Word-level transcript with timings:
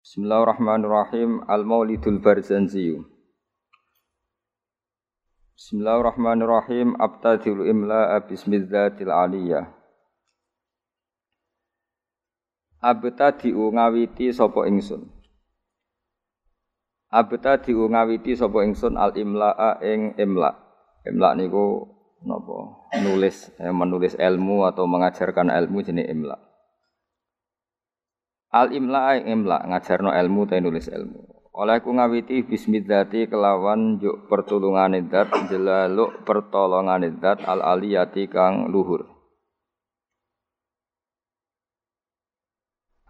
Bismillahirrahmanirrahim. 0.00 1.44
Al-Maulidul 1.44 2.24
Barzanzi. 2.24 2.96
Bismillahirrahmanirrahim. 5.60 6.96
Abtadil 6.96 7.68
imla'a 7.68 8.24
bismidzatil 8.24 9.12
aliyah. 9.12 9.68
Abtadi'u 12.80 13.76
ngawiti 13.76 14.32
sapa 14.32 14.64
ingsun. 14.72 15.04
Abtadi'u 17.12 17.92
ngawiti 17.92 18.40
sapa 18.40 18.64
ingsun 18.64 18.96
al 18.96 19.12
imla'a 19.12 19.84
ing 19.84 20.16
imla. 20.16 20.56
Imla 21.04 21.36
niku 21.36 21.92
napa? 22.24 22.88
Nulis, 23.04 23.52
eh, 23.60 23.68
menulis 23.68 24.16
ilmu 24.16 24.64
atau 24.64 24.88
mengajarkan 24.88 25.52
ilmu 25.52 25.84
jenis 25.84 26.08
imla. 26.08 26.49
Al 28.50 28.74
imla 28.74 29.14
imla 29.22 29.62
ngajarno 29.70 30.10
ilmu 30.10 30.50
ta 30.50 30.58
nulis 30.58 30.90
ilmu. 30.90 31.22
Oleh 31.54 31.82
ku 31.82 31.94
ngawiti 31.94 32.46
bismillati 32.46 33.30
kelawan 33.30 33.98
juk 34.02 34.26
pertulungan 34.26 34.94
zat 35.06 35.30
jelaluk 35.50 36.26
pertolongan 36.26 37.06
zat 37.22 37.42
al 37.46 37.62
aliyati 37.62 38.26
kang 38.26 38.70
luhur. 38.70 39.06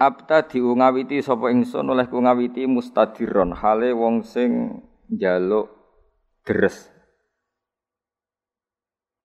Abta 0.00 0.48
diungawiti 0.48 1.20
sapa 1.20 1.52
ingsun 1.52 1.84
oleh 1.88 2.08
ku 2.08 2.20
ngawiti 2.24 2.64
mustadiron 2.64 3.52
hale 3.52 3.92
wong 3.92 4.24
sing 4.24 4.80
njaluk 5.12 5.68
deres. 6.44 6.88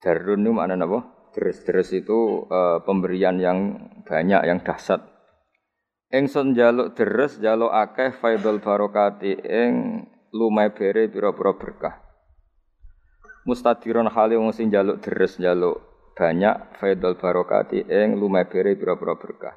Darun 0.04 0.44
itu 0.44 0.52
makna 0.52 0.76
apa? 0.76 1.00
Deres-deres 1.32 1.92
itu 1.96 2.46
uh, 2.48 2.84
pemberian 2.84 3.40
yang 3.40 3.90
banyak, 4.06 4.44
yang 4.46 4.60
dahsyat. 4.62 5.15
Ingsun 6.14 6.54
jaluk 6.54 6.94
deres 6.94 7.42
jaluk 7.42 7.74
akeh 7.74 8.14
faidul 8.22 8.62
barokati 8.62 9.42
ing 9.42 10.06
lumai 10.30 10.70
bere 10.70 11.10
pira-pira 11.10 11.58
berkah. 11.58 11.96
Mustadiron 13.50 14.06
hale 14.14 14.38
wong 14.38 14.54
sing 14.54 14.70
jaluk 14.70 15.02
deres 15.02 15.42
jaluk 15.42 15.82
banyak 16.14 16.78
faidul 16.78 17.18
barokati 17.18 17.90
ing 17.90 18.22
lumai 18.22 18.46
bere 18.46 18.78
pira-pira 18.78 19.18
berkah. 19.18 19.56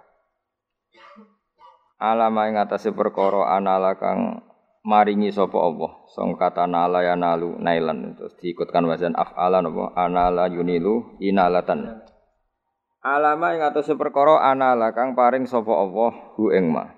Alama 2.00 2.48
ing 2.48 2.56
atase 2.56 2.96
perkara 2.96 3.52
anala 3.52 4.00
kang 4.00 4.40
maringi 4.88 5.28
sapa 5.28 5.58
Allah. 5.60 6.00
Song 6.16 6.32
kata 6.40 6.64
nala 6.64 7.04
ya 7.04 7.12
nalu 7.12 7.60
nailan 7.60 8.16
terus 8.16 8.32
diikutkan 8.40 8.88
wazan 8.88 9.12
af'ala 9.12 9.60
napa 9.60 9.92
anala 10.00 10.48
yunilu 10.48 11.20
inalatan. 11.20 12.08
Alama 12.98 13.54
ing 13.54 13.62
atase 13.62 13.94
perkara 13.94 14.42
ana 14.42 14.74
lakang 14.74 15.14
paring 15.14 15.46
sapa 15.46 15.70
Allah 15.70 16.34
hu 16.34 16.50
ing 16.50 16.74
ma. 16.74 16.90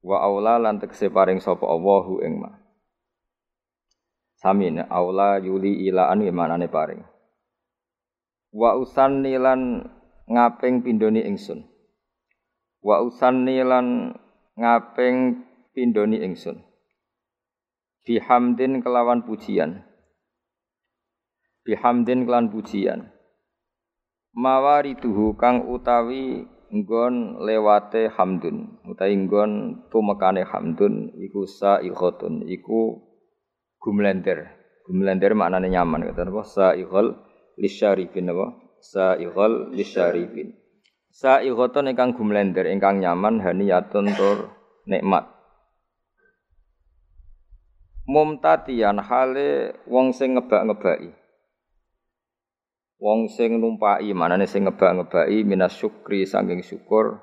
Wa 0.00 0.24
aula 0.24 0.56
lan 0.56 0.80
tekse 0.80 1.12
paring 1.12 1.44
sapa 1.44 1.68
Allah 1.68 2.00
hu 2.08 2.24
ing 2.24 2.40
ma. 2.40 2.56
Samin 4.40 4.80
aula 4.88 5.36
yuli 5.44 5.84
ilaan 5.84 6.24
manane 6.32 6.72
paring. 6.72 7.04
Wa 8.48 8.80
usanni 8.80 9.36
lan 9.36 9.84
ngaping 10.24 10.80
pindoni 10.80 11.20
ingsun. 11.20 11.68
Wa 12.80 13.04
usanni 13.04 13.60
lan 13.60 14.16
ngaping 14.56 15.44
pindoni 15.76 16.16
ingsun. 16.24 16.64
Bihamdin 18.08 18.80
kelawan 18.80 19.20
pujian. 19.28 19.84
Bihamdin 21.62 22.24
kelawan 22.24 22.48
pujian 22.48 23.12
mawariduhu 24.32 25.36
kang 25.36 25.68
utawi 25.68 26.48
nggon 26.72 27.44
lewate 27.44 28.08
hamdun. 28.08 28.80
Utawi 28.88 29.14
nggon 29.28 29.84
tumekane 29.92 30.42
hamdun 30.48 31.12
iku 31.20 31.44
sa'ikhotun 31.44 32.48
iku 32.48 33.00
gumlender. 33.76 34.48
Gumlender 34.88 35.36
maknane 35.36 35.68
nyaman 35.70 36.08
kata 36.10 36.26
apa 36.26 36.42
sa'ikhol 36.42 37.14
lisyarifin 37.60 38.32
apa 38.32 38.56
sa'ikhol 38.80 39.76
lisyarifin. 39.76 40.56
Sa'ikhotun 41.12 41.92
ingkang 41.92 42.16
gumlender 42.16 42.64
ingkang 42.66 43.04
nyaman 43.04 43.44
haniyatun 43.44 44.08
tur 44.16 44.48
nikmat. 44.88 45.28
Mumtatian 48.02 48.98
hale 48.98 49.78
wong 49.86 50.10
sing 50.10 50.34
ngebak-ngebaki 50.34 51.21
Wong 53.02 53.26
sing 53.26 53.58
numpai 53.58 54.14
manane 54.14 54.46
sing 54.46 54.62
ngebak-ngebaki 54.62 55.42
minas 55.42 55.74
syukri 55.74 56.22
saking 56.22 56.62
syukur 56.62 57.18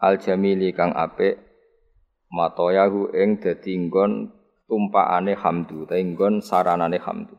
al 0.00 0.16
jamili 0.16 0.72
kang 0.72 0.96
apik 0.96 1.36
matoyahu 2.32 3.12
ing 3.12 3.36
dadi 3.36 3.76
nggon 3.76 4.32
tumpakane 4.64 5.36
hamdu 5.36 5.84
ta 5.84 6.00
nggon 6.00 6.40
saranane 6.40 6.96
hamdu. 6.96 7.36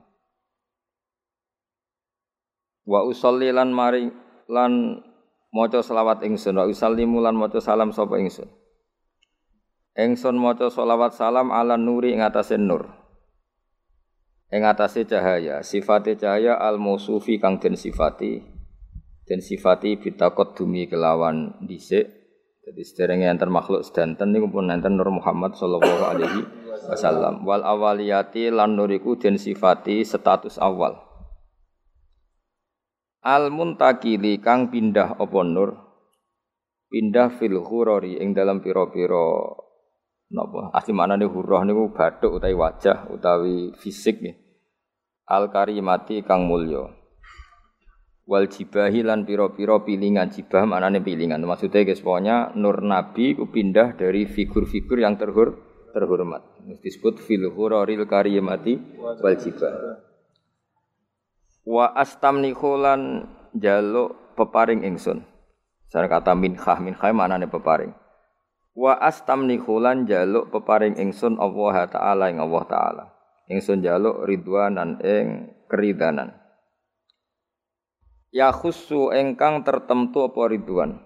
Wa 2.85 3.01
usolli 3.09 3.49
lan 3.49 3.73
mari 3.73 4.05
lan 4.45 5.01
maca 5.49 5.81
selawat 5.81 6.21
ingsun 6.29 6.61
wa 6.61 6.69
usallimu 6.69 7.25
lan 7.25 7.33
maca 7.33 7.57
salam 7.57 7.89
sapa 7.89 8.21
ingsun? 8.21 8.53
Ingsun 9.97 10.37
maca 10.37 10.69
selawat 10.69 11.17
salam 11.17 11.49
ala 11.49 11.73
nuri 11.73 12.13
ing 12.13 12.21
atase 12.21 12.53
nur 12.61 12.96
ing 14.47 14.63
atase 14.63 15.03
cahaya 15.03 15.59
sifate 15.59 16.15
cahaya 16.15 16.55
al 16.55 16.79
mausufi 16.79 17.39
kang 17.39 17.59
den 17.59 17.75
sifati. 17.75 18.39
Den 19.27 19.43
sifati 19.43 19.99
bitakot 19.99 20.55
dumi 20.55 20.87
kelawan 20.87 21.59
dhisik. 21.67 22.07
Jadi 22.67 22.83
sederenge 22.83 23.27
enten 23.27 23.51
makhluk 23.51 23.83
sedanten 23.83 24.31
niku 24.35 24.51
pun 24.51 24.67
enten 24.67 24.99
Nur 24.99 25.07
Muhammad 25.11 25.55
sallallahu 25.55 26.03
alaihi 26.03 26.41
wasallam. 26.87 27.43
Wal 27.47 27.63
awaliyati 27.63 28.51
lan 28.51 28.75
nuriku 28.79 29.19
den 29.19 29.35
sifati 29.35 30.03
status 30.03 30.59
awal. 30.59 30.99
Al 33.23 33.51
muntakili 33.51 34.39
kang 34.39 34.71
pindah 34.71 35.19
apa 35.19 35.39
nur? 35.43 35.75
Pindah 36.87 37.35
fil 37.35 37.59
ghurari 37.59 38.15
ing 38.23 38.31
dalam 38.31 38.63
pira-pira 38.63 39.66
napa? 40.31 40.71
Asli 40.75 40.91
maknane 40.91 41.27
hurrah 41.27 41.63
niku 41.63 41.91
bathuk 41.91 42.39
utawi 42.39 42.55
wajah 42.55 43.07
utawi 43.11 43.71
fisik 43.77 44.19
nggih. 44.19 44.37
Al 45.27 45.51
karimati 45.51 46.23
kang 46.23 46.47
mulya. 46.47 46.87
Wal 48.27 48.51
jibahi 48.51 49.03
lan 49.07 49.23
pira-pira 49.23 49.79
pilingan. 49.83 50.31
Jibah 50.31 50.67
maknane 50.67 50.99
pilingan. 50.99 51.39
Maksudnya 51.43 51.87
guys 51.87 52.03
pokoknya 52.03 52.55
nur 52.59 52.83
nabi 52.83 53.35
ku 53.35 53.47
pindah 53.47 53.95
dari 53.95 54.27
figur-figur 54.27 54.99
yang 54.99 55.15
terhur 55.15 55.55
terhormat. 55.95 56.43
Disebut 56.83 57.23
fil 57.23 57.47
huraril 57.47 58.03
karimati 58.03 58.75
wal 58.99 59.35
jibah. 59.39 60.03
Wa 61.67 61.91
astamni 61.95 62.55
khulan 62.55 63.27
jaluk 63.55 64.35
peparing 64.35 64.83
ingsun. 64.83 65.23
Saya 65.87 66.11
kata 66.11 66.35
minhah 66.35 66.83
minhah 66.83 67.11
maknane 67.15 67.47
peparing 67.47 68.06
Wa 68.77 68.93
astamni 69.01 69.57
khulan 69.57 70.05
jaluk 70.05 70.53
peparing 70.53 71.01
ingsun 71.01 71.41
Allah 71.41 71.89
taala 71.89 72.29
ing 72.29 72.37
Allah 72.37 72.63
taala. 72.69 73.03
Ingsun 73.49 73.81
jaluk 73.81 74.21
ridwanan 74.29 75.01
ing 75.01 75.57
keridanan. 75.65 76.37
Ya 78.29 78.53
khusu 78.53 79.09
engkang 79.09 79.65
tertentu 79.65 80.29
apa 80.29 80.53
ridwan. 80.53 81.01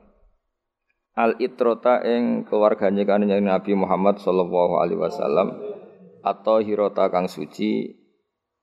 Al 1.15 1.39
itrota 1.39 2.03
ing 2.03 2.43
keluarganya 2.43 3.07
kan 3.07 3.23
Nabi 3.23 3.71
Muhammad 3.71 4.19
sallallahu 4.19 4.75
alaihi 4.83 4.99
wasallam 4.99 5.55
atau 6.27 6.59
hirota 6.59 7.07
kang 7.07 7.31
suci 7.31 7.87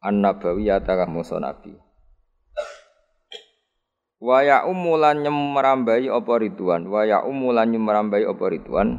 an 0.04 0.20
nabawiyata 0.20 1.00
kang 1.00 1.16
musa 1.16 1.40
nabi. 1.40 1.87
Wa 4.18 4.42
ya 4.42 4.66
umulan 4.66 5.22
nyemrambai 5.22 6.10
apa 6.10 6.32
ridwan, 6.42 6.90
wa 6.90 7.06
ya 7.06 7.22
umulan 7.22 7.70
nyemrambai 7.70 8.26
apa 8.26 8.44
ridwan. 8.50 8.98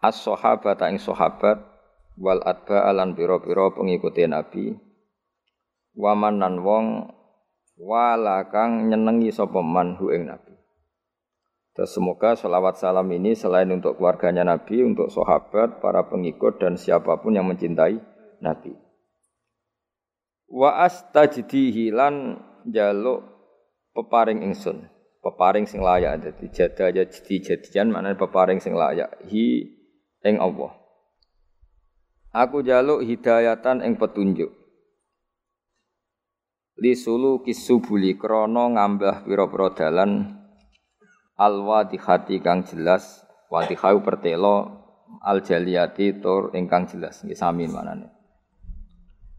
As 0.00 0.16
sahabat 0.16 0.80
ing 0.88 0.96
sahabat 0.96 1.60
wal 2.16 2.40
atba 2.40 2.88
alan 2.88 3.12
pira-pira 3.12 3.68
pengikuti 3.76 4.24
Nabi. 4.24 4.72
Waman 5.96 6.40
nan 6.40 6.60
wong 6.64 7.08
wala 7.76 8.48
kang 8.48 8.88
nyenengi 8.88 9.28
sapa 9.32 9.60
man 9.60 10.00
ing 10.00 10.24
Nabi. 10.28 10.56
Terus 11.76 11.92
semoga 11.92 12.32
selawat 12.32 12.80
salam 12.80 13.04
ini 13.12 13.36
selain 13.36 13.68
untuk 13.68 14.00
keluarganya 14.00 14.48
Nabi, 14.48 14.80
untuk 14.80 15.12
sahabat, 15.12 15.84
para 15.84 16.08
pengikut 16.08 16.56
dan 16.56 16.80
siapa 16.80 17.20
pun 17.20 17.36
yang 17.36 17.44
mencintai 17.44 18.00
Nabi. 18.40 18.72
Wa 20.48 20.88
astajdihi 20.88 21.92
lan 21.92 22.40
jaluk 22.64 23.35
peparing 23.96 24.44
ingsun 24.44 24.84
peparing 25.24 25.64
sing 25.64 25.80
layak 25.80 26.20
dadi 26.20 26.52
jada 26.52 26.92
jadi 26.92 27.34
jadian 27.40 27.88
mana 27.88 28.12
peparing 28.12 28.60
sing 28.60 28.76
layak 28.76 29.08
hi 29.24 29.64
ing 30.20 30.36
Allah 30.36 30.76
aku 32.36 32.60
jaluk 32.60 33.00
hidayatan 33.00 33.80
ing 33.80 33.96
petunjuk 33.96 34.52
li 36.76 36.92
sulu 36.92 37.40
kisubuli 37.40 38.20
krono 38.20 38.76
ngambah 38.76 39.24
pira-pira 39.24 39.72
dalan 39.72 40.36
alwa 41.40 41.88
di 41.88 41.96
hati 41.96 42.44
kang 42.44 42.68
jelas 42.68 43.26
Wadihau 43.46 44.02
pertelo 44.02 44.86
al 45.22 45.38
jaliyati 45.38 46.18
tur 46.18 46.50
ingkang 46.50 46.90
jelas. 46.90 47.22
Nggih 47.22 47.38
sami 47.38 47.70
manane. 47.70 48.10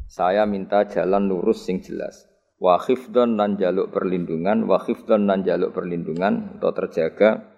Saya 0.07 0.47
minta 0.47 0.87
jalan 0.87 1.27
lurus 1.27 1.67
sing 1.67 1.83
jelas. 1.83 2.23
Wa 2.57 2.81
khifdon 2.81 3.37
nan 3.37 3.61
jaluk 3.61 3.93
perlindungan, 3.93 4.65
wa 4.65 4.81
khifdon 4.81 5.29
nan 5.29 5.45
jaluk 5.45 5.77
perlindungan 5.77 6.57
atau 6.57 6.73
terjaga 6.73 7.53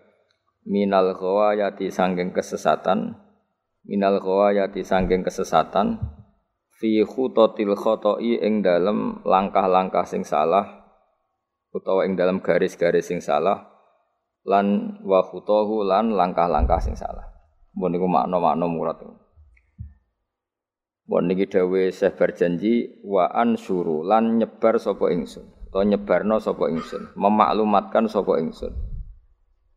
minal 0.68 1.16
ghawayati 1.16 1.88
sanggeng 1.88 2.36
kesesatan, 2.36 3.16
minal 3.88 4.19
ghawayati 4.19 4.84
sanggeng 4.84 5.24
kesesatan 5.24 6.04
fi 6.80 7.00
khutatil 7.04 7.75
khoto'i 7.80 8.44
ing 8.44 8.60
dalem 8.60 9.24
langkah-langkah 9.24 10.04
sing 10.04 10.28
salah 10.28 10.80
utawa 11.75 12.07
ing 12.07 12.19
dalam 12.19 12.44
garis-garis 12.44 13.07
sing 13.07 13.19
salah 13.24 13.68
lan 14.48 15.00
wa 15.04 15.19
khutahu 15.22 15.86
lan 15.86 16.16
langkah-langkah 16.16 16.80
sing 16.80 16.95
salah. 16.95 17.24
Mbon 17.75 17.94
niku 17.94 18.07
makna-makna 18.10 18.66
murad. 18.66 19.00
Mbon 21.10 21.26
niki 21.26 21.50
dawuh 21.50 21.90
Syekh 21.90 22.22
berjanji 22.22 23.02
wa 23.02 23.34
ansuru 23.34 24.06
lan 24.06 24.38
nyebar 24.38 24.78
sapa 24.78 25.10
ingsun. 25.10 25.58
Atau 25.70 25.82
nyebarno 25.82 26.38
sapa 26.38 26.70
ingsun, 26.70 27.18
memaklumatkan 27.18 28.06
sapa 28.06 28.38
ingsun. 28.38 28.74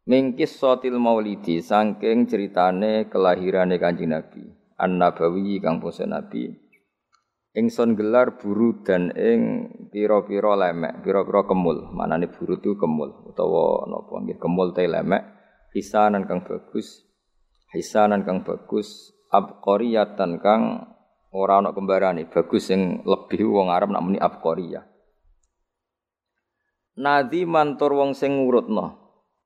Mingkis 0.09 0.61
sotil 0.61 1.01
maulidi 1.01 1.61
saking 1.61 2.29
ceritane 2.29 3.09
kelahirane 3.09 3.77
Kanjeng 3.77 4.13
Nabi, 4.13 4.45
An-Nabawi 4.77 5.61
kang 5.61 5.81
basa 5.85 6.09
Nabi. 6.09 6.53
Ingsun 7.53 7.97
gelar 7.97 8.41
buru 8.41 8.81
dan 8.85 9.13
ing 9.13 9.69
pira-pira 9.93 10.57
lemek, 10.57 11.05
pira-pira 11.05 11.45
kemul. 11.45 11.93
Manane 11.93 12.33
buru 12.33 12.57
itu 12.57 12.77
kemul 12.77 13.29
utawa 13.29 13.85
napa 13.89 14.21
nggih 14.25 14.41
kemul 14.41 14.73
te 14.73 14.89
lemek, 14.89 15.23
hisanan 15.77 16.25
kang 16.25 16.45
bagus, 16.45 17.05
hisanan 17.77 18.25
kang 18.25 18.45
bagus, 18.45 19.13
abqariyatan 19.29 20.41
kang 20.41 20.93
ora 21.33 21.59
ana 21.59 21.73
kembarane, 21.73 22.29
bagus 22.29 22.69
sing 22.69 23.01
lebih 23.03 23.49
wong 23.49 23.73
Arab 23.73 23.91
nak 23.91 24.05
muni 24.05 24.21
abqariyah. 24.21 24.85
Nadi 27.01 27.49
mantur 27.49 27.97
wong 27.97 28.13
sing 28.13 28.45
ngurutno. 28.45 29.01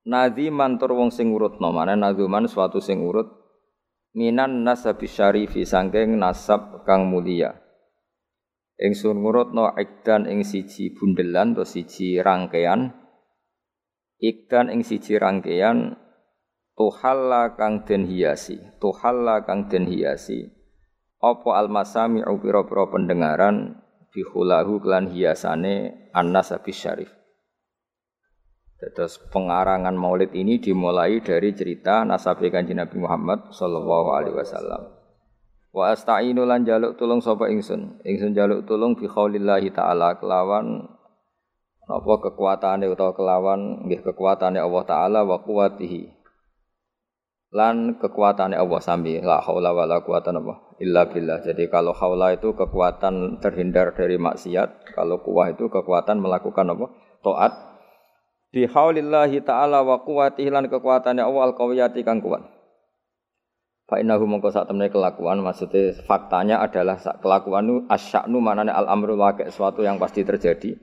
Nadi 0.06 0.50
mantur 0.50 0.99
wong 0.99 1.15
sing 1.15 1.31
ngurutno, 1.31 1.71
mana 1.71 1.94
nazuman 1.94 2.50
suatu 2.50 2.83
sing 2.83 3.03
urut 3.06 3.47
minan 4.17 4.65
nasabi 4.65 5.05
syarifi 5.06 5.69
sangking 5.69 6.17
nasab 6.17 6.83
kang 6.88 7.06
mulia. 7.06 7.53
Ingsun 8.81 9.21
ngurutno 9.21 9.77
ikdan 9.77 10.25
ing 10.25 10.41
siji 10.43 10.97
bundelan 10.97 11.53
atau 11.53 11.69
siji 11.69 12.17
rangkaian. 12.21 12.97
Ikdan 14.17 14.73
ing 14.73 14.81
siji 14.81 15.21
rangkaian 15.21 15.97
tuhalla 16.73 17.56
kang 17.56 17.85
den 17.85 18.09
hiasi, 18.09 18.56
tuhalla 18.81 19.44
kang 19.44 19.69
den 19.69 19.85
hiasi. 19.85 20.56
Apa 21.26 21.58
almasami 21.58 22.23
pira-pira 22.38 22.87
pendengaran 22.87 23.82
bihulahu 24.14 24.78
klan 24.78 25.11
hiasane 25.11 26.06
Anas 26.14 26.55
habis 26.55 26.78
syarif. 26.78 27.11
Terus 28.76 29.19
pengarangan 29.32 29.96
maulid 29.96 30.31
ini 30.37 30.62
dimulai 30.62 31.19
dari 31.25 31.50
cerita 31.56 32.05
nasabe 32.06 32.52
kanjeng 32.52 32.78
Nabi 32.78 32.96
Muhammad 33.00 33.50
sallallahu 33.50 34.08
alaihi 34.14 34.37
wasallam. 34.37 34.93
Wa 35.76 35.93
asta'inu 35.93 36.49
lan 36.49 36.64
jaluk 36.64 36.96
tulung 36.96 37.20
sapa 37.20 37.52
ingsun. 37.52 38.00
Ingsun 38.00 38.32
jaluk 38.32 38.64
tulung 38.64 38.96
bi 38.96 39.05
khaulillahi 39.05 39.72
taala 39.76 40.17
kelawan 40.17 40.88
napa 41.84 42.14
kekuatane 42.25 42.88
utawa 42.88 43.12
kelawan 43.12 43.84
nggih 43.84 44.00
kekuatane 44.00 44.56
Allah 44.56 44.84
taala 44.88 45.20
wa 45.25 45.40
quwatihi. 45.44 46.16
Lan 47.56 47.97
kekuatane 47.97 48.53
Allah 48.53 48.81
sami 48.85 49.17
la 49.25 49.41
haula 49.41 49.73
wala 49.73 50.05
quwata 50.05 50.29
illa 50.76 51.08
billah. 51.08 51.41
Jadi 51.41 51.73
kalau 51.73 51.97
haula 51.97 52.37
itu 52.37 52.53
kekuatan 52.53 53.41
terhindar 53.41 53.97
dari 53.97 54.20
maksiat, 54.20 54.93
kalau 54.93 55.25
kuwah 55.25 55.49
itu 55.49 55.73
kekuatan 55.73 56.20
melakukan 56.20 56.76
apa? 56.76 56.87
taat. 57.25 57.53
Bi 58.53 58.69
haulillahi 58.69 59.41
taala 59.41 59.81
wa 59.81 60.05
quwatihi 60.05 60.53
lan 60.53 60.69
kekuatane 60.69 61.25
Allah 61.25 61.49
al-qawiyati 61.49 62.05
kang 62.05 62.20
kuat. 62.20 62.44
Fa 63.87 64.03
innahu 64.03 64.26
mongko 64.26 64.50
sak 64.50 64.67
temene 64.67 64.91
kelakuan 64.91 65.38
maksudnya 65.41 65.94
faktanya 66.05 66.58
adalah 66.58 66.99
kelakuan 67.23 67.62
nu 67.70 67.75
asyaknu 67.87 68.43
manane 68.43 68.75
al 68.75 68.91
amru 68.91 69.14
waqi 69.14 69.47
sesuatu 69.47 69.87
yang 69.87 69.97
pasti 70.03 70.26
terjadi. 70.26 70.75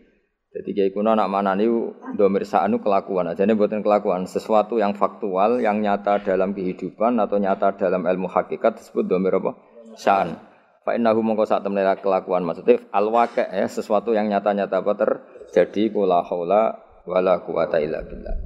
Jadi 0.54 0.70
kiai 0.78 0.94
kuno 0.94 1.18
nak 1.18 1.34
manani 1.34 1.66
domir 2.14 2.46
sa'nu 2.46 2.78
kelakuan 2.78 3.26
aja 3.26 3.42
ini 3.42 3.58
buatan 3.58 3.82
kelakuan 3.82 4.30
sesuatu 4.30 4.78
yang 4.78 4.94
faktual 4.94 5.58
yang 5.58 5.82
nyata 5.82 6.22
dalam 6.22 6.54
kehidupan 6.54 7.18
atau 7.18 7.42
nyata 7.42 7.74
dalam 7.74 8.06
ilmu 8.06 8.30
hakikat 8.30 8.78
disebut 8.78 9.10
domir 9.10 9.34
apa? 9.34 9.58
Sa'an. 9.98 10.38
Fa 10.86 10.94
innahu 10.94 11.26
mongko 11.26 11.50
sak 11.50 11.66
temene 11.66 11.98
kelakuan 11.98 12.46
maksudnya 12.46 12.86
al 12.94 13.10
waqi 13.10 13.42
ya 13.42 13.66
sesuatu 13.66 14.14
yang 14.14 14.30
nyata-nyata 14.30 14.86
apa 14.86 14.94
terjadi 14.94 15.90
kula 15.90 16.22
haula 16.22 16.86
wala 17.10 17.42
quwata 17.42 17.82
illa 17.82 18.06
billah. 18.06 18.38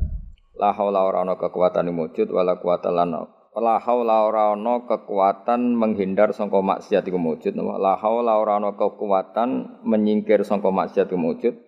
La 0.56 0.72
haula 0.72 1.04
ora 1.04 1.28
ana 1.28 1.36
kekuatan 1.36 1.92
wujud 1.92 2.32
wala 2.32 2.56
quwata 2.56 2.88
lan 2.88 3.14
La 3.58 3.84
haula 3.84 4.24
ora 4.24 4.56
ana 4.56 4.86
kekuatan 4.88 5.76
menghindar 5.76 6.32
sangka 6.32 6.64
maksiat 6.64 7.04
iku 7.04 7.20
wujud. 7.20 7.52
La 7.58 8.00
haula 8.00 8.40
ora 8.40 8.64
ana 8.64 8.80
kekuatan 8.80 9.84
menyingkir 9.84 10.48
sangka 10.48 10.72
maksiat 10.72 11.12
iku 11.12 11.20
wujud. 11.20 11.67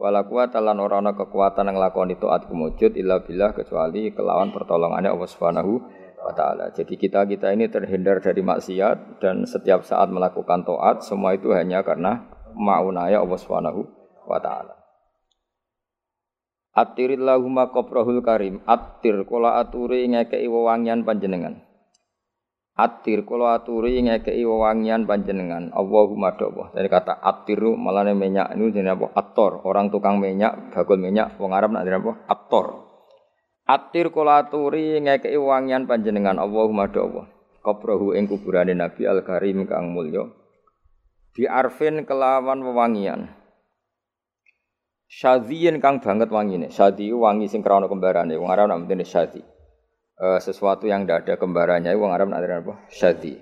Wala 0.00 0.24
kuwata 0.24 0.64
lan 0.64 0.80
ora 0.80 1.04
ana 1.04 1.12
kekuatan 1.12 1.76
nglakoni 1.76 2.16
taat 2.16 2.48
iku 2.48 2.56
wujud 2.56 2.96
illa 2.96 3.20
billah 3.20 3.52
kecuali 3.52 4.08
kelawan 4.16 4.48
pertolongannya 4.48 5.12
Allah 5.12 5.28
Subhanahu 5.28 5.72
wa 6.24 6.32
taala. 6.32 6.72
Jadi 6.72 6.96
kita-kita 6.96 7.52
ini 7.52 7.68
terhindar 7.68 8.24
dari 8.24 8.40
maksiat 8.40 9.20
dan 9.20 9.44
setiap 9.44 9.84
saat 9.84 10.08
melakukan 10.08 10.64
taat 10.64 11.04
semua 11.04 11.36
itu 11.36 11.52
hanya 11.52 11.84
karena 11.84 12.32
maunaya 12.56 13.20
Allah 13.20 13.36
Subhanahu 13.36 13.84
wa 14.24 14.40
taala. 14.40 14.72
Attirillahumma 16.72 17.68
qabrahul 17.68 18.24
karim. 18.24 18.64
Attir 18.64 19.20
kula 19.28 19.60
aturi 19.60 20.08
ngekeki 20.08 20.48
wewangian 20.48 21.04
panjenengan. 21.04 21.60
Attir 22.80 23.28
kula 23.28 23.60
aturi 23.60 24.00
ngekeki 24.00 24.40
wewangian 24.40 25.04
panjenengan. 25.04 25.68
Allahumma 25.76 26.32
dawa. 26.32 26.72
Dari 26.72 26.88
kata 26.88 27.20
attiru 27.20 27.76
malane 27.76 28.16
minyak 28.16 28.56
ini 28.56 28.72
jenenge 28.72 28.96
apa? 28.96 29.06
Attor. 29.20 29.60
Orang 29.68 29.92
tukang 29.92 30.16
minyak, 30.16 30.72
bagul 30.72 30.96
minyak 30.96 31.36
wong 31.36 31.52
Arab 31.52 31.76
nak 31.76 31.84
apa? 31.84 32.24
Attor. 32.24 32.88
Attir 33.68 34.08
kula 34.08 34.48
aturi 34.48 34.96
ngekeki 34.96 35.36
wewangian 35.36 35.84
panjenengan. 35.84 36.40
Allahumma 36.40 36.88
dawa. 36.88 37.28
Qabrahu 37.60 38.16
ing 38.16 38.24
kuburane 38.24 38.72
Nabi 38.72 39.04
Al 39.04 39.20
Karim 39.28 39.68
kang 39.68 39.92
mulya. 39.92 40.24
Di 41.36 41.44
arfin 41.44 42.08
kelawan 42.08 42.64
wewangian. 42.64 43.28
Syadhiyin 45.04 45.84
kang 45.84 46.00
banget 46.00 46.32
wangine. 46.32 46.72
Syadhi 46.72 47.12
wangi 47.12 47.44
sing 47.44 47.60
krana 47.60 47.92
kembarane. 47.92 48.40
Wong 48.40 48.48
Arab 48.48 48.72
nak 48.72 48.88
mendene. 48.88 49.04
E, 50.20 50.36
sesuatu 50.44 50.84
yang 50.84 51.08
tidak 51.08 51.24
ada 51.24 51.34
kembarannya 51.40 51.96
wong 51.96 52.12
Arab 52.12 52.28
nak 52.28 52.44
apa? 52.44 52.84
Syadhi. 52.92 53.40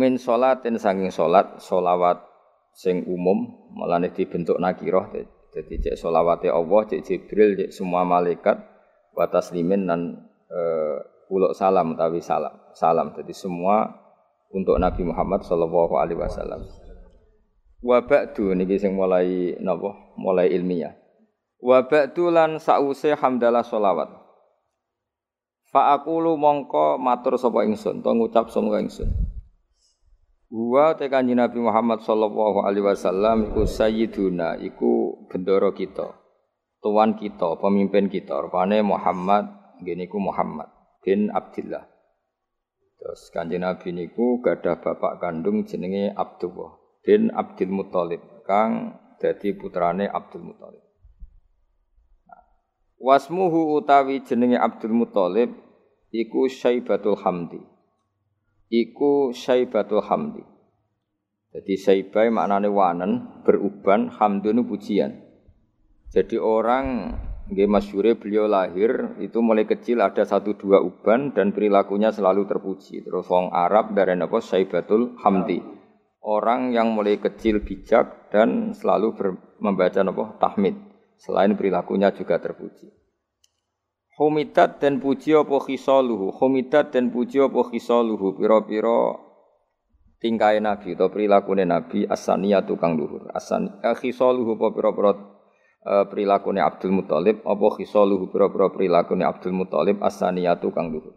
Min 0.00 0.16
salatin 0.16 0.80
saking 0.80 1.12
salat, 1.12 1.60
solawat 1.60 2.24
sing 2.72 3.04
umum, 3.04 3.68
malah 3.76 4.00
dibentuk 4.08 4.56
nakiroh. 4.56 5.12
Jadi 5.52 5.82
cek 5.82 6.00
solawate 6.00 6.48
Allah, 6.48 6.80
cek 6.88 7.04
Jibril, 7.04 7.58
cek 7.60 7.74
semua 7.74 8.06
malaikat, 8.08 8.56
wa 9.12 9.26
taslimin 9.28 9.84
dan 9.84 10.00
uluk 11.30 11.54
salam 11.54 11.94
utawi 11.94 12.18
salam. 12.22 12.54
Salam. 12.74 13.14
Jadi 13.14 13.34
semua 13.34 13.86
untuk 14.50 14.76
Nabi 14.82 15.06
Muhammad 15.06 15.46
sallallahu 15.46 15.94
alaihi 15.98 16.18
wasallam. 16.18 16.66
Wa 17.80 18.04
ba'du 18.04 18.52
niki 18.52 18.76
sing 18.76 18.92
mulai 18.92 19.56
napa? 19.62 19.94
Mulai 20.18 20.52
ilmiah. 20.52 20.92
Wa 21.62 21.86
ba'du 21.86 22.28
lan 22.28 22.60
sause 22.60 23.14
hamdalah 23.16 23.64
selawat. 23.64 24.19
Fa 25.70 25.94
aqulu 25.94 26.34
mongko 26.34 26.98
matur 26.98 27.38
sapa 27.38 27.62
ingsun, 27.62 28.02
to 28.02 28.10
ngucap 28.10 28.50
sapa 28.50 28.82
ingsun. 28.82 29.06
Wa 30.50 30.98
te 30.98 31.06
kanjeng 31.06 31.38
Nabi 31.38 31.62
Muhammad 31.62 32.02
sallallahu 32.02 32.66
alaihi 32.66 32.82
wasallam 32.82 33.54
iku 33.54 33.70
sayyiduna, 33.70 34.58
iku 34.58 35.22
bendoro 35.30 35.70
kita. 35.70 36.10
Tuan 36.82 37.14
kita, 37.14 37.54
pemimpin 37.62 38.10
kita, 38.10 38.34
rupane 38.42 38.82
Muhammad, 38.82 39.46
ngene 39.78 40.10
iku 40.10 40.18
Muhammad 40.18 40.66
bin 41.06 41.30
Abdullah. 41.30 41.86
Terus 42.98 43.30
kanjeng 43.30 43.62
Nabi 43.62 43.94
niku 43.94 44.42
gadah 44.42 44.82
bapak 44.82 45.22
kandung 45.22 45.64
jenenge 45.64 46.12
Abdullah 46.12 46.76
bin 47.00 47.32
Abdul 47.32 47.72
Muthalib 47.72 48.42
kang 48.44 49.00
dadi 49.16 49.56
putrane 49.56 50.10
Abdul 50.10 50.52
Muthalib. 50.52 50.89
Wasmuhu 53.00 53.80
utawi 53.80 54.20
jenenge 54.20 54.60
Abdul 54.60 54.92
Muthalib 54.92 55.56
iku 56.12 56.52
Syaibatul 56.52 57.16
Hamdi. 57.16 57.58
Iku 58.68 59.32
Syaibatul 59.32 60.04
Hamdi. 60.04 60.44
Jadi 61.50 61.74
Syaibai 61.74 62.30
maknane 62.30 62.70
wanen, 62.70 63.42
beruban, 63.42 64.12
hamdun 64.12 64.62
pujian. 64.68 65.18
Jadi 66.12 66.38
orang 66.38 67.16
Nggih 67.50 67.66
masyure 67.66 68.14
beliau 68.14 68.46
lahir 68.46 69.18
itu 69.18 69.42
mulai 69.42 69.66
kecil 69.66 69.98
ada 70.06 70.22
satu 70.22 70.54
dua 70.54 70.78
uban 70.86 71.34
dan 71.34 71.50
perilakunya 71.50 72.14
selalu 72.14 72.46
terpuji. 72.46 73.02
Terus 73.02 73.26
wong 73.26 73.50
Arab 73.50 73.90
dari 73.90 74.14
apa 74.14 74.38
Saibatul 74.38 75.18
Hamdi. 75.18 75.58
Orang 76.22 76.70
yang 76.70 76.94
mulai 76.94 77.18
kecil 77.18 77.66
bijak 77.66 78.30
dan 78.30 78.70
selalu 78.70 79.18
membaca 79.58 79.98
apa 79.98 80.24
tahmid. 80.38 80.89
Selain 81.20 81.52
perilakunya 81.52 82.08
juga 82.16 82.40
terpuji. 82.40 82.88
Humidat 84.16 84.80
dan 84.80 85.00
puji 85.00 85.36
apa 85.36 85.56
khisaluhu. 85.60 86.32
Humidat 86.32 86.96
dan 86.96 87.12
puji 87.12 87.40
apa 87.40 87.60
khisaluhu. 87.60 88.36
Piro-piro 88.36 89.20
tingkai 90.20 90.60
Nabi 90.60 90.96
atau 90.96 91.08
perilakunya 91.08 91.64
Nabi 91.64 92.04
asania 92.08 92.64
tukang 92.64 92.96
luhur. 92.96 93.28
Asan 93.32 93.80
eh, 93.80 93.96
khisaluhu 93.96 94.60
apa 94.60 94.66
piro-piro 94.72 95.12
uh, 95.84 96.04
perilakune 96.08 96.60
Abdul 96.60 96.92
Muthalib 96.92 97.40
apa 97.44 97.66
khisaluhu 97.76 98.28
pira-pira 98.28 98.68
perilakune 98.72 99.24
Abdul 99.24 99.56
Muthalib 99.56 100.00
asaniyatu 100.04 100.68
kang 100.72 100.92
luhur. 100.92 101.16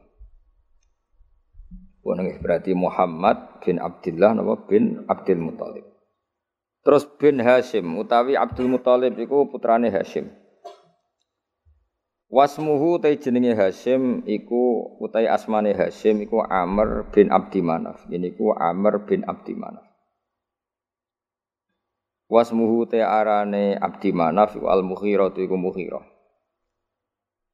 Woneng 2.03 2.43
berarti 2.43 2.75
Muhammad 2.75 3.63
bin 3.63 3.79
Abdullah 3.79 4.35
bin 4.67 5.07
Abdul 5.07 5.39
Muthalib. 5.39 5.92
Terus 6.83 7.07
bin 7.15 7.39
Hashim 7.39 7.95
utawi 7.95 8.35
Abdul 8.35 8.67
Muthalib 8.67 9.15
iku 9.15 9.47
putrane 9.47 9.87
Hashim. 9.87 10.27
Wasmuhu 12.27 12.99
tai 12.99 13.15
jenenge 13.15 13.55
Hashim 13.55 14.27
iku 14.27 14.91
utai 14.99 15.31
asmane 15.31 15.71
Hashim 15.71 16.19
iku 16.27 16.43
Amr 16.43 17.07
bin 17.15 17.31
Abdi 17.31 17.63
Manaf. 17.63 18.03
Ini 18.11 18.35
ku 18.35 18.51
Amr 18.51 19.07
bin 19.07 19.23
Abdi 19.23 19.55
Manaf. 19.55 19.87
Wasmuhu 22.27 22.89
te 22.91 22.99
arane 22.99 23.79
Abdi 23.79 24.11
Manaf 24.11 24.59
al 24.59 24.83
Mughirah 24.83 25.31
iku 25.39 25.55
Mughirah. 25.55 26.03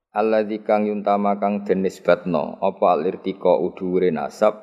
Alladzi 0.10 0.66
kang 0.66 0.90
yuntama 0.90 1.38
kang 1.38 1.70
den 1.70 1.86
nisbatno 1.86 2.58
apa 2.58 2.98
alirtika 2.98 3.62
udhure 3.62 4.10
nasab 4.10 4.58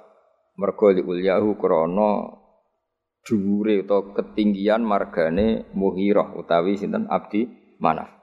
mergo 0.59 0.91
li 0.91 1.07
ulyahu 1.07 1.55
krana 1.55 2.43
dhuwure 3.27 3.83
utawa 3.83 4.15
ketinggian 4.15 4.87
margane 4.87 5.67
Mughirah 5.75 6.39
utawi 6.39 6.79
sinten 6.79 7.11
Abdi 7.11 7.51
Manaf. 7.83 8.15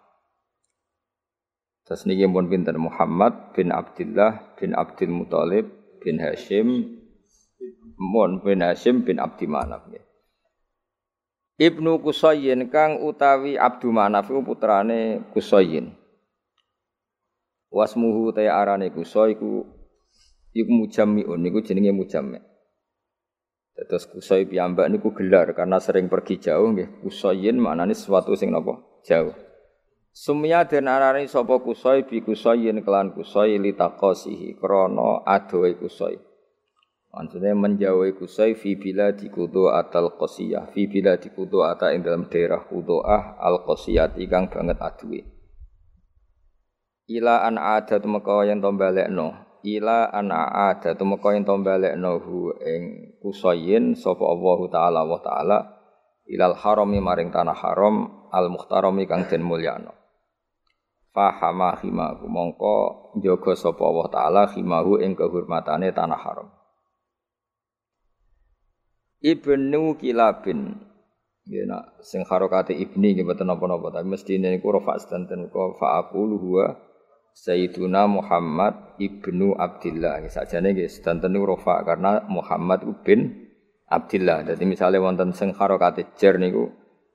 Terus 1.83 2.07
niki 2.07 2.24
pun 2.31 2.48
pinten 2.48 2.79
Muhammad 2.79 3.51
bin 3.51 3.75
Abdullah 3.75 4.55
bin 4.55 4.72
Abdul 4.72 5.12
Muthalib 5.12 5.67
bin 6.00 6.15
Hashim 6.24 6.95
mun 8.00 8.39
bin 8.39 8.63
Hashim 8.63 9.03
bin 9.03 9.19
Abdi 9.19 9.43
Manaf 9.51 9.91
nggih. 9.91 10.00
Ibnu 11.60 12.00
Kusayyin 12.00 12.72
kang 12.72 13.03
utawi 13.03 13.60
Abdu 13.60 13.91
Manaf 13.91 14.31
iku 14.31 14.41
putrane 14.41 15.27
Kusayyin. 15.36 15.91
Wasmuhu 17.67 18.31
ta 18.31 18.48
arane 18.48 18.88
Kusay 18.95 19.36
iku 19.36 19.67
iku 20.55 20.72
mujammiun 20.72 21.43
niku 21.43 21.60
jenenge 21.60 21.91
mujammi. 21.91 22.52
Terus 23.73 24.05
Kusay 24.05 24.45
piyambak 24.45 24.89
niku 24.89 25.11
gelar 25.17 25.49
karena 25.57 25.81
sering 25.81 26.05
pergi 26.07 26.37
jauh 26.37 26.71
nggih. 26.73 27.01
Kusayyin 27.01 27.57
maknane 27.57 27.97
sesuatu 27.97 28.37
sing 28.37 28.53
napa? 28.53 28.77
Jauh. 29.01 29.33
Sumya 30.13 30.69
den 30.69 30.85
arane 30.85 31.25
sapa 31.25 31.57
Kusay 31.57 32.05
bi 32.05 32.21
Kusayyin 32.21 32.85
kelan 32.85 33.17
Kusay 33.17 33.57
litaqasihi 33.57 34.61
krana 34.61 35.25
adohe 35.25 35.73
Kusay. 35.77 36.21
Maksudnya 37.13 37.53
menjauhi 37.53 38.17
kusai 38.17 38.57
fi 38.57 38.73
bila 38.73 39.13
di 39.13 39.29
kudo 39.29 39.69
atal 39.69 40.17
kosiyah 40.17 40.73
fi 40.73 40.89
bila 40.89 41.13
di 41.21 41.29
kudo 41.29 41.61
ata 41.61 41.93
ing 41.93 42.01
dalam 42.01 42.25
daerah 42.25 42.65
kudo 42.65 43.05
ah 43.05 43.37
al 43.37 43.61
kosiyah 43.61 44.17
ikang 44.17 44.49
banget 44.49 44.81
adui. 44.81 45.21
Ila 47.13 47.45
an 47.45 47.61
ada 47.61 48.01
tu 48.01 48.09
maka 48.09 48.49
yang 48.49 48.65
tombalek 48.65 49.13
no. 49.13 49.29
Ila 49.63 50.12
an 50.12 50.27
ada 50.36 50.91
tu 50.91 51.08
maka 51.08 51.32
yang 51.32 51.48
tombalek 51.48 51.96
no 51.96 52.20
hu 52.20 52.51
ing 52.60 53.15
kusayin 53.24 53.96
sopo 53.96 54.27
Allah 54.27 54.60
taala 54.67 55.01
wa 55.08 55.20
taala 55.24 55.58
ilal 56.27 56.60
harami 56.60 57.00
maring 57.00 57.32
tanah 57.32 57.55
haram 57.55 58.27
al 58.27 58.51
muhtarami 58.51 59.08
kang 59.08 59.24
den 59.32 59.39
mulyano. 59.39 59.96
Fahama 61.15 61.79
himahu 61.79 62.27
mongko 62.27 62.75
jogo 63.24 63.55
sopo 63.55 63.88
Allah 63.88 64.08
taala 64.12 64.41
himahu 64.51 65.00
ing 65.00 65.15
kehormatane 65.15 65.96
tanah 65.96 66.20
haram. 66.20 66.51
Ibnu 69.24 69.96
Kilabin. 69.96 70.91
Ya 71.48 71.63
nak 71.67 72.03
sing 72.03 72.24
harokate 72.27 72.72
ibni 72.72 73.15
nggih 73.15 73.27
mboten 73.27 73.48
napa-napa 73.51 73.91
tapi 73.91 74.08
mestine 74.08 74.48
niku 74.48 74.72
rafa 74.75 74.96
sedanten 74.96 75.51
ko 75.51 75.75
fa 75.75 76.00
aqulu 76.00 76.39
huwa 76.39 76.72
Sayyiduna 77.33 78.05
Muhammad 78.05 78.97
ibnu 79.01 79.57
Abdullah. 79.57 80.21
Sakjane 80.29 80.77
nggih 80.77 80.89
sedanten 80.89 81.33
rafa 81.41 81.81
karena 81.81 82.21
Muhammad 82.29 82.85
bin 83.01 83.49
Abdullah. 83.89 84.45
Jadi 84.45 84.63
misalnya 84.69 85.01
wonten 85.01 85.33
sing 85.33 85.51
harokate 85.57 86.13
jer 86.17 86.37
niku 86.37 86.69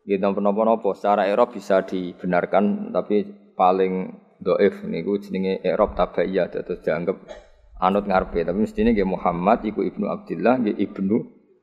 nggih 0.09 0.19
napa-napa 0.19 0.91
secara 0.97 1.29
i'rab 1.29 1.53
bisa 1.53 1.85
dibenarkan 1.85 2.91
tapi 2.97 3.29
paling 3.53 4.17
doif 4.41 4.81
niku 4.89 5.21
jenenge 5.21 5.61
i'rab 5.61 5.93
tabaiyah 5.93 6.49
terus 6.49 6.81
dianggap 6.81 7.29
anut 7.77 8.09
ngarepe 8.09 8.41
tapi 8.41 8.57
mestine 8.57 8.97
nggih 8.97 9.05
Muhammad 9.05 9.69
iku 9.69 9.85
ibnu 9.85 10.09
Abdullah 10.09 10.65
nggih 10.65 10.81
ibnu 10.81 11.17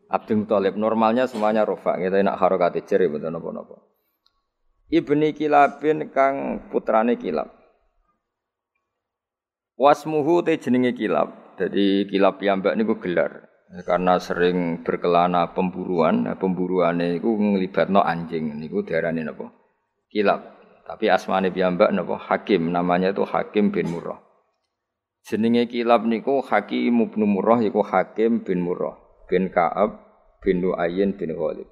Abdul 0.05 0.45
Muthalib 0.45 0.77
normalnya 0.77 1.25
semuanya 1.25 1.65
rofa 1.65 1.97
kita 1.97 2.21
nak 2.21 2.37
harokati 2.37 2.85
ceri 2.85 3.09
betul 3.09 3.33
nopo 3.33 3.49
nopo. 3.49 3.75
Ibni 4.93 5.33
Kilabin 5.33 6.13
kang 6.13 6.69
putrane 6.69 7.17
Kilab. 7.17 7.64
Wasmuhu 9.75 10.39
te 10.47 10.55
jenenge 10.55 10.95
Kilab. 10.95 11.59
Jadi 11.59 12.07
Kilab 12.07 12.39
piyambak 12.39 12.75
niku 12.79 12.99
gelar 12.99 13.51
karena 13.83 14.21
sering 14.23 14.87
berkelana 14.87 15.51
pemburuan, 15.51 16.23
nah, 16.23 16.39
pemburuane 16.39 17.19
iku 17.19 17.35
nglibatno 17.35 17.99
anjing 17.99 18.55
niku 18.55 18.87
diarani 18.87 19.25
napa? 19.27 19.51
Kilab. 20.07 20.55
Tapi 20.85 21.11
asmane 21.11 21.51
piyambak 21.51 21.91
napa? 21.91 22.15
Hakim, 22.15 22.71
namanya 22.71 23.11
itu 23.11 23.27
Hakim 23.27 23.75
bin 23.75 23.91
Murrah. 23.91 24.21
Jenenge 25.27 25.67
Kilab 25.67 26.07
niku 26.07 26.39
Hakim 26.45 27.09
bin 27.11 27.25
Murrah 27.27 27.59
iku 27.59 27.83
Hakim 27.83 28.45
bin 28.45 28.63
Murrah 28.63 28.95
bin 29.25 29.49
Ka'ab 29.49 29.97
bin 30.39 30.61
Nu'ayyin 30.61 31.17
bin 31.17 31.33
Ghalib 31.33 31.67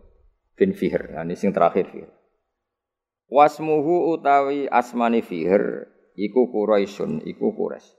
bin 0.57 0.73
Fihr. 0.73 1.13
Nah, 1.13 1.23
ini 1.23 1.37
sing 1.37 1.53
terakhir 1.53 1.87
Fihr. 1.87 2.09
Wasmuhu 3.29 4.17
utawi 4.17 4.65
asmani 4.67 5.21
Fihr 5.21 5.92
iku 6.17 6.49
Quraisyun, 6.49 7.25
iku 7.25 7.53
Quraisy. 7.53 7.93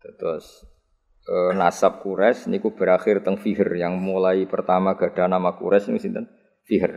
Terus 0.00 0.64
e, 1.28 1.34
nasab 1.56 2.00
Quraisy 2.00 2.48
niku 2.52 2.72
berakhir 2.72 3.20
teng 3.20 3.36
Fihr 3.36 3.68
yang 3.76 4.00
mulai 4.00 4.44
pertama 4.48 4.96
gada 4.96 5.28
nama 5.28 5.56
Quraisy 5.56 5.92
niku 5.92 6.00
sinten? 6.00 6.26
Fihr. 6.64 6.92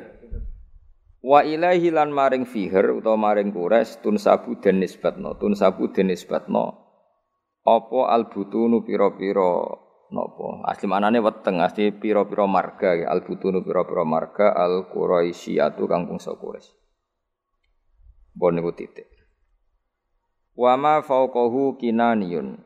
Wa 1.24 1.44
ilahi 1.44 1.88
lan 1.92 2.12
maring 2.12 2.44
Fihr 2.44 2.96
utawa 2.96 3.15
maring 3.15 3.51
Quraisy 3.51 4.03
tun 4.03 4.20
sabu 4.20 4.60
den 4.60 4.84
nisbatno, 4.84 5.39
tun 5.39 5.56
sabu 5.56 5.92
den 5.92 6.12
nisbatno 6.12 6.84
apa 7.63 8.12
albutunu 8.12 8.84
pira-pira 8.84 9.56
nopo 10.12 10.62
asli 10.68 10.86
manane 10.86 11.24
weteng 11.24 11.63
asli 11.63 11.96
piro-piro 11.96 12.44
marga 12.44 12.92
ya 12.92 13.08
al 13.08 13.24
butunu 13.24 13.63
piro-piro 13.63 14.03
marga 14.03 14.51
al 14.51 14.92
quraisyatu 14.92 15.88
kang 15.88 16.06
bangsa 16.12 16.36
Quraisy 16.36 16.75
bon 18.36 18.53
niku 18.60 18.75
titik 18.75 19.12
wa 20.53 20.74
ma 20.77 21.01
fauqahu 21.01 21.77
kinaniyun. 21.81 22.57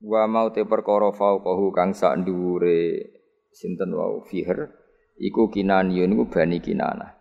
Wa 0.00 0.28
mau 0.28 0.52
te 0.52 0.62
perkara 0.64 1.12
fauqahu 1.12 1.72
kang 1.72 1.96
sak 1.96 2.20
dhuwure 2.24 3.12
sinten 3.52 3.96
wau? 3.96 4.20
Fiher 4.24 4.72
iku 5.16 5.48
kinaniyun 5.48 6.12
iku 6.12 6.24
bani 6.28 6.60
kinana 6.60 7.16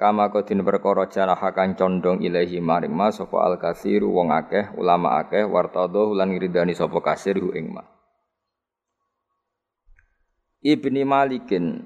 Kama 0.00 0.32
kodin 0.32 0.64
perkara 0.64 1.12
janaha 1.12 1.52
kang 1.52 1.76
condong 1.76 2.24
ilahi 2.24 2.56
maring 2.56 2.88
mas 2.88 3.20
sapa 3.20 3.44
al 3.44 3.60
kasiru 3.60 4.08
wong 4.08 4.32
akeh 4.32 4.72
ulama 4.80 5.20
akeh 5.20 5.44
wartadho 5.44 6.16
lan 6.16 6.32
ngridani 6.32 6.72
sapa 6.72 7.04
kasir 7.04 7.36
hu 7.36 7.52
ing 7.52 7.68
ma. 7.68 7.84
Ibni 10.64 11.04
Malikin. 11.04 11.84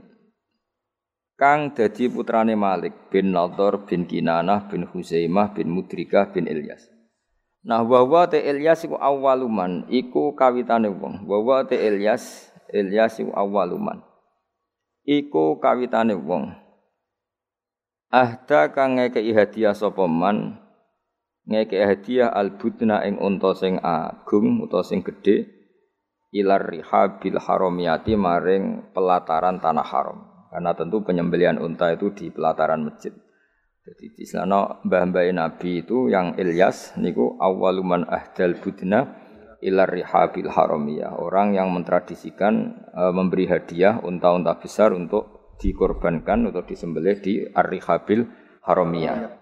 Kang 1.35 1.75
dadi 1.75 2.07
putrane 2.07 2.55
Malik 2.55 3.11
bin 3.11 3.35
Nadhr 3.35 3.83
bin 3.83 4.07
Kinanah 4.07 4.71
bin 4.71 4.87
Huzaimah 4.87 5.51
bin 5.51 5.75
Mudrikah 5.75 6.31
bin 6.31 6.47
Ilyas. 6.47 6.94
Nah 7.65 7.81
wa 7.81 8.29
te 8.29 8.45
Ilyas 8.45 8.85
iku 8.85 9.01
awaluman 9.01 9.89
iku 9.89 10.37
kawitane 10.37 10.93
wong. 10.93 11.25
Wa 11.25 11.65
te 11.65 11.81
Ilyas 11.81 12.53
Ilyas 12.69 13.17
iku 13.25 13.33
awaluman. 13.33 14.05
Iku 15.09 15.57
kawitane 15.57 16.13
wong. 16.13 16.53
Ahda 18.13 18.71
kang 18.71 19.01
ngekeki 19.01 19.33
hadiah 19.33 19.73
sapa 19.73 20.05
man 20.05 20.61
ngekeki 21.49 21.83
hadiah 21.83 22.29
albutna 22.31 23.01
ing 23.03 23.17
unta 23.17 23.57
sing 23.57 23.81
agung 23.81 24.61
utawa 24.63 24.85
sing 24.85 25.03
gedhe 25.03 25.49
ilar 26.37 26.69
rihabil 26.69 27.41
haromiyati 27.41 28.13
maring 28.13 28.93
pelataran 28.93 29.57
tanah 29.59 29.89
haram. 29.89 30.19
Karena 30.53 30.71
tentu 30.77 31.03
penyembelian 31.03 31.59
unta 31.59 31.91
itu 31.91 32.13
di 32.13 32.31
pelataran 32.31 32.87
masjid. 32.87 33.11
Jadi 33.85 34.17
di 34.17 34.25
sana 34.25 34.81
mbah-mbah 34.81 35.29
Nabi 35.37 35.85
itu 35.85 36.09
yang 36.09 36.41
Ilyas 36.41 36.97
niku 36.97 37.37
awaluman 37.37 38.09
ahdal 38.09 38.57
budna 38.57 39.13
ilar 39.61 39.93
rihabil 39.93 40.49
haramiyah. 40.49 41.13
Orang 41.21 41.53
yang 41.53 41.69
mentradisikan 41.69 42.81
e, 42.89 43.03
memberi 43.13 43.45
hadiah 43.45 44.01
unta-unta 44.01 44.57
besar 44.57 44.97
untuk 44.97 45.53
dikorbankan 45.61 46.49
atau 46.49 46.65
disembelih 46.65 47.21
di 47.21 47.45
ar-rihabil 47.45 48.25
haramiyah. 48.65 49.37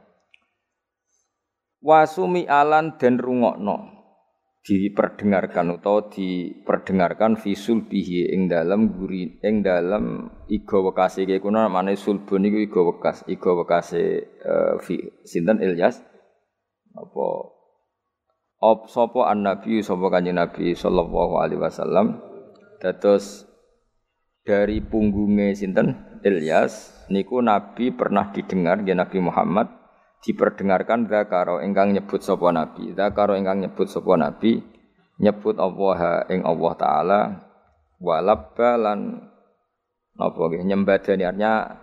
Wasumi 1.79 2.43
alan 2.51 2.99
dan 2.99 3.23
rungokno 3.23 4.02
diperdengarkan 4.63 5.83
atau 5.83 6.07
diperdengarkan 6.07 7.35
visul 7.35 7.83
bihi 7.83 8.31
ing 8.31 8.47
dalam 8.47 8.95
guri 8.95 9.43
ing 9.43 9.67
dalam 9.67 10.31
iga 10.47 10.79
wekase. 10.79 11.27
Iki 11.27 11.43
kuna 11.43 11.67
mane 11.67 11.99
sulbun 11.99 12.47
iku 12.47 12.59
iga 12.63 12.81
wekas 12.87 13.27
iga 13.27 13.51
wekase 13.59 14.03
uh, 14.47 14.79
sinten? 15.27 15.59
Ilyas? 15.59 15.99
Apa? 16.95 17.27
Op 18.63 18.87
sapa 18.87 19.27
an 19.27 19.43
nabi 19.43 19.83
sapa 19.83 20.07
kanjeng 20.07 20.39
nabi 20.39 20.79
sallallahu 20.79 21.43
alaihi 21.43 21.59
wasallam? 21.59 22.23
Dados 22.79 23.51
dari 24.47 24.79
punggungnya 24.79 25.51
sinten? 25.59 26.23
Ilyas 26.23 27.03
niku 27.11 27.43
nabi 27.43 27.91
pernah 27.91 28.31
didengar 28.31 28.87
ya 28.87 28.95
Nabi 28.95 29.19
Muhammad 29.19 29.82
diperdengarkan 30.23 31.11
zakaro 31.11 31.59
ingkang 31.61 31.93
nyebut 31.93 32.23
sapa 32.23 32.55
nabi. 32.55 32.95
Zakaro 32.95 33.35
ingkang 33.35 33.61
nyebut 33.67 33.91
sapa 33.91 34.15
nabi 34.15 34.63
nyebut 35.19 35.59
Allah 35.59 36.25
ing 36.31 36.47
Allah 36.47 36.73
taala 36.79 37.21
walabba 37.99 38.71
lan 38.79 39.29
napa 40.17 40.43
nggih 40.49 40.63
nyembadani. 40.67 41.27
Artinya 41.27 41.83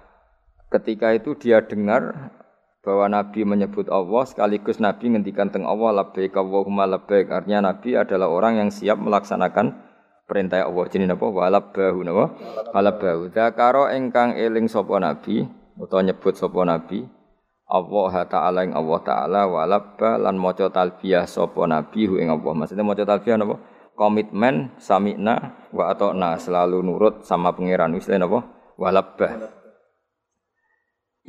ketika 0.72 1.13
itu 1.13 1.36
dia 1.36 1.63
dengar 1.63 2.31
bahwa 2.79 3.12
Nabi 3.12 3.43
menyebut 3.43 3.91
Allah 3.91 4.24
sekaligus 4.24 4.79
Nabi 4.79 5.12
ngendikan 5.12 5.51
teng 5.51 5.67
Allah 5.67 6.03
labbaik 6.03 6.31
Allahumma 6.34 6.88
labbaik. 6.88 7.27
Artinya 7.27 7.74
Nabi 7.74 8.00
adalah 8.00 8.31
orang 8.31 8.55
yang 8.65 8.69
siap 8.72 8.96
melaksanakan 8.98 9.75
perintah 10.29 10.63
Allah. 10.63 10.86
Jenenge 10.88 11.12
napa? 11.12 11.27
Walabbahu 11.27 12.00
napa? 12.05 12.25
Walabbahu. 12.72 13.36
Zakaro 13.36 13.91
ingkang 13.91 14.39
eling 14.39 14.72
sapa 14.72 14.96
Nabi 15.01 15.43
utawa 15.75 16.01
nyebut 16.08 16.39
sapa 16.39 16.63
Nabi 16.63 17.18
Allah 17.69 18.25
taala 18.25 18.65
ing 18.65 18.73
Allah 18.73 18.99
taala 19.05 19.41
walabba 19.45 20.17
lan 20.17 20.41
maca 20.41 20.73
talbiyah 20.73 21.29
sapa 21.29 21.69
nabi 21.69 22.09
hu 22.09 22.17
ing 22.17 22.33
Allah. 22.33 22.51
Maksudnya 22.57 22.81
maca 22.81 23.05
talbiyah 23.05 23.38
napa? 23.38 23.61
Komitmen 23.93 24.73
samina 24.81 25.69
wa 25.69 25.93
atona 25.93 26.41
selalu 26.41 26.81
nurut 26.81 27.15
sama 27.29 27.53
pangeran 27.53 27.93
wis 27.93 28.09
napa? 28.09 28.41
Walabba. 28.73 29.53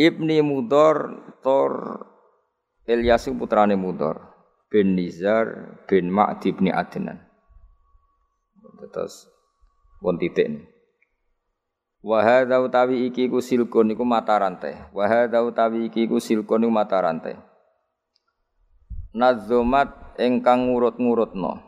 Ibni 0.00 0.40
Mudor 0.40 0.96
Tor 1.44 1.72
Ilyasu 2.88 3.36
putrane 3.36 3.76
Mudor 3.76 4.32
bin 4.72 4.96
Nizar 4.96 5.76
bin 5.84 6.08
Ma'di 6.08 6.56
bin 6.56 6.72
Adnan. 6.72 7.20
Terus 8.90 9.28
won 10.00 10.16
titik. 10.16 10.79
Wa 12.00 12.24
hadza 12.24 12.56
utawi 12.64 13.12
iki 13.12 13.28
ku 13.28 13.44
silkun 13.44 13.92
iku 13.92 14.08
mata 14.08 14.40
rantai. 14.40 14.72
Wa 14.96 15.04
hadza 15.04 15.44
utawi 15.44 15.92
iki 15.92 16.08
ku 16.08 16.16
silkun 16.16 16.64
iku 16.64 16.72
mata 16.72 16.96
rantai. 16.96 17.36
Nazumat 19.12 20.16
ingkang 20.16 20.72
ngurut-ngurutno. 20.72 21.60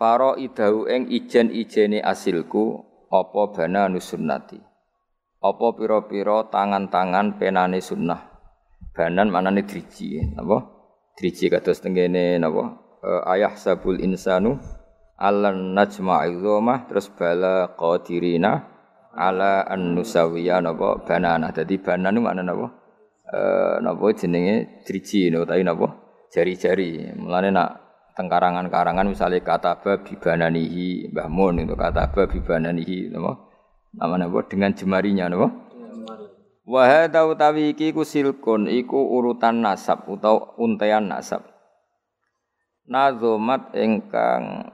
Faro 0.00 0.40
idahu 0.40 0.88
ing 0.88 1.12
ijen-ijene 1.12 2.00
asilku 2.00 2.80
apa 3.12 3.52
bana 3.52 3.92
nusunnati. 3.92 4.56
Apa 5.42 5.66
pira-pira 5.76 6.48
tangan-tangan 6.48 7.36
penane 7.36 7.84
sunnah. 7.84 8.32
Banan 8.96 9.28
manane 9.28 9.66
driji, 9.68 10.22
napa? 10.32 10.62
Driji 11.18 11.52
kados 11.52 11.84
tengene 11.84 12.40
napa? 12.40 12.80
Uh, 13.02 13.26
ayah 13.34 13.58
sabul 13.58 13.98
insanu 13.98 14.62
alan 15.18 15.74
najma'i 15.74 16.38
terus 16.86 17.10
bala 17.10 17.74
qadirina 17.74 18.71
ala 19.16 19.64
an 19.68 19.96
nusawiya 19.96 20.60
napa 20.64 21.00
banana. 21.04 21.52
Dadi 21.52 21.78
banana 21.78 22.10
niku 22.12 22.24
maknane 22.24 22.46
napa? 22.48 22.66
Eh 23.32 23.76
napa 23.84 24.04
jenenge 24.16 24.84
driji 24.84 25.32
utawi 25.32 25.62
napa? 25.64 25.86
Jari-jari. 26.32 27.12
Mulane 27.16 27.52
nak 27.52 27.68
tengkarangan-karangan 28.16 29.08
misalnya 29.08 29.40
kata 29.40 29.80
babi 29.80 30.16
bananihi 30.20 31.08
Mbah 31.12 31.28
Mun 31.32 31.64
itu 31.64 31.76
kata 31.76 32.12
babi 32.12 32.40
bananihi 32.40 33.12
napa? 33.12 33.38
Nama 33.92 34.14
napa 34.26 34.38
dengan 34.48 34.72
jemarinya 34.72 35.28
napa? 35.28 35.48
Wa 36.62 36.82
hadza 36.86 37.26
utawi 37.26 37.74
iki 37.74 37.90
ku 37.90 38.06
silkun 38.06 38.70
iku 38.70 38.96
urutan 38.96 39.60
nasab 39.60 40.06
utawa 40.06 40.54
untean 40.56 41.10
nasab. 41.10 41.42
Nazomat 42.86 43.74
ingkang 43.78 44.70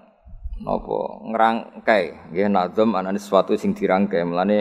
napa 0.59 1.23
ngrangkai 1.23 2.35
nggih 2.35 2.51
nazam 2.51 2.95
anane 2.99 3.19
sesuatu 3.21 3.55
sing 3.55 3.75
dirangkai. 3.75 4.23
Melane 4.27 4.59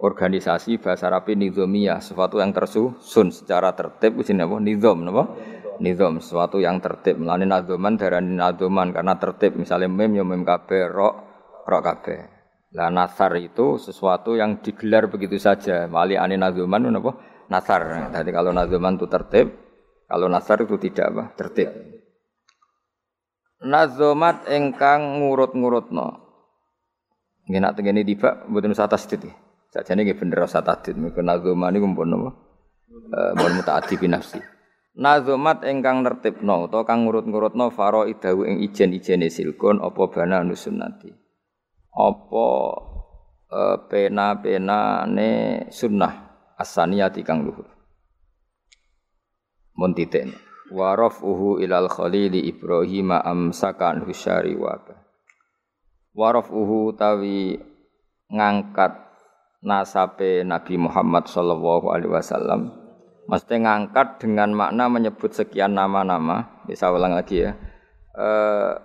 organisasi 0.00 0.80
bahasa 0.80 1.12
Arab 1.12 1.28
nizamiyah 1.28 2.00
sesuatu 2.00 2.40
yang 2.40 2.54
tersusun 2.54 3.34
secara 3.34 3.74
tertib. 3.74 4.16
Wis 4.18 4.30
napa 4.32 4.56
nizam 4.62 5.02
napa 5.02 5.34
nizam 5.82 6.22
sesuatu 6.22 6.62
yang 6.62 6.78
tertib. 6.78 7.18
Melane 7.18 7.46
nazaman 7.46 7.98
darani 7.98 8.32
nazaman 8.34 8.94
karena 8.94 9.14
tertib. 9.18 9.58
Misalnya 9.58 9.90
mem 9.90 10.14
ya 10.14 10.24
mem 10.24 10.42
kabeh 10.46 10.86
rok 10.88 11.14
rok 11.66 11.86
lah 12.70 12.86
nasar 12.86 13.34
itu 13.34 13.82
sesuatu 13.82 14.38
yang 14.38 14.62
digelar 14.62 15.10
begitu 15.10 15.42
saja. 15.42 15.90
Mali 15.90 16.14
ane 16.14 16.38
nazaman 16.38 16.86
napa 16.86 17.18
nasar. 17.50 18.14
Jadi 18.14 18.30
kalau 18.30 18.54
nazaman 18.54 18.94
itu 18.94 19.10
tertib 19.10 19.50
kalau 20.06 20.26
nasar 20.30 20.62
itu 20.62 20.78
tidak 20.78 21.06
apa? 21.10 21.24
Tertib 21.34 21.89
nazomat 23.60 24.48
engkang 24.48 25.20
ngurut-ngurutno. 25.20 26.08
Nggih 27.48 27.60
nak 27.60 27.74
tengene 27.76 28.02
tiba 28.04 28.44
mboten 28.48 28.72
usah 28.72 28.88
tasdid. 28.88 29.28
Sajane 29.70 30.02
nggih 30.04 30.18
bener 30.18 30.48
usah 30.48 30.64
tasdid. 30.64 30.96
Mergo 30.96 31.20
nazoman 31.20 31.72
niku 31.76 31.86
mpun 31.88 32.08
napa? 32.08 32.30
Eh 32.90 33.30
mpun 33.36 33.52
mutaaddi 33.60 33.94
bi 34.00 34.08
nafsi. 34.08 34.40
Nazomat 35.00 35.62
engkang 35.64 36.02
nertibno 36.02 36.66
utawa 36.66 36.82
kang 36.82 37.06
ngurut-ngurutno 37.06 37.70
faro 37.70 38.10
idawu 38.10 38.42
ing 38.42 38.58
ijen-ijene 38.64 39.30
silkon 39.30 39.78
apa 39.78 40.02
bana 40.10 40.42
nusunnati. 40.42 41.14
Apa 41.94 42.46
eh, 43.50 43.76
pena-penane 43.86 45.30
sunnah 45.70 46.14
asaniyati 46.58 47.22
kang 47.22 47.46
luhur. 47.46 47.66
Mun 49.78 49.94
titik 49.94 50.49
wa 50.70 50.94
rafuhu 50.94 51.58
ilal 51.58 51.90
khalili 51.90 52.46
Ibrahim 52.46 53.14
amsakan 53.14 54.06
husyari 54.06 54.54
wa 54.54 54.78
wa 56.14 56.28
rafuhu 56.34 56.94
tawi 56.94 57.58
ngangkat 58.30 58.94
nasabe 59.60 60.46
Nabi 60.46 60.74
Muhammad 60.80 61.26
sallallahu 61.26 61.90
alaihi 61.92 62.12
wasallam. 62.14 62.74
Mesti 63.30 63.62
ngangkat 63.62 64.18
dengan 64.18 64.50
makna 64.50 64.90
menyebut 64.90 65.30
sekian 65.30 65.78
nama-nama. 65.78 66.66
Bisa 66.66 66.90
ulang 66.90 67.14
lagi 67.14 67.46
ya. 67.46 67.54
E, 68.10 68.28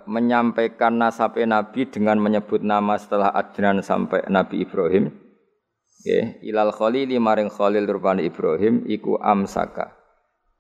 menyampaikan 0.06 1.02
nasabe 1.02 1.41
Nabi 1.50 1.89
dengan 1.89 2.21
menyebut 2.21 2.62
nama 2.62 2.93
setelah 2.93 3.34
Adnan 3.34 3.82
sampai 3.82 4.30
Nabi 4.30 4.62
Ibrahim. 4.62 5.26
Okay. 6.06 6.38
ilal 6.45 6.69
khalili 6.69 7.17
maring 7.17 7.50
khalil 7.50 7.89
rupane 7.89 8.30
Ibrahim 8.30 8.86
iku 8.86 9.17
amsaka 9.17 10.04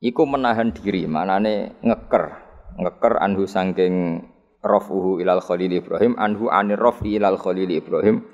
iku 0.01 0.23
menahan 0.27 0.71
diri 0.75 1.05
manane 1.05 1.79
ngeker. 1.83 2.25
Ngeker 2.75 3.13
anhu 3.23 3.47
sangking 3.47 4.25
rafuhu 4.59 5.21
ilal 5.23 5.39
khalil 5.39 5.71
Ibrahim 5.71 6.17
anhu 6.19 6.51
anir 6.51 6.79
rafi 6.79 7.15
ilal 7.15 7.39
khalil 7.39 7.71
Ibrahim. 7.71 8.25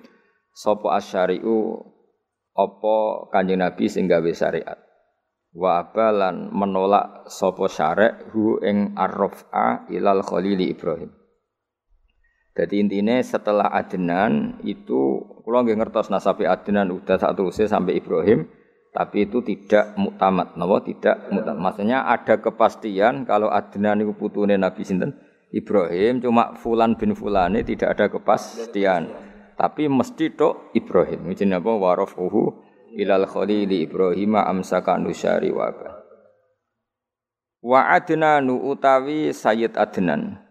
Sapa 0.52 0.98
asyari'u 0.98 1.80
apa 2.58 2.96
kanjeng 3.32 3.62
Nabi 3.62 3.88
sing 3.88 4.10
syariat. 4.10 4.80
Wa 5.52 5.84
abalan 5.84 6.48
menolak 6.56 7.28
sapa 7.28 7.68
syarek 7.68 8.32
hu 8.32 8.60
ing 8.64 8.96
arrafa 8.96 9.84
ilal 9.92 10.24
khalil 10.24 10.60
Ibrahim. 10.60 11.12
Jadi 12.52 12.84
intinya 12.84 13.16
setelah 13.24 13.72
Adnan 13.72 14.60
itu 14.68 15.24
kalau 15.44 15.64
nggak 15.64 15.80
ngertos 15.80 16.12
nasabi 16.12 16.44
Adnan 16.44 16.92
udah 16.92 17.16
satu 17.16 17.48
usia 17.48 17.68
sampai 17.68 18.00
Ibrahim 18.00 18.44
tapi 18.92 19.24
itu 19.24 19.40
tidak 19.40 19.96
muktamad. 19.96 20.60
Napa 20.60 20.84
tidak 20.84 21.32
muktamad? 21.32 21.64
Maksudnya 21.64 22.04
ada 22.04 22.44
kepastian 22.44 23.24
kalau 23.24 23.48
Adnan 23.48 24.04
itu 24.04 24.12
putune 24.12 24.60
Nabi 24.60 24.84
sinten? 24.84 25.16
Ibrahim 25.52 26.24
cuma 26.24 26.56
fulan 26.60 26.96
bin 27.00 27.16
fulane 27.16 27.64
tidak 27.64 27.96
ada 27.96 28.12
kepastian. 28.12 29.12
Tapi 29.56 29.88
mesti 29.88 30.36
tok 30.36 30.76
Ibrahim. 30.76 31.32
Jenenge 31.32 31.64
apa? 31.64 31.72
Warafuhu 31.72 32.64
ilal 32.96 33.28
khalili 33.28 33.88
Ibrahim 33.88 34.36
amsaka 34.36 35.00
nusyari 35.00 35.52
wa 35.52 35.72
wa 37.62 37.94
adnanu 37.94 38.58
utawi 38.60 39.32
Sayyid 39.32 39.78
Adnan. 39.78 40.42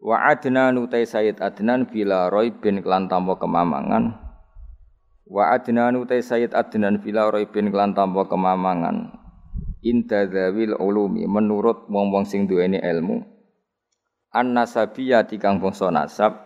Wa 0.00 0.32
adnanu 0.32 0.86
utai 0.86 1.04
Sayyid 1.04 1.40
Adnan 1.42 1.88
bila 1.88 2.30
roy 2.32 2.52
bin 2.54 2.80
kelan 2.84 3.08
kemamangan 3.10 4.29
Wa 5.30 5.54
adnan 5.54 5.94
utai 6.02 6.26
Sayyid 6.26 6.58
Adnan 6.58 6.98
bila 6.98 7.30
raibin 7.30 7.70
kelan 7.70 7.94
tanpa 7.94 8.26
kemamangan. 8.26 9.14
inda 9.80 10.28
dzawil 10.28 10.76
ulumi 10.76 11.24
menurut 11.24 11.88
wong-wong 11.88 12.28
sing 12.28 12.44
duweni 12.44 12.80
ilmu. 12.80 13.24
An 14.30 14.54
nasabiyati 14.54 15.42
kang 15.42 15.58
bangsa 15.58 15.90
nasab 15.90 16.38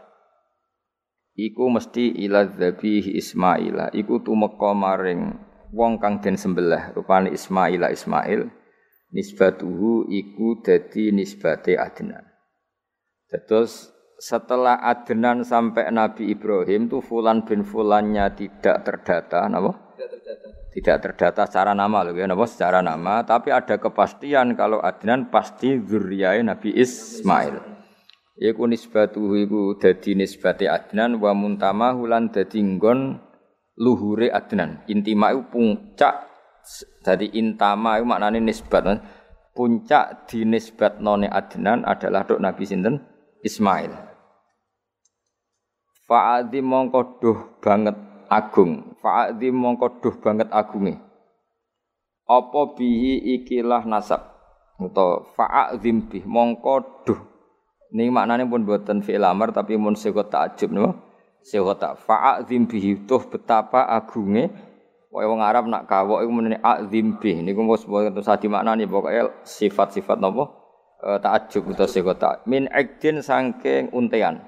iku 1.36 1.68
mesti 1.68 2.14
ila 2.24 2.48
dzabihi 2.48 3.18
Ismaila. 3.18 3.92
Iku 3.92 4.24
tumeka 4.24 4.72
maring 4.72 5.36
wong 5.74 6.00
kang 6.00 6.22
den 6.24 6.40
sembelah 6.40 6.94
rupane 6.96 7.34
Ismaila 7.34 7.92
Ismail. 7.92 8.48
Nisbatuhu 9.14 10.10
iku 10.10 10.58
dadi 10.64 11.14
nisbate 11.14 11.78
Adnan. 11.78 12.24
Terus 13.30 13.93
setelah 14.24 14.80
Adnan 14.80 15.44
sampai 15.44 15.92
Nabi 15.92 16.32
Ibrahim 16.32 16.88
tuh 16.88 17.04
Fulan 17.04 17.44
bin 17.44 17.60
Fulannya 17.60 18.32
tidak 18.32 18.80
terdata, 18.80 19.44
napa? 19.52 19.76
Tidak 19.92 20.08
terdata. 20.08 20.46
Tidak 20.72 20.96
terdata 20.96 21.42
secara 21.44 21.76
nama 21.76 22.00
loh 22.00 22.16
ya, 22.16 22.24
napa? 22.24 22.48
Secara 22.48 22.80
nama, 22.80 23.20
tapi 23.20 23.52
ada 23.52 23.76
kepastian 23.76 24.56
kalau 24.56 24.80
Adnan 24.80 25.28
pasti 25.28 25.76
zuriyah 25.76 26.40
Nabi 26.40 26.72
Ismail. 26.72 27.76
Iku 28.40 28.64
nisbatuhu 28.64 29.36
iku 29.44 29.62
dadi 29.76 30.16
nisbate 30.16 30.72
Adnan 30.72 31.20
wa 31.20 31.36
muntama 31.36 31.92
hulan 31.92 32.32
dadi 32.32 32.64
nggon 32.64 33.20
luhure 33.76 34.32
Adnan. 34.32 34.88
Intima 34.88 35.36
iku 35.36 35.52
puncak 35.52 36.32
dadi 37.04 37.28
intama 37.36 38.00
iku 38.00 38.08
maknane 38.08 38.40
nisbat. 38.40 38.88
Puncak 39.54 40.26
dinisbat 40.26 40.98
none 40.98 41.30
Adnan 41.30 41.86
adalah 41.86 42.26
dok 42.26 42.42
Nabi 42.42 42.66
sinten? 42.66 43.14
Ismail. 43.44 44.03
Fa'adhi 46.04 46.60
mongko 46.60 47.20
duh 47.20 47.38
banget 47.64 47.96
agung. 48.28 48.96
Fa'adhi 49.00 49.48
mongko 49.48 50.04
duh 50.04 50.14
banget 50.20 50.48
agunge. 50.52 51.00
Apa 52.28 52.76
bihi 52.76 53.40
ikilah 53.40 53.88
nasab. 53.88 54.20
Atau 54.76 55.24
fa'adzim 55.38 56.08
bih 56.10 56.24
mongko 56.28 57.04
duh. 57.08 57.20
Ini 57.94 58.10
maknanya 58.10 58.44
pun 58.50 58.66
buatan 58.66 59.06
fi'il 59.06 59.22
amar 59.22 59.54
tapi 59.54 59.78
mun 59.78 59.94
sekot 59.94 60.28
ta'ajub 60.28 60.74
no. 60.74 60.98
Sekot 61.44 61.78
tak 61.78 62.00
fa'adzim 62.04 62.66
tuh 63.06 63.22
betapa 63.30 63.86
agunge. 63.86 64.50
Wong 65.14 65.38
wong 65.38 65.40
Arab 65.46 65.70
nak 65.70 65.86
kawok 65.86 66.26
iku 66.26 66.32
menene 66.34 66.58
adzim 66.58 67.22
bih. 67.22 67.38
Niku 67.38 67.62
mos 67.62 67.86
boten 67.86 68.18
sadi 68.18 68.50
maknane 68.50 68.90
pokoke 68.90 69.46
sifat-sifat 69.46 70.18
napa? 70.18 70.64
uh, 71.04 71.18
ta'ajub 71.20 71.76
utawa 71.76 71.88
sego 71.88 72.12
ta 72.16 72.40
min 72.48 72.66
ikdin 72.72 73.20
saking 73.20 73.92
untean 73.92 74.40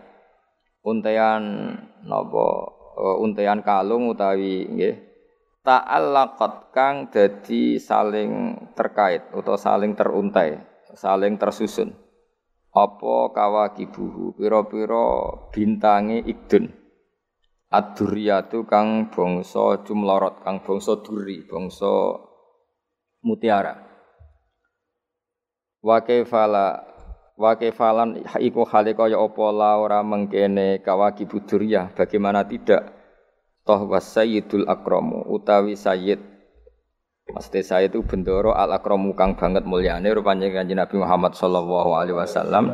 untean 0.87 1.75
napa 2.07 2.46
uh, 2.94 3.18
untean 3.18 3.66
kalung 3.66 4.14
utawi 4.14 4.70
nggih 4.70 4.94
ta'allaqat 5.66 6.70
kang 6.70 7.11
dadi 7.11 7.83
saling 7.83 8.55
terkait 8.79 9.35
utawa 9.35 9.59
saling 9.59 9.99
teruntai 9.99 10.77
saling 10.96 11.37
tersusun. 11.37 11.92
Apa 12.77 13.33
kawakibuhu 13.33 14.37
pira-pira 14.37 15.33
bintange 15.53 16.20
ikdun 16.25 16.68
ad-durriyatu 17.72 18.68
kang 18.68 19.09
bangsa 19.09 19.81
jumlorot 19.85 20.44
kang 20.44 20.61
bangsa 20.61 21.01
duri 21.01 21.44
bangsa 21.49 22.20
mutiara. 23.25 23.81
Wa 25.81 26.05
kaifala 26.05 26.95
wa 27.37 27.53
kaifalan 27.55 28.25
iku 28.40 28.64
hale 28.64 28.96
kaya 28.96 29.20
apa? 29.20 29.44
La 29.53 29.77
ora 29.77 30.01
mengkene 30.01 30.81
kawaki 30.81 31.29
buduriyah 31.29 31.92
bagaimana 31.92 32.49
tidak? 32.49 32.96
Toh 33.62 33.87
wasayyidul 33.87 34.66
akramu 34.66 35.29
utawi 35.29 35.77
sayyid. 35.77 36.18
Maksudnya 37.27 37.62
saya 37.66 37.87
itu 37.90 38.07
bendoro 38.07 38.55
al 38.55 38.70
akramu 38.70 39.12
kang 39.18 39.35
banget 39.35 39.66
mulyane 39.66 40.07
rupanya 40.14 40.46
kanjeng 40.49 40.79
Nabi 40.79 40.96
Muhammad 41.03 41.35
sallallahu 41.35 41.90
alaihi 41.99 42.16
wasallam. 42.16 42.72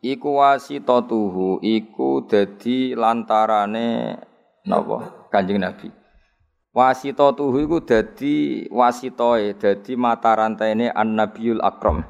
Iku 0.00 0.40
wasitatuhu 0.40 1.60
iku 1.60 2.24
dadi 2.24 2.96
lantarane 2.96 4.16
napa? 4.64 5.28
Kanjeng 5.28 5.60
Nabi. 5.60 5.92
Wasito 6.70 7.34
tuhu 7.34 7.66
iku 7.66 7.82
dadi 7.82 8.64
wasitoe, 8.70 9.58
dadi 9.58 9.92
mata 9.98 10.38
rantaine 10.38 10.88
an-nabiyul 10.94 11.58
akram. 11.60 12.06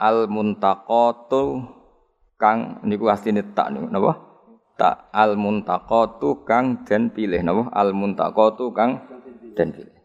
Al 0.00 0.32
muntaqatu 0.32 1.60
kang 2.40 2.80
niku 2.88 3.12
asline 3.12 3.44
tak 3.52 3.68
niku 3.76 3.92
napa? 3.92 4.16
Tak 4.80 5.12
al 5.12 5.36
muntaqatu 5.36 6.48
kang 6.48 6.88
den 6.88 7.12
pilih 7.12 7.44
napa? 7.44 7.68
Al 7.76 7.92
muntaqatu 7.92 8.72
kang 8.72 9.04
den 9.52 9.76
pilih. 9.76 9.98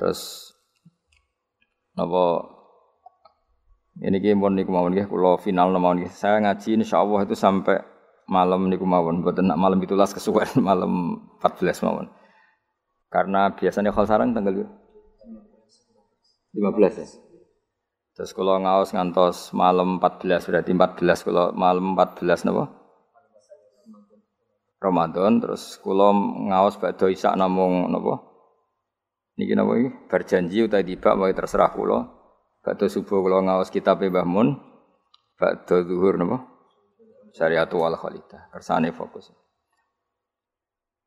Terus 0.00 0.52
napa 1.92 2.56
ini 4.00 4.20
ki 4.20 4.36
mon 4.36 4.52
niku 4.56 4.72
mawon 4.72 4.92
nggih 4.92 5.08
kula 5.08 5.36
final 5.40 5.72
mawon 5.76 6.00
nggih. 6.04 6.12
Saya 6.12 6.40
ngaji 6.40 6.80
insyaallah 6.80 7.28
itu 7.28 7.36
sampai 7.36 7.80
malam 8.26 8.68
niku 8.68 8.84
mawon, 8.84 9.22
mboten 9.22 9.46
nak 9.46 9.56
malam 9.56 9.78
17 9.78 10.16
kesuwen, 10.18 10.50
malam 10.68 11.22
14 11.40 11.84
mawon. 11.86 12.06
Karena 13.08 13.54
biasanya 13.54 13.94
kalau 13.94 14.08
sarang 14.08 14.34
tanggal 14.34 14.66
15 16.52 17.00
ya. 17.00 17.06
Terus 18.16 18.32
kalau 18.32 18.56
ngaos 18.56 18.96
ngantos 18.96 19.52
malam 19.52 20.00
14 20.00 20.48
berarti 20.48 20.72
14 20.72 21.26
kalau 21.28 21.52
malam 21.52 21.92
14 21.92 22.48
napa? 22.48 22.64
Ramadan 24.80 25.40
terus 25.40 25.76
kula 25.80 26.16
ngaos 26.48 26.80
badhe 26.80 27.12
isak 27.12 27.36
namung 27.36 27.92
napa? 27.92 28.24
Niki 29.36 29.52
napa 29.52 29.76
iki? 29.76 29.90
Berjanji 30.08 30.64
utawa 30.64 30.80
tiba 30.80 31.10
mau 31.12 31.28
terserah 31.28 31.70
kula. 31.76 32.08
Badhe 32.64 32.88
subuh 32.88 33.20
kula 33.20 33.44
ngaos 33.44 33.68
kitab 33.68 34.00
Mbah 34.00 34.24
Mun. 34.24 34.56
Badhe 35.36 35.84
zuhur 35.84 36.16
napa? 36.16 36.56
syariatu 37.36 37.76
wal 37.76 37.92
khalidah 38.00 38.48
kersane 38.48 38.96
fokus 38.96 39.28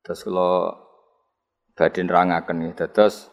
terus 0.06 0.22
kalau 0.22 0.70
badin 1.74 2.06
rangaken 2.06 2.70
nggih 2.70 2.86
terus 2.86 3.26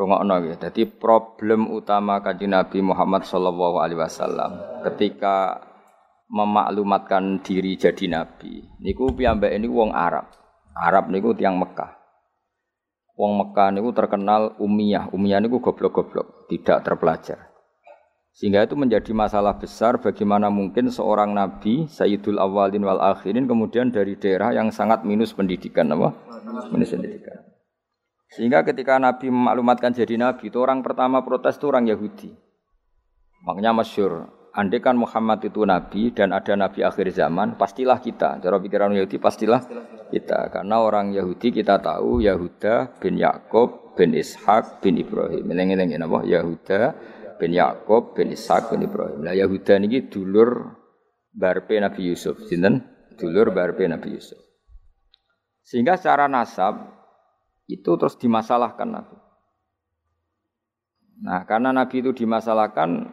rungokno 0.00 0.32
nggih 0.40 0.56
dadi 0.56 0.88
problem 0.88 1.68
utama 1.68 2.24
kanjeng 2.24 2.56
Nabi 2.56 2.80
Muhammad 2.80 3.28
sallallahu 3.28 3.84
alaihi 3.84 4.00
wasallam 4.00 4.56
ketika 4.88 5.60
memaklumatkan 6.30 7.44
diri 7.44 7.76
jadi 7.76 8.06
nabi 8.08 8.64
niku 8.80 9.12
piyambak 9.12 9.52
ini 9.52 9.68
wong 9.68 9.92
Arab. 9.92 10.30
Arab 10.72 11.10
niku 11.10 11.36
tiang 11.36 11.58
Mekah. 11.60 11.98
Wong 13.18 13.36
Mekah 13.36 13.68
niku 13.74 13.90
terkenal 13.92 14.56
umiyah. 14.56 15.12
Umiyah 15.12 15.42
niku 15.42 15.60
goblok-goblok 15.60 16.48
tidak 16.48 16.86
terpelajar. 16.86 17.50
Sehingga 18.30 18.62
itu 18.62 18.78
menjadi 18.78 19.10
masalah 19.10 19.58
besar 19.58 19.98
bagaimana 19.98 20.48
mungkin 20.48 20.88
seorang 20.88 21.34
nabi 21.34 21.90
Sayyidul 21.90 22.38
Awalin 22.38 22.86
wal 22.86 23.02
Akhirin 23.02 23.50
kemudian 23.50 23.90
dari 23.90 24.14
daerah 24.14 24.54
yang 24.54 24.70
sangat 24.70 25.02
minus 25.02 25.34
pendidikan 25.34 25.90
apa? 25.90 26.14
Minus 26.70 26.94
pendidikan. 26.94 27.49
Sehingga 28.30 28.62
ketika 28.62 28.94
Nabi 29.02 29.26
memaklumatkan 29.26 29.90
jadi 29.90 30.14
nabi 30.14 30.54
itu 30.54 30.58
orang 30.62 30.86
pertama 30.86 31.18
protes 31.26 31.58
itu 31.58 31.66
orang 31.66 31.90
Yahudi. 31.90 32.30
Makanya 33.42 33.74
masyur, 33.74 34.30
andai 34.54 34.78
kan 34.78 34.94
Muhammad 34.94 35.42
itu 35.42 35.66
nabi 35.66 36.14
dan 36.14 36.30
ada 36.30 36.54
nabi 36.54 36.86
akhir 36.86 37.10
zaman, 37.10 37.58
pastilah 37.58 37.98
kita. 37.98 38.38
Cara 38.38 38.56
pikiran 38.62 38.94
Yahudi 38.94 39.18
pastilah 39.18 39.66
kita. 40.14 40.46
Karena 40.54 40.78
orang 40.78 41.10
Yahudi 41.10 41.50
kita 41.50 41.82
tahu 41.82 42.22
Yahuda 42.22 43.02
bin 43.02 43.18
Yakub 43.18 43.98
bin 43.98 44.14
Ishak 44.14 44.78
bin 44.78 45.02
Ibrahim. 45.02 45.50
Eleng-eleng 45.50 45.90
apa? 45.98 46.22
Yahuda 46.22 46.80
bin 47.34 47.50
Yakub 47.50 48.14
bin 48.14 48.30
Ishak 48.30 48.70
bin 48.70 48.86
Ibrahim. 48.86 49.26
Lah 49.26 49.34
Yahuda 49.34 49.74
niki 49.82 50.06
dulur 50.06 50.78
barpe 51.34 51.74
Nabi 51.82 52.14
Yusuf, 52.14 52.46
sinten? 52.46 52.86
Dulur 53.18 53.50
barpe 53.50 53.82
Nabi 53.90 54.14
Yusuf. 54.14 54.38
Sehingga 55.66 55.98
secara 55.98 56.30
nasab 56.30 56.99
itu 57.78 57.90
terus 57.94 58.18
dimasalahkan 58.18 58.88
Nabi. 58.90 59.16
Nah, 61.20 61.44
karena 61.44 61.70
Nabi 61.70 62.00
itu 62.00 62.10
dimasalahkan 62.16 63.12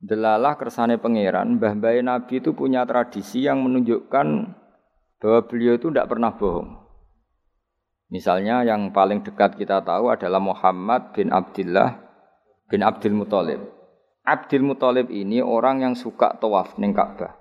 delalah 0.00 0.56
kersane 0.56 0.96
pangeran, 0.96 1.60
mbah 1.60 1.76
Nabi 1.76 2.40
itu 2.40 2.56
punya 2.56 2.88
tradisi 2.88 3.44
yang 3.44 3.60
menunjukkan 3.60 4.26
bahwa 5.20 5.40
beliau 5.48 5.76
itu 5.76 5.88
tidak 5.92 6.08
pernah 6.08 6.32
bohong. 6.36 6.84
Misalnya 8.12 8.62
yang 8.62 8.92
paling 8.92 9.24
dekat 9.24 9.56
kita 9.56 9.80
tahu 9.80 10.12
adalah 10.12 10.38
Muhammad 10.38 11.16
bin 11.16 11.32
Abdullah 11.32 11.96
bin 12.68 12.84
Abdul 12.84 13.16
Muthalib. 13.16 13.60
Abdul 14.24 14.64
Muthalib 14.64 15.08
ini 15.12 15.40
orang 15.40 15.84
yang 15.84 15.94
suka 15.96 16.36
tawaf 16.36 16.76
ning 16.80 16.96
Ka'bah. 16.96 17.36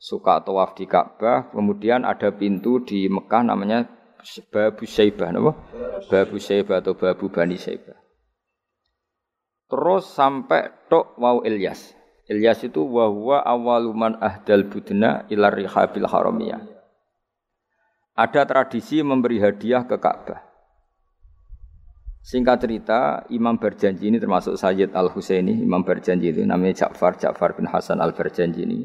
Suka 0.00 0.40
tawaf 0.40 0.74
di 0.78 0.88
Ka'bah, 0.88 1.52
kemudian 1.52 2.08
ada 2.08 2.32
pintu 2.32 2.80
di 2.82 3.06
Mekah 3.06 3.42
namanya 3.44 3.84
Babu 4.52 4.84
Syaibah, 4.84 5.32
apa? 5.32 5.52
Babu 6.08 6.36
Syaibah 6.36 6.84
atau 6.84 6.92
Babu 6.92 7.32
Bani 7.32 7.56
Syaibah. 7.56 7.96
Terus 9.70 10.10
sampai 10.10 10.70
tok 10.90 11.14
wau 11.16 11.46
Ilyas. 11.46 11.94
Ilyas 12.26 12.62
itu 12.66 12.82
wahwa 12.82 13.42
awaluman 13.42 14.18
ahdal 14.18 14.66
budna 14.66 15.26
ilar 15.30 15.54
rihabil 15.54 16.06
haramiyah. 16.06 16.62
Ada 18.18 18.44
tradisi 18.46 19.00
memberi 19.00 19.40
hadiah 19.40 19.86
ke 19.86 19.96
Ka'bah. 19.96 20.42
Singkat 22.20 22.56
cerita, 22.60 23.00
Imam 23.32 23.56
berjanji 23.56 24.12
ini 24.12 24.20
termasuk 24.20 24.60
Sayyid 24.60 24.92
Al 24.92 25.08
Husaini, 25.08 25.56
Imam 25.56 25.80
berjanji 25.80 26.28
itu 26.28 26.44
namanya 26.44 26.84
Ja'far, 26.84 27.16
Ja'far 27.16 27.56
bin 27.56 27.64
Hasan 27.64 27.96
Al 27.96 28.12
berjanji 28.12 28.68
ini. 28.68 28.84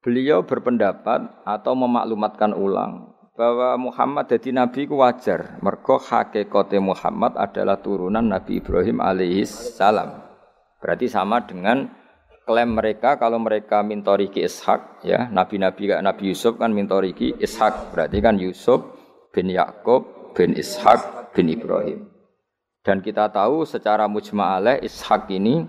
Beliau 0.00 0.46
berpendapat 0.46 1.44
atau 1.44 1.76
memaklumatkan 1.76 2.56
ulang 2.56 3.15
bahwa 3.36 3.76
Muhammad 3.76 4.32
jadi 4.32 4.50
nabi 4.56 4.88
ku 4.88 4.98
wajar. 4.98 5.60
Mergo 5.60 6.00
hakikate 6.00 6.80
Muhammad 6.80 7.36
adalah 7.36 7.78
turunan 7.78 8.24
Nabi 8.24 8.58
Ibrahim 8.64 9.04
alaihis 9.04 9.76
salam. 9.76 10.24
Berarti 10.80 11.06
sama 11.06 11.44
dengan 11.44 11.92
klaim 12.48 12.72
mereka 12.72 13.20
kalau 13.20 13.36
mereka 13.36 13.84
mintoriki 13.84 14.40
Ishak 14.40 15.04
ya, 15.04 15.28
nabi-nabi 15.28 15.92
kayak 15.92 16.02
Nabi 16.02 16.32
Yusuf 16.32 16.56
kan 16.56 16.72
mintoriki 16.72 17.36
Ishak. 17.36 17.92
Berarti 17.92 18.18
kan 18.24 18.40
Yusuf 18.40 18.80
bin 19.36 19.52
Yakub 19.52 20.32
bin 20.32 20.56
Ishak 20.56 21.30
bin 21.36 21.52
Ibrahim. 21.52 22.08
Dan 22.80 23.04
kita 23.04 23.28
tahu 23.28 23.68
secara 23.68 24.08
mujma'aleh 24.08 24.80
Ishak 24.80 25.28
ini 25.28 25.68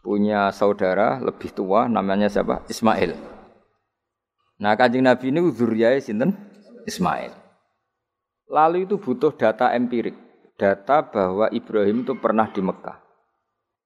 punya 0.00 0.54
saudara 0.54 1.18
lebih 1.18 1.50
tua 1.50 1.90
namanya 1.90 2.30
siapa? 2.30 2.62
Ismail. 2.70 3.16
Nah 4.60 4.76
kanjeng 4.76 5.08
Nabi 5.08 5.32
ini 5.32 5.40
zuriyah 5.50 5.96
sinten? 5.98 6.49
Ismail. 6.90 7.30
Lalu 8.50 8.90
itu 8.90 8.98
butuh 8.98 9.30
data 9.38 9.70
empirik. 9.70 10.18
Data 10.58 11.06
bahwa 11.06 11.46
Ibrahim 11.54 12.02
itu 12.02 12.18
pernah 12.18 12.50
di 12.50 12.60
Mekah. 12.60 12.98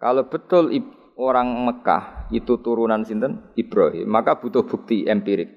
Kalau 0.00 0.26
betul 0.26 0.72
orang 1.20 1.46
Mekah 1.68 2.32
itu 2.34 2.58
turunan 2.58 3.04
sinten 3.06 3.54
Ibrahim, 3.54 4.08
maka 4.08 4.40
butuh 4.40 4.66
bukti 4.66 5.06
empirik. 5.06 5.52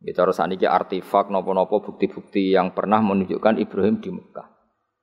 Kita 0.00 0.24
harus 0.24 0.40
saniki 0.40 0.64
artefak 0.64 1.28
nopo-nopo 1.28 1.84
bukti-bukti 1.84 2.56
yang 2.56 2.72
pernah 2.72 3.04
menunjukkan 3.04 3.60
Ibrahim 3.60 4.00
di 4.00 4.08
Mekah. 4.08 4.48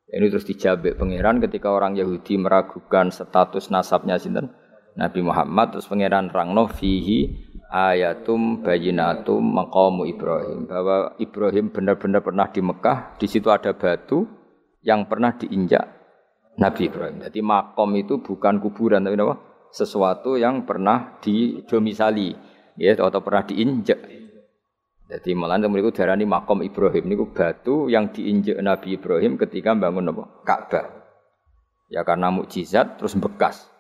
Ini 0.08 0.26
terus 0.34 0.48
dijabek 0.48 0.98
pangeran 0.98 1.38
ketika 1.44 1.70
orang 1.70 1.94
Yahudi 2.00 2.40
meragukan 2.42 3.14
status 3.14 3.70
nasabnya 3.70 4.18
sinten 4.18 4.56
Nabi 4.98 5.22
Muhammad 5.22 5.78
terus 5.78 5.86
pangeran 5.86 6.34
rangno 6.34 6.66
fihi 6.66 7.47
ayatum 7.68 8.64
bayinatum 8.64 9.44
maqamu 9.44 10.08
Ibrahim 10.08 10.68
bahwa 10.68 11.16
Ibrahim 11.20 11.72
benar-benar 11.72 12.24
pernah 12.24 12.48
di 12.48 12.62
Mekah 12.64 13.20
di 13.20 13.28
situ 13.28 13.52
ada 13.52 13.76
batu 13.76 14.24
yang 14.84 15.06
pernah 15.08 15.36
diinjak 15.36 15.84
Nabi 16.58 16.90
Ibrahim. 16.90 17.22
Jadi 17.22 17.40
makom 17.44 17.92
itu 18.00 18.24
bukan 18.24 18.58
kuburan 18.58 19.06
tapi 19.06 19.20
apa? 19.20 19.36
Sesuatu 19.70 20.40
yang 20.40 20.66
pernah 20.66 21.20
didomisali 21.22 22.34
ya 22.80 22.98
atau 22.98 23.22
pernah 23.22 23.44
diinjak. 23.46 24.00
Jadi 25.08 25.32
malah 25.40 25.56
mereka 25.72 26.04
darani 26.04 26.28
makom 26.28 26.60
Ibrahim 26.66 27.08
niku 27.08 27.32
batu 27.32 27.88
yang 27.88 28.12
diinjek 28.12 28.60
Nabi 28.60 29.00
Ibrahim 29.00 29.40
ketika 29.40 29.72
bangun 29.72 30.12
apa? 30.12 30.24
Ka'bah. 30.44 30.88
Ya 31.88 32.04
karena 32.04 32.28
mukjizat 32.28 33.00
terus 33.00 33.16
bekas. 33.16 33.72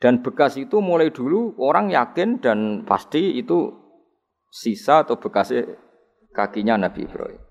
Dan 0.00 0.24
bekas 0.24 0.56
itu 0.56 0.80
mulai 0.80 1.12
dulu 1.12 1.60
orang 1.60 1.92
yakin 1.92 2.40
dan 2.40 2.88
pasti 2.88 3.36
itu 3.36 3.68
sisa 4.48 5.04
atau 5.04 5.20
bekasnya 5.20 5.76
kakinya 6.32 6.88
Nabi 6.88 7.04
Ibrahim. 7.04 7.42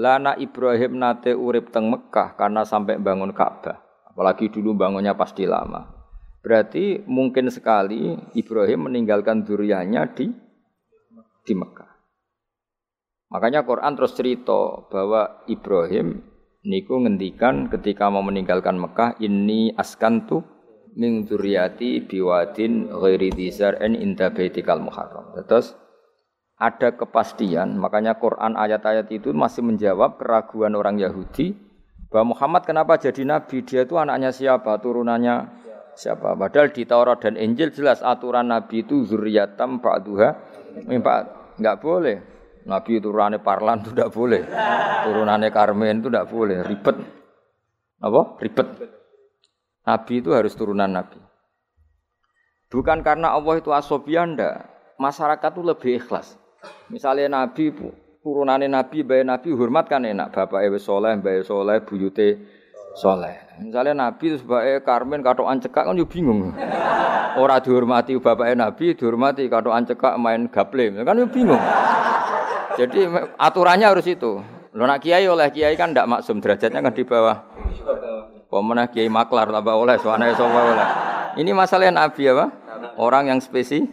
Lana 0.00 0.32
Ibrahim 0.40 0.96
nate 0.96 1.36
urip 1.36 1.68
teng 1.76 1.92
Mekah 1.92 2.40
karena 2.40 2.64
sampai 2.64 2.96
bangun 2.96 3.36
Ka'bah. 3.36 3.84
Apalagi 4.08 4.48
dulu 4.48 4.72
bangunnya 4.72 5.12
pasti 5.12 5.44
lama. 5.44 5.92
Berarti 6.40 7.04
mungkin 7.04 7.52
sekali 7.52 8.16
Ibrahim 8.32 8.88
meninggalkan 8.88 9.44
duriannya 9.44 10.02
di 10.16 10.26
di 11.44 11.52
Mekah. 11.52 11.90
Makanya 13.30 13.62
Quran 13.68 13.92
terus 13.92 14.16
cerita 14.16 14.88
bahwa 14.88 15.44
Ibrahim 15.46 16.24
niku 16.64 16.96
ngendikan 16.96 17.68
ketika 17.68 18.08
mau 18.08 18.24
meninggalkan 18.24 18.80
Mekah 18.80 19.20
ini 19.20 19.70
askantu 19.76 20.42
min 20.96 21.26
dzurriyyati 21.26 22.06
biwadin 22.06 22.90
ghairi 22.90 23.30
dzar'in 23.30 23.94
inda 23.94 24.30
baitikal 24.34 24.82
muharram. 24.82 25.34
Terus 25.46 25.74
ada 26.60 26.92
kepastian, 26.92 27.80
makanya 27.80 28.20
Quran 28.20 28.52
ayat-ayat 28.58 29.08
itu 29.08 29.32
masih 29.32 29.64
menjawab 29.64 30.20
keraguan 30.20 30.76
orang 30.76 31.00
Yahudi 31.00 31.56
bahwa 32.12 32.36
Muhammad 32.36 32.68
kenapa 32.68 33.00
jadi 33.00 33.24
nabi? 33.24 33.64
Dia 33.64 33.88
itu 33.88 33.96
anaknya 33.96 34.28
siapa? 34.34 34.76
Turunannya 34.82 35.48
siapa? 35.96 36.36
Padahal 36.36 36.68
di 36.74 36.84
Taurat 36.84 37.22
dan 37.22 37.40
Injil 37.40 37.72
jelas 37.72 38.04
aturan 38.04 38.52
nabi 38.52 38.84
itu 38.84 39.08
zuriyatam 39.08 39.80
ba'duha 39.80 40.36
mimpa 40.84 41.40
Enggak 41.60 41.76
boleh. 41.84 42.16
Nabi 42.64 43.04
turunannya 43.04 43.44
Parlan 43.44 43.84
itu 43.84 43.92
tidak 43.92 44.16
boleh. 44.16 44.42
Turunannya 45.04 45.52
Karmen 45.52 46.00
itu 46.00 46.08
tidak 46.08 46.28
boleh. 46.32 46.64
Ribet. 46.64 46.96
Apa? 48.00 48.20
Ribet. 48.40 48.68
Nabi 49.90 50.22
itu 50.22 50.30
harus 50.30 50.54
turunan 50.54 50.86
Nabi. 50.86 51.18
Bukan 52.70 53.02
karena 53.02 53.34
Allah 53.34 53.58
itu 53.58 53.74
asobian 53.74 54.38
ndak. 54.38 54.70
Masyarakat 55.02 55.50
itu 55.50 55.62
lebih 55.66 55.90
ikhlas. 55.98 56.38
Misalnya 56.86 57.42
Nabi 57.42 57.74
turunannya 58.22 58.70
Nabi, 58.70 59.02
bayi 59.02 59.26
Nabi 59.26 59.50
hormat 59.50 59.90
kan 59.90 60.06
enak. 60.06 60.30
Bapak 60.30 60.62
Ewe 60.62 60.78
Soleh, 60.78 61.18
bayi 61.18 61.42
Soleh, 61.42 61.82
buyute 61.82 62.38
Soleh. 62.94 63.58
Misalnya 63.58 64.06
Nabi 64.06 64.30
itu 64.30 64.36
sebagai 64.38 64.86
Karmen 64.86 65.26
katokan 65.26 65.58
cekak 65.58 65.90
kan 65.90 65.98
yo 65.98 66.06
bingung. 66.06 66.54
Ora 67.34 67.58
dihormati 67.58 68.14
bapaknya 68.22 68.70
Nabi, 68.70 68.94
dihormati 68.94 69.50
katokan 69.50 69.90
cekak 69.90 70.14
main 70.22 70.46
gaple. 70.46 71.02
Kan 71.02 71.18
yo 71.18 71.26
bingung. 71.26 71.62
Jadi 72.78 73.10
aturannya 73.34 73.90
harus 73.90 74.06
itu. 74.06 74.38
Lo 74.70 74.86
nak 74.86 75.02
kiai 75.02 75.26
oleh 75.26 75.50
kiai 75.50 75.74
kan 75.74 75.90
tidak 75.90 76.06
maksum 76.06 76.38
derajatnya 76.38 76.78
kan 76.78 76.94
di 76.94 77.02
bawah. 77.02 77.42
Pemenang 78.50 78.90
kiai 78.90 79.06
maklar 79.06 79.46
tambah 79.46 79.78
oleh, 79.78 79.94
soalnya 80.02 80.34
soalnya 80.34 80.62
oleh. 80.66 80.88
Ini 81.38 81.54
masalah 81.54 81.86
Nabi 81.94 82.26
apa? 82.34 82.50
Orang 82.98 83.30
yang 83.30 83.38
spesi 83.38 83.86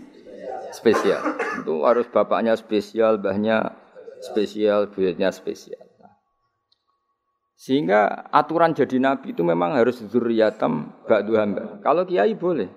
spesial. 0.73 1.21
Itu 1.61 1.85
harus 1.85 2.09
bapaknya 2.09 2.57
spesial, 2.57 3.21
bahnya 3.21 3.77
spesial, 4.25 4.89
buyutnya 4.89 5.29
spesial. 5.29 5.85
Sehingga 7.57 8.29
aturan 8.29 8.77
jadi 8.77 9.01
nabi 9.01 9.33
itu 9.33 9.41
memang 9.41 9.73
harus 9.73 9.97
zuriyatam 9.97 10.93
ba'du 11.09 11.33
hamba. 11.41 11.81
Kalau 11.81 12.05
kiai 12.05 12.37
boleh. 12.37 12.69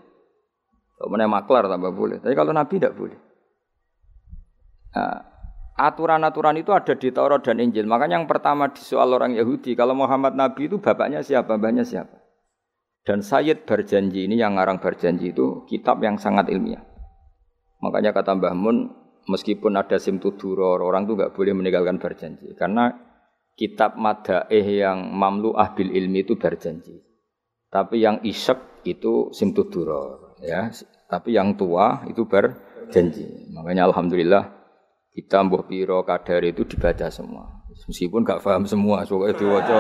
Mana 1.05 1.29
maklar 1.29 1.69
tambah 1.69 1.93
boleh. 1.93 2.21
Tapi 2.21 2.33
kalau 2.33 2.53
nabi 2.53 2.81
tidak 2.81 2.97
boleh. 2.97 3.17
Nah, 4.97 5.30
aturan-aturan 5.81 6.61
itu 6.61 6.77
ada 6.77 6.93
di 6.93 7.09
Taurat 7.09 7.41
dan 7.41 7.57
Injil. 7.57 7.89
Makanya 7.89 8.21
yang 8.21 8.29
pertama 8.29 8.69
di 8.69 8.85
soal 8.85 9.09
orang 9.17 9.33
Yahudi, 9.33 9.73
kalau 9.73 9.97
Muhammad 9.97 10.37
Nabi 10.37 10.69
itu 10.69 10.77
bapaknya 10.77 11.25
siapa, 11.25 11.57
mbahnya 11.57 11.89
siapa. 11.89 12.21
Dan 13.01 13.25
Sayyid 13.25 13.65
berjanji 13.65 14.29
ini 14.29 14.37
yang 14.37 14.61
ngarang 14.61 14.77
berjanji 14.77 15.33
itu 15.33 15.65
kitab 15.65 16.05
yang 16.05 16.21
sangat 16.21 16.53
ilmiah. 16.53 16.85
Makanya 17.81 18.13
kata 18.13 18.37
Mbah 18.37 18.53
Mun, 18.53 18.93
meskipun 19.25 19.73
ada 19.73 19.97
simtuduror, 19.97 20.85
orang 20.85 21.09
itu 21.09 21.17
nggak 21.17 21.33
boleh 21.33 21.57
meninggalkan 21.57 21.97
berjanji. 21.97 22.53
Karena 22.53 22.93
kitab 23.57 23.97
madaeh 23.97 24.85
yang 24.85 25.17
mamluah 25.17 25.73
bil 25.73 25.89
ilmi 25.89 26.29
itu 26.29 26.37
berjanji. 26.37 27.01
Tapi 27.73 28.05
yang 28.05 28.21
isek 28.21 28.85
itu 28.85 29.33
simtuduror 29.33 30.37
ya. 30.45 30.69
Tapi 31.09 31.33
yang 31.33 31.57
tua 31.57 32.05
itu 32.05 32.29
berjanji. 32.29 33.49
Makanya 33.57 33.89
alhamdulillah 33.89 34.60
kita 35.11 35.43
mbuh 35.43 35.67
piro 35.67 36.03
kadar 36.07 36.43
itu 36.47 36.63
dibaca 36.67 37.11
semua. 37.11 37.67
Meskipun 37.71 38.23
gak 38.23 38.43
paham 38.43 38.67
semua, 38.67 39.03
soalnya 39.03 39.35
diwaca 39.35 39.79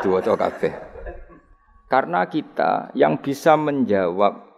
diwaca 0.00 0.32
kabeh. 0.36 0.72
Karena 1.92 2.24
kita 2.24 2.88
yang 2.96 3.20
bisa 3.20 3.52
menjawab 3.60 4.52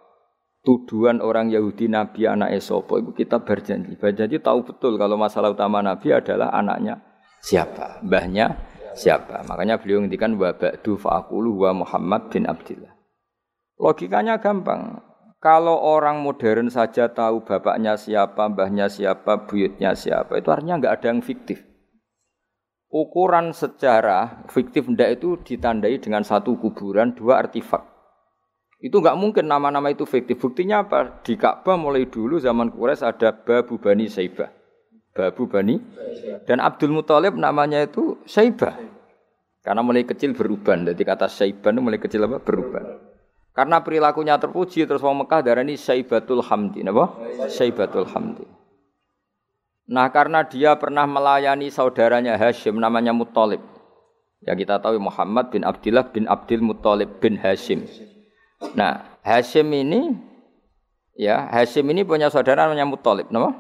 tuduhan 0.63 1.19
orang 1.19 1.51
Yahudi 1.51 1.91
Nabi 1.91 2.31
anak 2.31 2.55
Esopo 2.55 3.03
itu 3.03 3.11
kita 3.13 3.43
berjanji. 3.43 3.99
Berjanji 3.99 4.39
tahu 4.39 4.63
betul 4.63 4.97
kalau 4.97 5.19
masalah 5.19 5.51
utama 5.51 5.83
Nabi 5.83 6.15
adalah 6.15 6.55
anaknya 6.55 7.03
siapa, 7.45 8.01
mbahnya 8.01 8.57
siapa. 8.97 9.45
Makanya 9.45 9.77
beliau 9.77 10.01
ngendikan 10.01 10.39
wa 10.41 10.55
ba'du 10.57 10.97
fa'aqulu 10.97 11.69
wa 11.69 11.71
Muhammad 11.85 12.33
bin 12.33 12.49
Abdullah. 12.49 12.95
Logikanya 13.77 14.41
gampang. 14.41 15.03
Kalau 15.45 15.77
orang 15.77 16.25
modern 16.25 16.73
saja 16.73 17.13
tahu 17.13 17.45
bapaknya 17.45 18.01
siapa, 18.01 18.49
mbahnya 18.49 18.89
siapa, 18.89 19.45
buyutnya 19.45 19.93
siapa, 19.93 20.41
itu 20.41 20.49
artinya 20.49 20.81
nggak 20.81 20.95
ada 20.97 21.07
yang 21.13 21.21
fiktif. 21.21 21.61
Ukuran 22.89 23.53
sejarah 23.53 24.49
fiktif 24.49 24.89
ndak 24.89 25.21
itu 25.21 25.37
ditandai 25.45 26.01
dengan 26.01 26.25
satu 26.25 26.57
kuburan, 26.57 27.13
dua 27.13 27.45
artefak. 27.45 27.85
Itu 28.81 29.05
nggak 29.05 29.21
mungkin 29.21 29.45
nama-nama 29.45 29.93
itu 29.93 30.09
fiktif. 30.09 30.41
Buktinya 30.41 30.81
apa? 30.81 31.21
Di 31.21 31.37
Ka'bah 31.37 31.77
mulai 31.77 32.09
dulu 32.09 32.41
zaman 32.41 32.73
Quraisy 32.73 33.05
ada 33.05 33.37
Babu 33.37 33.77
Bani 33.77 34.09
Saibah. 34.09 34.49
Babu 35.13 35.45
Bani 35.45 35.77
dan 36.49 36.57
Abdul 36.65 36.97
Muthalib 36.97 37.37
namanya 37.37 37.85
itu 37.85 38.17
Syaibah. 38.25 38.81
Karena 39.61 39.85
mulai 39.85 40.09
kecil 40.09 40.33
beruban. 40.33 40.89
Jadi 40.89 41.05
kata 41.05 41.29
Syaibah 41.29 41.69
itu 41.69 41.81
mulai 41.85 42.01
kecil 42.01 42.25
apa? 42.25 42.41
Beruban. 42.41 43.13
Karena 43.55 43.79
perilakunya 43.87 44.35
terpuji 44.35 44.83
terus 44.83 44.99
wong 44.99 45.23
Mekah 45.23 45.47
darah 45.47 45.63
ini 45.63 45.79
Syaibatul 45.79 46.43
Hamdi, 46.43 46.83
apa? 46.83 47.07
Syaibatul 47.47 48.11
Hamdi. 48.11 48.43
Nah 49.95 50.11
karena 50.11 50.43
dia 50.43 50.75
pernah 50.75 51.07
melayani 51.07 51.71
saudaranya 51.71 52.35
Hashim 52.35 52.75
namanya 52.83 53.15
Muthalib. 53.15 53.63
Ya 54.43 54.59
kita 54.59 54.83
tahu 54.83 54.99
Muhammad 54.99 55.55
bin 55.55 55.63
Abdullah 55.63 56.11
bin 56.11 56.27
Abdul 56.27 56.67
Muthalib 56.67 57.23
bin 57.23 57.39
Hashim. 57.39 57.87
Nah, 58.75 59.21
Hashim 59.23 59.71
ini 59.71 60.19
ya, 61.15 61.47
Hashim 61.47 61.87
ini 61.95 62.03
punya 62.03 62.29
saudara 62.29 62.67
namanya 62.67 62.89
Muthalib, 62.91 63.31
nama? 63.31 63.55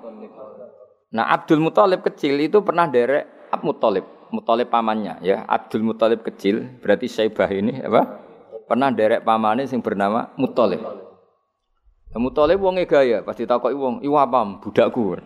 Nah, 1.14 1.30
Abdul 1.30 1.62
Muthalib 1.62 2.02
kecil 2.02 2.40
itu 2.42 2.58
pernah 2.66 2.90
derek 2.90 3.30
Ab 3.54 3.62
Muthalib, 3.62 4.02
Muthalib 4.34 4.68
pamannya 4.72 5.22
ya. 5.22 5.46
Abdul 5.46 5.86
Muthalib 5.86 6.26
kecil 6.26 6.66
berarti 6.82 7.06
Syaibah 7.06 7.48
ini 7.54 7.78
apa? 7.78 8.23
Pernah 8.64 8.88
derek 8.92 9.22
pamannya 9.22 9.68
yang 9.68 9.84
bernama 9.84 10.32
Muthalib. 10.40 10.80
Nah, 10.80 12.20
Muthalib 12.22 12.62
wonge 12.62 12.88
gaya, 12.88 13.20
pasti 13.26 13.44
takoki 13.44 13.76
wong, 13.76 14.00
"Iwa 14.00 14.24
apa 14.24 14.40
budakku?" 14.62 15.18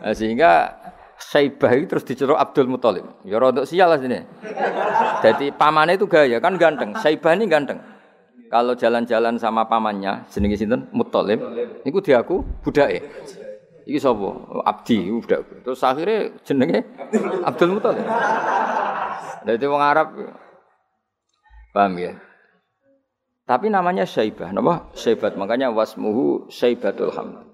Nah, 0.00 0.16
sehingga 0.16 0.80
Saibah 1.20 1.76
itu 1.76 1.84
terus 1.84 2.04
dicelup 2.08 2.40
Abdul 2.40 2.64
Muthalib. 2.72 3.04
Ya 3.28 3.36
rodok 3.36 3.68
sial 3.68 3.92
lah 3.92 4.00
sini. 4.00 4.24
Jadi 5.20 5.52
pamannya 5.52 6.00
itu 6.00 6.08
gaya 6.08 6.40
kan 6.40 6.56
ganteng. 6.56 6.96
Saibah 6.96 7.36
ini 7.36 7.44
ganteng. 7.44 7.76
Kalau 8.48 8.72
jalan-jalan 8.72 9.36
sama 9.36 9.68
pamannya 9.68 10.24
jenenge 10.32 10.56
sinten 10.56 10.88
Muthalib, 10.96 11.38
niku 11.84 12.00
diaku 12.00 12.40
budake. 12.64 13.04
Iki 13.84 14.00
sapa? 14.00 14.28
Abdi 14.64 15.12
budak. 15.12 15.44
Terus 15.60 15.80
akhirnya 15.84 16.32
jenenge 16.40 16.88
Abdul 17.44 17.76
Muthalib. 17.76 18.06
Jadi 19.44 19.64
wong 19.68 19.82
Arab 19.84 20.08
paham 21.76 22.00
ya? 22.00 22.16
Tapi 23.50 23.66
namanya 23.66 24.06
Saibah, 24.06 24.54
napa? 24.54 24.94
Saibat. 24.94 25.34
Makanya 25.34 25.74
wasmuhu 25.74 26.46
Saibatul 26.54 27.10
Hamd. 27.10 27.50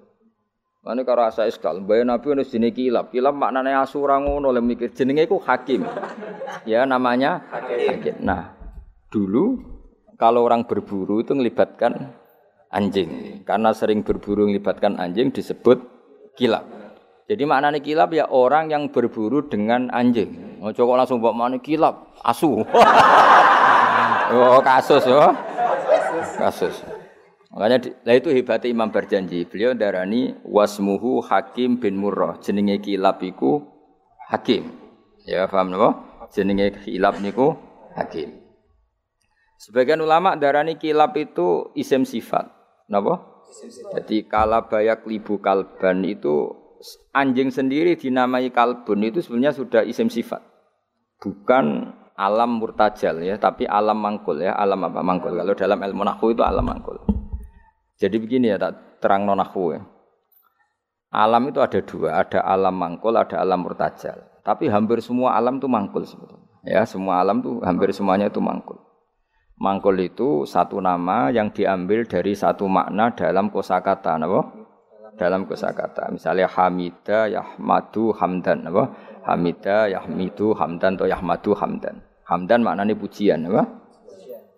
Mane 0.84 1.08
karo 1.08 1.24
asa 1.24 1.48
iskal, 1.48 1.80
mbaya 1.80 2.04
Nabi 2.04 2.36
ono 2.36 2.44
jenenge 2.44 2.76
kilap. 2.76 3.08
Kilap 3.08 3.32
maknane 3.32 3.72
asura 3.72 4.20
ngono 4.20 4.52
le 4.52 4.60
mikir 4.60 4.92
jenenge 4.92 5.24
iku 5.24 5.40
hakim. 5.40 5.88
Ya 6.68 6.84
namanya 6.84 7.48
hakim. 7.48 8.20
Nah, 8.20 8.52
dulu 9.08 9.56
kalau 10.20 10.44
orang 10.44 10.68
berburu 10.68 11.24
itu 11.24 11.32
melibatkan 11.32 12.12
anjing. 12.68 13.42
Karena 13.48 13.72
sering 13.72 14.04
berburu 14.04 14.46
melibatkan 14.52 15.00
anjing 15.00 15.32
disebut 15.32 15.80
kilap. 16.36 16.68
Jadi 17.26 17.42
maknanya 17.48 17.80
kilap 17.80 18.12
ya 18.12 18.28
orang 18.28 18.68
yang 18.68 18.92
berburu 18.92 19.48
dengan 19.48 19.88
anjing. 19.90 20.60
Oh, 20.60 20.70
langsung 20.70 21.18
bawa 21.18 21.48
mana 21.48 21.58
kilap, 21.58 22.14
asu. 22.22 22.62
oh, 24.36 24.60
kasus 24.62 25.02
ya. 25.02 25.55
Kasus. 26.36 26.84
Makanya 27.56 27.88
lah 28.04 28.14
itu 28.20 28.28
hebatnya 28.28 28.68
Imam 28.68 28.92
Berjanji. 28.92 29.48
Beliau 29.48 29.72
darani 29.72 30.36
wasmuhu 30.44 31.24
Hakim 31.24 31.80
bin 31.80 31.96
Murrah. 31.96 32.36
Jenenge 32.44 32.84
kilap 32.84 33.24
iku 33.24 33.64
Hakim. 34.28 34.68
Ya 35.24 35.48
paham 35.48 35.72
napa? 35.72 36.04
Jenenge 36.36 36.76
kilap 36.84 37.16
niku 37.24 37.56
Hakim. 37.96 38.44
Sebagian 39.56 40.04
ulama 40.04 40.36
darani 40.36 40.76
kilap 40.76 41.16
itu 41.16 41.72
isim 41.72 42.04
sifat. 42.04 42.52
Napa? 42.92 43.40
Jadi 43.96 44.28
kalabayak 44.28 45.08
libu 45.08 45.40
kalban 45.40 46.04
itu 46.04 46.52
anjing 47.16 47.48
sendiri 47.48 47.96
dinamai 47.96 48.52
kalbun 48.52 49.00
itu 49.00 49.24
sebenarnya 49.24 49.56
sudah 49.56 49.82
isim 49.86 50.12
sifat. 50.12 50.44
Bukan 51.22 51.96
alam 52.16 52.58
murtajal 52.58 53.20
ya, 53.20 53.36
tapi 53.36 53.68
alam 53.68 54.00
mangkul 54.00 54.40
ya, 54.40 54.56
alam 54.56 54.88
apa 54.88 55.04
mangkul. 55.04 55.36
Kalau 55.36 55.52
dalam 55.52 55.78
ilmu 55.84 56.02
nahwu 56.02 56.32
itu 56.32 56.40
alam 56.40 56.64
mangkul. 56.64 56.96
Jadi 58.00 58.16
begini 58.16 58.52
ya, 58.52 58.56
tak 58.56 59.00
terang 59.04 59.28
nonahwu 59.28 59.76
ya. 59.76 59.80
Alam 61.12 61.48
itu 61.52 61.60
ada 61.60 61.80
dua, 61.80 62.24
ada 62.24 62.40
alam 62.44 62.74
mangkul, 62.76 63.14
ada 63.16 63.40
alam 63.40 63.64
murtajal. 63.64 64.20
Tapi 64.40 64.68
hampir 64.72 65.00
semua 65.04 65.36
alam 65.36 65.60
itu 65.60 65.68
mangkul 65.68 66.04
sebetulnya. 66.04 66.44
Ya, 66.66 66.82
semua 66.82 67.22
alam 67.22 67.40
itu 67.44 67.62
hampir 67.62 67.92
semuanya 67.94 68.32
itu 68.32 68.42
mangkul. 68.42 68.80
Mangkul 69.56 69.96
itu 70.02 70.44
satu 70.44 70.82
nama 70.84 71.32
yang 71.32 71.48
diambil 71.48 72.04
dari 72.04 72.36
satu 72.36 72.68
makna 72.68 73.16
dalam 73.16 73.48
kosakata, 73.48 74.20
apa? 74.20 74.40
Dalam 75.16 75.48
kosakata. 75.48 76.12
Misalnya 76.12 76.44
Hamida, 76.52 77.24
Yahmadu, 77.32 78.12
Hamdan, 78.12 78.68
apa? 78.68 78.92
Hamida, 79.26 79.90
Yahmidu, 79.90 80.54
Hamdan 80.54 80.94
atau 80.94 81.10
Yahmadu, 81.10 81.50
Hamdan. 81.58 81.98
Hamdan 82.22 82.62
maknanya 82.62 82.94
pujian, 82.94 83.42
apa? 83.50 83.66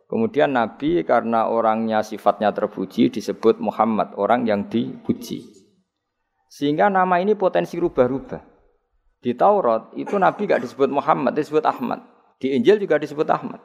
Kemudian 0.08 0.56
Nabi 0.56 1.04
karena 1.04 1.48
orangnya 1.48 2.00
sifatnya 2.00 2.52
terpuji 2.52 3.12
disebut 3.12 3.60
Muhammad, 3.60 4.16
orang 4.16 4.44
yang 4.48 4.68
dipuji. 4.68 5.44
Sehingga 6.48 6.88
nama 6.88 7.20
ini 7.20 7.36
potensi 7.36 7.76
rubah-rubah. 7.76 8.40
Di 9.20 9.36
Taurat 9.36 9.92
itu 10.00 10.16
Nabi 10.16 10.48
gak 10.48 10.64
disebut 10.64 10.88
Muhammad, 10.88 11.36
disebut 11.36 11.64
Ahmad. 11.64 12.00
Di 12.40 12.56
Injil 12.56 12.80
juga 12.80 12.96
disebut 12.96 13.28
Ahmad. 13.28 13.60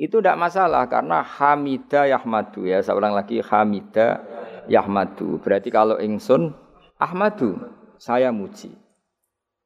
Itu 0.00 0.24
tidak 0.24 0.40
masalah 0.40 0.88
karena 0.88 1.20
Hamida 1.20 2.08
Yahmadu 2.08 2.64
ya. 2.64 2.80
Saya 2.80 2.96
ulang 2.96 3.12
lagi 3.12 3.44
Hamida 3.44 4.24
Yahmadu. 4.64 5.44
Berarti 5.44 5.68
kalau 5.68 6.00
ingsun 6.00 6.56
Ahmadu, 6.96 7.60
saya 8.00 8.32
muji. 8.32 8.72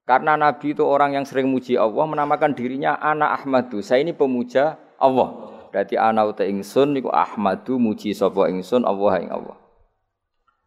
Karena 0.04 0.36
Nabi 0.36 0.76
itu 0.76 0.84
orang 0.84 1.16
yang 1.16 1.24
sering 1.24 1.48
muji 1.48 1.80
Allah, 1.80 2.04
menamakan 2.04 2.52
dirinya 2.52 3.00
anak 3.00 3.40
Ahmadu. 3.40 3.80
Saya 3.80 4.04
ini 4.04 4.12
pemuja 4.12 4.76
Allah. 5.00 5.48
Berarti 5.72 5.96
ana 5.96 6.28
uta 6.28 6.44
ingsun 6.44 6.92
niku 6.92 7.08
Ahmadu 7.08 7.80
muji 7.80 8.12
sapa 8.12 8.52
ingsun 8.52 8.84
Allah 8.84 9.12
ing 9.18 9.32
Allah. 9.32 9.56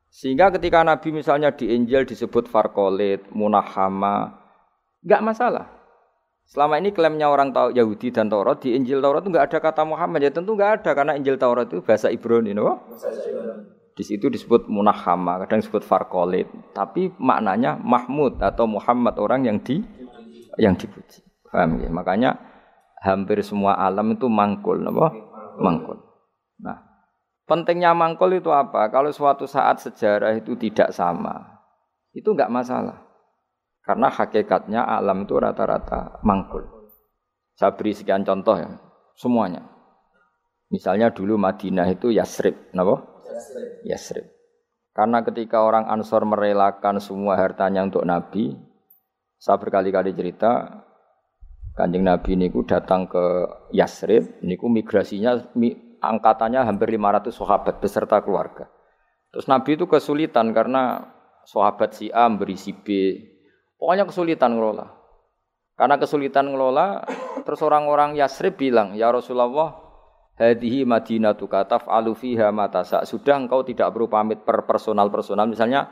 Sehingga 0.09 0.49
ketika 0.49 0.81
Nabi 0.81 1.13
misalnya 1.13 1.53
di 1.53 1.69
Injil 1.69 2.09
disebut 2.09 2.49
Farkolit, 2.49 3.29
Munahama, 3.29 4.41
enggak 5.05 5.21
masalah. 5.21 5.65
Selama 6.47 6.79
ini 6.81 6.89
klaimnya 6.95 7.29
orang 7.29 7.53
tahu 7.53 7.75
Yahudi 7.77 8.09
dan 8.09 8.31
Taurat 8.31 8.57
di 8.63 8.73
Injil 8.73 9.03
Taurat 9.03 9.21
itu 9.21 9.29
enggak 9.29 9.53
ada 9.53 9.59
kata 9.61 9.83
Muhammad 9.85 10.25
ya 10.25 10.31
tentu 10.33 10.57
enggak 10.57 10.81
ada 10.81 10.91
karena 10.97 11.13
Injil 11.13 11.37
Taurat 11.37 11.69
itu 11.69 11.83
bahasa 11.85 12.09
Ibrani, 12.09 12.57
no? 12.57 12.81
Di 13.97 14.05
situ 14.05 14.29
disebut 14.29 14.69
Munahama, 14.69 15.41
kadang 15.41 15.57
disebut 15.57 15.81
Farkolit, 15.81 16.45
tapi 16.77 17.09
maknanya 17.17 17.81
Mahmud 17.81 18.37
atau 18.37 18.69
Muhammad 18.69 19.17
orang 19.17 19.49
yang 19.49 19.57
di 19.57 19.81
yang 20.61 20.77
dipuji. 20.77 21.25
Paham 21.49 21.81
ya? 21.81 21.89
Makanya 21.89 22.37
hampir 23.01 23.41
semua 23.41 23.73
alam 23.73 24.13
itu 24.13 24.29
mangkul, 24.29 24.85
apa? 24.85 25.09
Mangkul. 25.57 25.97
Nah, 26.61 26.77
pentingnya 27.49 27.97
mangkul 27.97 28.37
itu 28.37 28.53
apa? 28.53 28.93
Kalau 28.93 29.09
suatu 29.09 29.49
saat 29.49 29.81
sejarah 29.81 30.37
itu 30.37 30.53
tidak 30.53 30.93
sama, 30.93 31.65
itu 32.13 32.29
enggak 32.37 32.53
masalah. 32.53 33.01
Karena 33.81 34.13
hakikatnya 34.13 34.85
alam 34.85 35.25
itu 35.25 35.41
rata-rata 35.41 36.21
mangkul. 36.21 36.69
Saya 37.57 37.73
beri 37.73 37.97
sekian 37.97 38.21
contoh 38.21 38.61
ya, 38.61 38.69
semuanya. 39.17 39.65
Misalnya 40.69 41.09
dulu 41.09 41.41
Madinah 41.41 41.89
itu 41.89 42.13
Yasrib, 42.13 42.69
kenapa? 42.69 43.16
Yasrib. 43.85 44.25
Karena 44.97 45.21
ketika 45.21 45.61
orang 45.61 45.85
Ansor 45.85 46.25
merelakan 46.25 46.97
semua 46.97 47.37
hartanya 47.37 47.85
untuk 47.85 48.01
Nabi, 48.01 48.57
saya 49.37 49.61
berkali-kali 49.61 50.09
cerita, 50.17 50.81
Kanjeng 51.77 52.01
Nabi 52.01 52.33
niku 52.33 52.65
datang 52.65 53.05
ke 53.05 53.45
Yasrib, 53.69 54.41
niku 54.41 54.65
migrasinya 54.65 55.53
angkatannya 56.01 56.65
hampir 56.65 56.89
500 56.89 57.29
sahabat 57.29 57.77
beserta 57.77 58.17
keluarga. 58.25 58.65
Terus 59.29 59.45
Nabi 59.45 59.77
itu 59.77 59.85
kesulitan 59.85 60.49
karena 60.57 61.13
sahabat 61.45 61.93
si 61.93 62.09
A 62.09 62.25
beri 62.33 62.57
si 62.57 62.73
B. 62.73 63.13
Pokoknya 63.77 64.09
kesulitan 64.09 64.57
ngelola. 64.57 64.89
Karena 65.77 66.01
kesulitan 66.01 66.49
ngelola, 66.49 67.05
terus 67.45 67.61
orang-orang 67.61 68.17
Yasrib 68.17 68.57
bilang, 68.57 68.97
"Ya 68.97 69.13
Rasulullah, 69.13 69.86
hadhihi 70.37 70.85
madinatu 70.85 71.49
kataf 71.49 71.89
alufiha 71.89 72.53
matasa. 72.53 73.03
Sudah 73.03 73.35
engkau 73.41 73.65
tidak 73.65 73.89
perlu 73.91 74.07
pamit 74.07 74.45
per 74.45 74.63
personal-personal. 74.63 75.49
Misalnya 75.49 75.89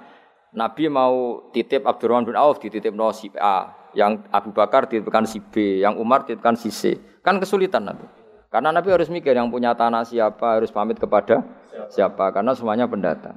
Nabi 0.56 0.88
mau 0.88 1.50
titip 1.52 1.84
Abdurrahman 1.84 2.32
bin 2.32 2.38
Auf 2.40 2.64
dititip 2.64 2.96
no 2.96 3.12
si 3.12 3.28
A 3.36 3.76
yang 3.92 4.24
Abu 4.32 4.56
Bakar 4.56 4.88
dititipkan 4.88 5.28
si 5.28 5.44
B, 5.44 5.84
yang 5.84 6.00
Umar 6.00 6.24
dititipkan 6.24 6.56
si 6.56 6.72
C. 6.72 6.96
Kan 7.20 7.42
kesulitan 7.42 7.84
nanti. 7.84 8.08
Karena 8.48 8.72
Nabi 8.72 8.88
harus 8.88 9.12
mikir 9.12 9.36
yang 9.36 9.52
punya 9.52 9.76
tanah 9.76 10.08
siapa, 10.08 10.56
harus 10.56 10.72
pamit 10.72 10.96
kepada 10.96 11.44
siapa, 11.92 12.32
karena 12.32 12.56
semuanya 12.56 12.88
pendatang. 12.88 13.36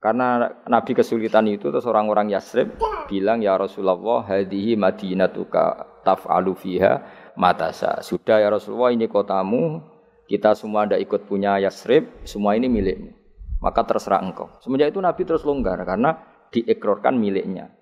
Karena 0.00 0.48
Nabi 0.68 0.92
kesulitan 0.96 1.48
itu 1.48 1.72
terus 1.72 1.84
orang-orang 1.88 2.32
Yasrib 2.32 2.76
bilang 3.08 3.40
ya 3.40 3.56
Rasulullah 3.56 4.24
hadihi 4.24 4.76
madinatuka 4.76 6.00
taf'alu 6.04 6.52
fiha 6.56 7.00
matasa. 7.36 8.04
Sudah 8.04 8.40
ya 8.40 8.52
Rasulullah 8.52 8.92
ini 8.92 9.08
kotamu, 9.08 9.80
kita 10.24 10.56
semua 10.56 10.88
ada 10.88 10.96
ikut 10.96 11.28
punya 11.28 11.60
Yasrib, 11.60 12.24
semua 12.24 12.56
ini 12.56 12.68
milikmu. 12.68 13.12
Maka 13.60 13.84
terserah 13.84 14.20
engkau. 14.20 14.52
Semenjak 14.60 14.92
itu 14.92 15.00
Nabi 15.00 15.22
terus 15.24 15.44
longgar 15.44 15.80
karena 15.84 16.20
diekrorkan 16.52 17.16
miliknya. 17.16 17.72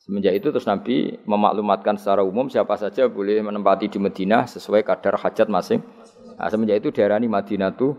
Semenjak 0.00 0.32
itu 0.32 0.48
terus 0.48 0.64
Nabi 0.64 1.20
memaklumatkan 1.28 2.00
secara 2.00 2.24
umum 2.24 2.48
siapa 2.48 2.74
saja 2.80 3.06
boleh 3.06 3.44
menempati 3.44 3.92
di 3.92 3.98
Madinah 4.00 4.48
sesuai 4.48 4.82
kadar 4.82 5.20
hajat 5.20 5.46
masing. 5.52 5.84
Nah, 6.40 6.48
semenjak 6.48 6.80
itu 6.80 6.88
daerah 6.90 7.20
ini 7.20 7.28
Madinah 7.28 7.76
tuh 7.76 7.94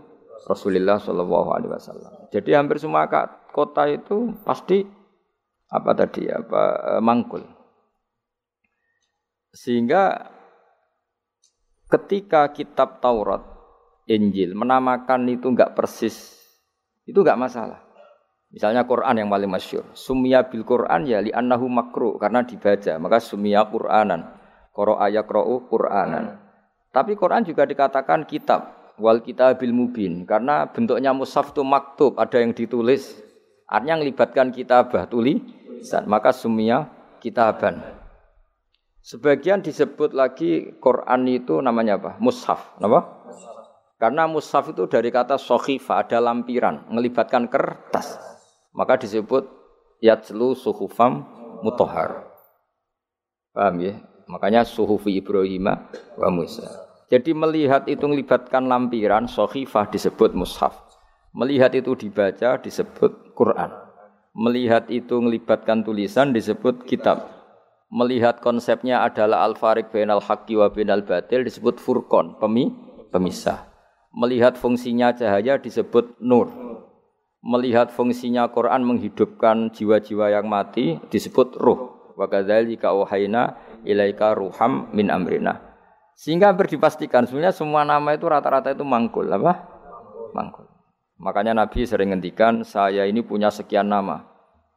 Rasulullah 0.50 0.98
Shallallahu 0.98 1.48
Alaihi 1.54 1.70
Wasallam. 1.70 2.12
Jadi 2.34 2.50
hampir 2.58 2.82
semua 2.82 3.06
kota 3.54 3.86
itu 3.86 4.34
pasti 4.42 4.82
apa 5.70 5.90
tadi 5.94 6.26
apa 6.26 6.62
eh, 6.98 7.02
mangkul. 7.02 7.46
Sehingga 9.52 10.32
ketika 11.86 12.48
kitab 12.50 13.04
Taurat, 13.04 13.51
Injil 14.10 14.58
menamakan 14.58 15.30
itu 15.30 15.46
enggak 15.50 15.78
persis, 15.78 16.34
itu 17.06 17.22
enggak 17.22 17.38
masalah. 17.38 17.80
Misalnya 18.52 18.84
Quran 18.84 19.16
yang 19.16 19.32
paling 19.32 19.48
masyur. 19.48 19.88
Sumia 19.96 20.44
bil 20.44 20.68
Quran 20.68 21.08
ya 21.08 21.24
li 21.24 21.32
annahu 21.32 21.72
makru 21.72 22.20
karena 22.20 22.44
dibaca, 22.44 23.00
maka 23.00 23.16
sumia 23.16 23.64
Quranan. 23.64 24.28
Qara 24.72 25.00
ayakra'u 25.08 25.68
Quranan. 25.72 26.36
Tapi 26.92 27.16
Quran 27.16 27.48
juga 27.48 27.64
dikatakan 27.64 28.28
kitab 28.28 28.92
wal 29.00 29.24
kitabil 29.24 29.72
mubin 29.72 30.28
karena 30.28 30.68
bentuknya 30.68 31.16
mushaf 31.16 31.56
itu 31.56 31.64
maktub, 31.64 32.20
ada 32.20 32.36
yang 32.36 32.52
ditulis. 32.52 33.16
Artinya 33.64 34.04
melibatkan 34.04 34.52
kitabah 34.52 35.08
tulisan, 35.08 36.04
maka 36.04 36.36
sumia 36.36 36.92
kitaban. 37.24 37.80
Sebagian 39.00 39.64
disebut 39.64 40.12
lagi 40.12 40.76
Quran 40.76 41.24
itu 41.24 41.56
namanya 41.64 41.96
apa? 41.96 42.20
Mushaf. 42.20 42.76
Apa? 42.76 43.21
Karena 44.02 44.26
mushaf 44.26 44.74
itu 44.74 44.90
dari 44.90 45.14
kata 45.14 45.38
sohifa, 45.38 46.02
ada 46.02 46.18
lampiran, 46.18 46.90
melibatkan 46.90 47.46
kertas. 47.46 48.18
Maka 48.74 48.98
disebut 48.98 49.46
yatslu 50.02 50.58
suhufam 50.58 51.22
mutohar. 51.62 52.26
Paham 53.54 53.78
ya? 53.78 53.94
Makanya 54.26 54.66
suhufi 54.66 55.22
Ibrahim 55.22 55.70
wa 56.18 56.28
Musa. 56.34 56.66
Jadi 57.14 57.30
melihat 57.30 57.86
itu 57.86 58.02
melibatkan 58.10 58.66
lampiran, 58.66 59.30
sohifah 59.30 59.86
disebut 59.86 60.34
mushaf. 60.34 60.74
Melihat 61.30 61.70
itu 61.78 61.94
dibaca 61.94 62.58
disebut 62.58 63.38
Quran. 63.38 63.70
Melihat 64.34 64.90
itu 64.90 65.14
melibatkan 65.22 65.86
tulisan 65.86 66.34
disebut 66.34 66.90
kitab. 66.90 67.30
Melihat 67.86 68.42
konsepnya 68.42 69.06
adalah 69.06 69.46
al-farik 69.46 69.94
bainal 69.94 70.18
haqqi 70.18 70.58
wa 70.58 70.74
bainal 70.74 71.06
batil 71.06 71.46
disebut 71.46 71.78
furqan, 71.78 72.34
pemi, 72.42 72.72
pemisah. 73.14 73.71
Melihat 74.12 74.60
fungsinya 74.60 75.16
cahaya 75.16 75.56
disebut 75.56 76.20
nur 76.20 76.72
melihat 77.42 77.90
fungsinya 77.90 78.46
Quran 78.54 78.86
menghidupkan 78.86 79.74
jiwa-jiwa 79.74 80.30
yang 80.30 80.46
mati 80.46 81.02
disebut 81.10 81.58
ruh. 81.58 82.14
Wa 82.14 82.30
kadzalika 82.30 82.94
auhayna 82.94 83.58
ilaika 83.82 84.38
ruham 84.38 84.88
min 84.94 85.10
amrina. 85.10 85.58
Sehingga 86.14 86.54
berdipastikan 86.54 87.26
sebenarnya 87.26 87.50
semua 87.50 87.82
nama 87.82 88.14
itu 88.14 88.30
rata-rata 88.30 88.70
itu 88.70 88.86
mangkul 88.86 89.26
apa? 89.26 89.66
Mangkul. 90.32 90.70
Makanya 91.18 91.66
Nabi 91.66 91.82
sering 91.82 92.14
ngendikan 92.14 92.62
saya 92.62 93.10
ini 93.10 93.26
punya 93.26 93.50
sekian 93.50 93.90
nama. 93.90 94.22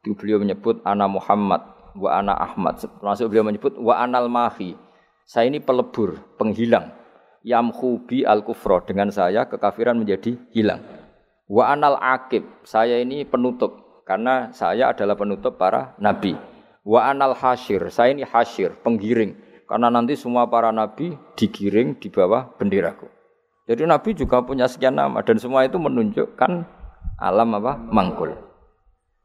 Itu 0.02 0.18
beliau 0.18 0.42
menyebut 0.42 0.82
ana 0.82 1.06
Muhammad 1.06 1.62
wa 1.94 2.10
ana 2.18 2.34
Ahmad. 2.34 2.82
Termasuk 2.82 3.30
beliau 3.30 3.46
menyebut 3.46 3.78
wa 3.78 3.94
anal 4.02 4.26
mahi. 4.26 4.74
Saya 5.26 5.50
ini 5.50 5.58
pelebur, 5.58 6.22
penghilang. 6.38 6.94
Yamhu 7.46 8.10
bi 8.10 8.26
al 8.26 8.42
kufro 8.42 8.82
dengan 8.82 9.14
saya 9.14 9.46
kekafiran 9.46 10.02
menjadi 10.02 10.34
hilang. 10.50 10.82
Wa 11.46 11.78
anal 11.78 12.02
akib, 12.02 12.42
saya 12.66 12.98
ini 12.98 13.22
penutup 13.22 14.02
karena 14.02 14.50
saya 14.50 14.90
adalah 14.90 15.14
penutup 15.14 15.62
para 15.62 15.94
nabi. 16.02 16.34
Wa 16.82 17.14
anal 17.14 17.38
hasyir, 17.38 17.86
saya 17.94 18.18
ini 18.18 18.26
hasyir, 18.26 18.74
penggiring 18.82 19.38
karena 19.70 19.90
nanti 19.90 20.18
semua 20.18 20.50
para 20.50 20.74
nabi 20.74 21.14
digiring 21.38 21.98
di 22.02 22.10
bawah 22.10 22.50
benderaku. 22.58 23.10
Jadi 23.66 23.86
nabi 23.86 24.14
juga 24.14 24.42
punya 24.46 24.70
sekian 24.70 24.94
nama 24.94 25.22
dan 25.26 25.42
semua 25.42 25.66
itu 25.66 25.78
menunjukkan 25.78 26.52
alam 27.18 27.50
apa? 27.58 27.74
Mangkul. 27.78 28.34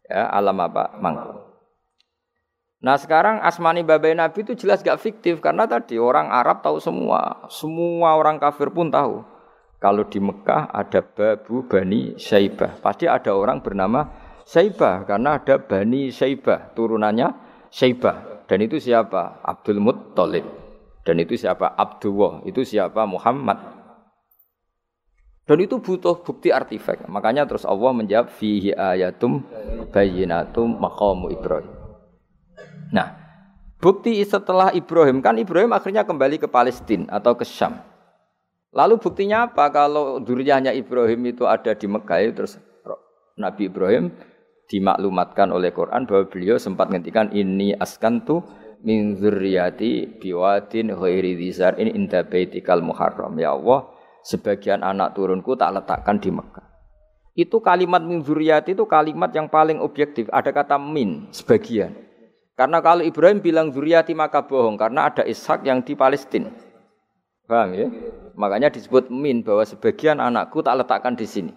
Ya, 0.08 0.28
alam 0.32 0.60
apa? 0.60 0.96
Mangkul. 0.96 1.49
Nah 2.80 2.96
sekarang 2.96 3.44
asmani 3.44 3.84
babai 3.84 4.16
Nabi 4.16 4.40
itu 4.40 4.56
jelas 4.56 4.80
gak 4.80 5.04
fiktif 5.04 5.44
karena 5.44 5.68
tadi 5.68 6.00
orang 6.00 6.32
Arab 6.32 6.64
tahu 6.64 6.80
semua, 6.80 7.44
semua 7.52 8.16
orang 8.16 8.40
kafir 8.40 8.72
pun 8.72 8.88
tahu. 8.88 9.20
Kalau 9.80 10.08
di 10.08 10.20
Mekah 10.20 10.72
ada 10.72 11.00
Babu 11.04 11.64
Bani 11.68 12.16
Syaibah. 12.16 12.80
Pasti 12.80 13.04
ada 13.08 13.32
orang 13.36 13.60
bernama 13.60 14.08
Syaibah 14.44 15.04
karena 15.04 15.40
ada 15.40 15.60
Bani 15.60 16.08
Syaibah, 16.08 16.72
turunannya 16.72 17.28
Syaibah. 17.68 18.44
Dan 18.48 18.64
itu 18.64 18.80
siapa? 18.80 19.40
Abdul 19.44 19.80
Muttalib. 19.80 20.44
Dan 21.04 21.16
itu 21.20 21.36
siapa? 21.36 21.72
Abdullah. 21.76 22.44
Itu 22.44 22.60
siapa? 22.60 23.08
Muhammad. 23.08 23.56
Dan 25.48 25.58
itu 25.64 25.80
butuh 25.80 26.20
bukti 26.20 26.52
artefak. 26.52 27.08
Makanya 27.08 27.48
terus 27.48 27.64
Allah 27.64 27.90
menjawab 27.96 28.28
fihi 28.28 28.76
ayatum 28.76 29.42
bayyinatum 29.90 30.76
maqamu 30.76 31.32
Ibrahim. 31.32 31.79
Nah, 32.90 33.14
bukti 33.78 34.18
setelah 34.26 34.74
Ibrahim 34.74 35.22
kan 35.22 35.38
Ibrahim 35.38 35.72
akhirnya 35.72 36.02
kembali 36.02 36.42
ke 36.42 36.48
Palestina 36.50 37.20
atau 37.20 37.36
ke 37.38 37.46
Syam. 37.46 37.78
Lalu 38.70 39.02
buktinya 39.02 39.50
apa 39.50 39.66
kalau 39.74 40.22
duriannya 40.22 40.70
Ibrahim 40.78 41.26
itu 41.26 41.42
ada 41.42 41.74
di 41.74 41.86
Mekah 41.90 42.18
itu 42.22 42.32
terus 42.38 42.54
Nabi 43.34 43.66
Ibrahim 43.66 44.14
dimaklumatkan 44.70 45.50
oleh 45.50 45.74
Quran 45.74 46.06
bahwa 46.06 46.30
beliau 46.30 46.54
sempat 46.54 46.94
ngendikan 46.94 47.34
ini 47.34 47.74
askantu 47.74 48.46
min 48.86 49.18
dzurriyyati 49.18 50.22
biwadin 50.22 50.94
ghairi 50.94 51.34
dzar 51.50 51.76
ini 51.82 51.98
inda 51.98 52.22
baitikal 52.22 52.78
muharram 52.78 53.34
ya 53.36 53.58
Allah 53.58 53.90
sebagian 54.22 54.86
anak 54.86 55.18
turunku 55.18 55.58
tak 55.58 55.74
letakkan 55.74 56.22
di 56.22 56.30
Mekah. 56.30 56.66
Itu 57.34 57.58
kalimat 57.58 58.06
min 58.06 58.22
dzurriyyati 58.22 58.78
itu 58.78 58.86
kalimat 58.86 59.34
yang 59.34 59.50
paling 59.50 59.82
objektif. 59.82 60.30
Ada 60.30 60.54
kata 60.54 60.78
min 60.78 61.26
sebagian. 61.34 62.09
Karena 62.60 62.84
kalau 62.84 63.00
Ibrahim 63.00 63.40
bilang 63.40 63.72
dzurriyyati 63.72 64.12
maka 64.12 64.44
bohong 64.44 64.76
karena 64.76 65.08
ada 65.08 65.24
Ishak 65.24 65.64
yang 65.64 65.80
di 65.80 65.96
Palestina. 65.96 66.52
Paham 67.48 67.72
ya? 67.72 67.88
Makanya 68.36 68.68
disebut 68.68 69.08
min 69.08 69.40
bahwa 69.40 69.64
sebagian 69.64 70.20
anakku 70.20 70.60
tak 70.60 70.76
letakkan 70.76 71.16
di 71.16 71.24
sini. 71.24 71.56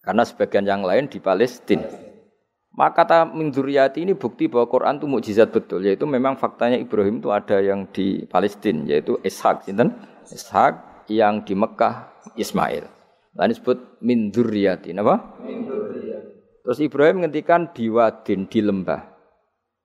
Karena 0.00 0.24
sebagian 0.24 0.64
yang 0.64 0.80
lain 0.80 1.12
di 1.12 1.20
Palestina. 1.20 1.84
Maka 2.72 3.04
kata 3.04 3.36
min 3.36 3.52
ini 4.00 4.16
bukti 4.16 4.48
bahwa 4.48 4.64
Quran 4.64 4.96
itu 4.96 5.04
mukjizat 5.04 5.52
betul. 5.52 5.84
Yaitu 5.84 6.08
memang 6.08 6.40
faktanya 6.40 6.80
Ibrahim 6.80 7.20
itu 7.20 7.28
ada 7.28 7.60
yang 7.60 7.84
di 7.92 8.24
Palestina. 8.24 8.80
Yaitu 8.88 9.20
Ishak. 9.20 9.68
Ishak 10.32 11.04
yang 11.12 11.44
di 11.44 11.52
Mekah 11.52 12.08
Ismail. 12.32 12.88
Lain 13.36 13.52
disebut 13.52 14.00
min 14.00 14.32
dzurriyati. 14.32 14.96
Apa? 14.96 15.36
Min 15.44 15.68
Terus 16.64 16.80
Ibrahim 16.80 17.20
menghentikan 17.20 17.68
biwadin 17.76 18.48
di 18.48 18.64
lembah. 18.64 19.13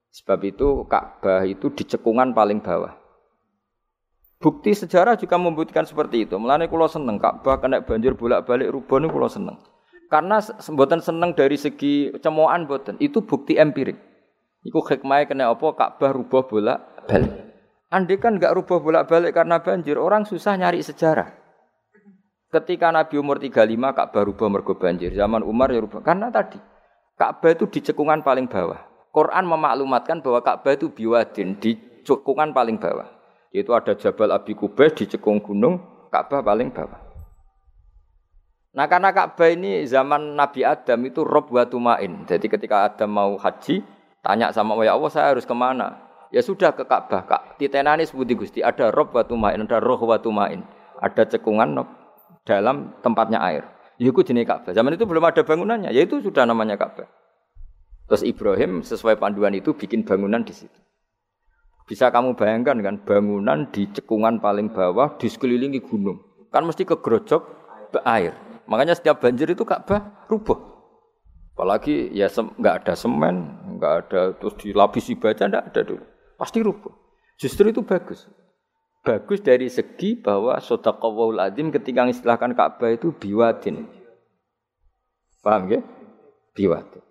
Sebab 0.10 0.40
itu 0.42 0.90
Ka'bah 0.90 1.46
itu 1.46 1.70
di 1.70 1.86
cekungan 1.86 2.34
paling 2.34 2.66
bawah. 2.66 2.98
Bukti 4.40 4.72
sejarah 4.72 5.20
juga 5.20 5.36
membuktikan 5.36 5.84
seperti 5.84 6.26
itu. 6.26 6.40
Mulane 6.40 6.72
kula 6.72 6.90
seneng 6.90 7.20
Ka'bah 7.20 7.60
kena 7.62 7.84
banjir 7.84 8.16
bolak-balik 8.16 8.72
rubah 8.72 8.98
niku 9.04 9.20
kula 9.20 9.30
seneng. 9.30 9.60
Karena 10.10 10.42
mboten 10.42 11.04
seneng 11.06 11.38
dari 11.38 11.60
segi 11.60 12.10
cemoan 12.18 12.66
mboten. 12.66 12.98
Itu 12.98 13.22
bukti 13.22 13.60
empirik. 13.60 14.00
Iku 14.66 14.82
hikmahnya 14.82 15.30
kena 15.30 15.44
apa 15.54 15.68
Ka'bah 15.78 16.12
rubah 16.16 16.42
bolak-balik. 16.50 17.34
Andai 17.90 18.18
kan 18.18 18.38
enggak 18.38 18.54
rubah 18.58 18.82
bolak-balik 18.82 19.34
karena 19.34 19.62
banjir, 19.62 19.98
orang 19.98 20.26
susah 20.26 20.58
nyari 20.58 20.82
sejarah. 20.82 21.30
Ketika 22.50 22.90
Nabi 22.90 23.22
umur 23.22 23.38
35 23.38 23.54
Ka'bah 23.94 24.24
rubah 24.26 24.48
mergo 24.50 24.74
banjir. 24.74 25.14
Zaman 25.14 25.46
Umar 25.46 25.70
ya 25.70 25.86
rubah. 25.86 26.02
Karena 26.02 26.34
tadi 26.34 26.58
Ka'bah 27.14 27.54
itu 27.54 27.70
di 27.70 27.86
cekungan 27.86 28.26
paling 28.26 28.50
bawah. 28.50 28.89
Quran 29.10 29.46
memaklumatkan 29.50 30.22
bahwa 30.22 30.40
Ka'bah 30.46 30.78
itu 30.78 30.94
biwadin 30.94 31.58
di 31.58 31.76
cekungan 32.06 32.54
paling 32.54 32.78
bawah. 32.78 33.10
Itu 33.50 33.74
ada 33.74 33.98
Jabal 33.98 34.30
Abi 34.30 34.54
Kubais 34.54 34.94
di 34.94 35.10
cekung 35.10 35.42
gunung, 35.42 35.82
Ka'bah 36.14 36.46
paling 36.46 36.70
bawah. 36.70 37.02
Nah 38.78 38.86
karena 38.86 39.10
Ka'bah 39.10 39.50
ini 39.50 39.82
zaman 39.90 40.38
Nabi 40.38 40.62
Adam 40.62 41.02
itu 41.10 41.26
rob 41.26 41.50
watumain. 41.50 42.22
Jadi 42.30 42.46
ketika 42.46 42.86
Adam 42.86 43.10
mau 43.10 43.34
haji, 43.42 43.82
tanya 44.22 44.54
sama 44.54 44.78
ya 44.86 44.94
Allah 44.94 45.10
saya 45.10 45.34
harus 45.34 45.50
ke 45.50 45.56
mana? 45.58 45.98
Ya 46.30 46.46
sudah 46.46 46.70
ke 46.78 46.86
Ka'bah. 46.86 47.26
Kak, 47.26 47.58
titenani 47.58 48.06
sebuti 48.06 48.38
Gusti, 48.38 48.62
ada 48.62 48.94
rob 48.94 49.10
watumain, 49.10 49.58
ada 49.58 49.82
roh 49.82 49.98
watumain. 50.06 50.62
Ada 51.02 51.26
cekungan 51.26 51.74
dalam 52.46 52.94
tempatnya 53.02 53.42
air. 53.42 53.66
Itu 53.98 54.22
jenis 54.22 54.46
Ka'bah. 54.46 54.70
Zaman 54.70 54.94
itu 54.94 55.10
belum 55.10 55.26
ada 55.26 55.42
bangunannya, 55.42 55.90
ya 55.90 56.06
itu 56.06 56.22
sudah 56.22 56.46
namanya 56.46 56.78
Ka'bah. 56.78 57.19
Terus 58.10 58.26
Ibrahim 58.26 58.82
sesuai 58.82 59.22
panduan 59.22 59.54
itu 59.54 59.78
bikin 59.78 60.02
bangunan 60.02 60.42
di 60.42 60.50
situ. 60.50 60.80
Bisa 61.86 62.10
kamu 62.10 62.34
bayangkan 62.34 62.82
kan 62.82 62.96
bangunan 63.06 63.70
di 63.70 63.86
cekungan 63.94 64.42
paling 64.42 64.74
bawah 64.74 65.14
di 65.22 65.30
sekelilingi 65.30 65.86
gunung. 65.86 66.18
Kan 66.50 66.66
mesti 66.66 66.90
kegerojok 66.90 67.42
air. 68.06 68.34
Makanya 68.66 68.98
setiap 68.98 69.22
banjir 69.22 69.50
itu 69.50 69.62
Ka'bah 69.66 70.26
rubuh. 70.30 70.58
Apalagi 71.54 72.10
ya 72.14 72.30
nggak 72.30 72.86
ada 72.86 72.94
semen, 72.94 73.58
nggak 73.78 73.94
ada 74.06 74.22
terus 74.38 74.56
dilapisi 74.58 75.18
baja, 75.18 75.50
nggak 75.50 75.66
ada 75.74 75.82
dulu. 75.82 76.06
Pasti 76.38 76.62
rubuh. 76.62 76.94
Justru 77.42 77.74
itu 77.74 77.82
bagus. 77.82 78.30
Bagus 79.02 79.42
dari 79.42 79.70
segi 79.70 80.18
bahwa 80.18 80.58
sodakawul 80.62 81.42
adim 81.42 81.74
ketika 81.74 82.06
mengistilahkan 82.06 82.54
Ka'bah 82.54 82.94
itu 82.94 83.14
biwadin. 83.18 83.90
Paham 85.42 85.74
ya? 85.74 85.82
Biwadin. 86.54 87.09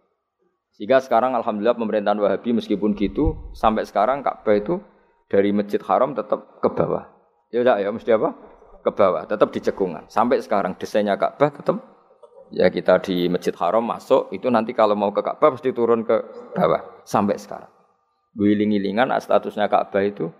Sehingga 0.78 1.02
sekarang 1.02 1.34
alhamdulillah 1.34 1.74
pemerintahan 1.74 2.22
Wahabi 2.22 2.54
meskipun 2.54 2.94
gitu 2.94 3.50
sampai 3.50 3.82
sekarang 3.82 4.22
Ka'bah 4.22 4.54
itu 4.54 4.78
dari 5.26 5.50
Masjid 5.50 5.82
Haram 5.82 6.14
tetap 6.14 6.62
ke 6.62 6.70
bawah. 6.70 7.02
Ya 7.50 7.66
udah 7.66 7.82
ya 7.82 7.90
mesti 7.90 8.14
apa? 8.14 8.30
Ke 8.86 8.94
bawah, 8.94 9.26
tetap 9.26 9.50
di 9.50 9.58
cekungan. 9.58 10.06
Sampai 10.06 10.38
sekarang 10.38 10.78
desainnya 10.78 11.18
Ka'bah 11.18 11.50
tetap 11.50 11.82
ya 12.54 12.70
kita 12.70 13.02
di 13.02 13.26
Masjid 13.26 13.50
Haram 13.58 13.82
masuk 13.82 14.30
itu 14.30 14.46
nanti 14.54 14.70
kalau 14.70 14.94
mau 14.94 15.10
ke 15.10 15.18
Ka'bah 15.18 15.50
pasti 15.50 15.74
turun 15.74 16.06
ke 16.06 16.14
bawah 16.54 17.02
sampai 17.02 17.34
sekarang. 17.34 17.74
Wiling-wilingan 18.38 19.10
statusnya 19.18 19.66
Ka'bah 19.66 20.06
itu 20.06 20.30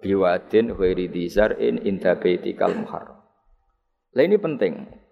biwadin 0.00 0.72
ghairi 0.72 1.12
in 1.60 1.76
inda 1.84 2.16
baitikal 2.16 2.72
muharram. 2.72 3.20
Lah 4.16 4.24
ini 4.24 4.40
penting. 4.40 5.03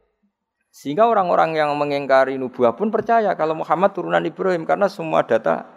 Sehingga 0.72 1.04
orang-orang 1.04 1.52
yang 1.52 1.76
mengingkari 1.76 2.40
nubuah 2.40 2.72
pun 2.72 2.88
percaya 2.88 3.36
kalau 3.36 3.52
Muhammad 3.52 3.92
turunan 3.92 4.24
Ibrahim 4.24 4.64
karena 4.64 4.88
semua 4.88 5.20
data 5.20 5.68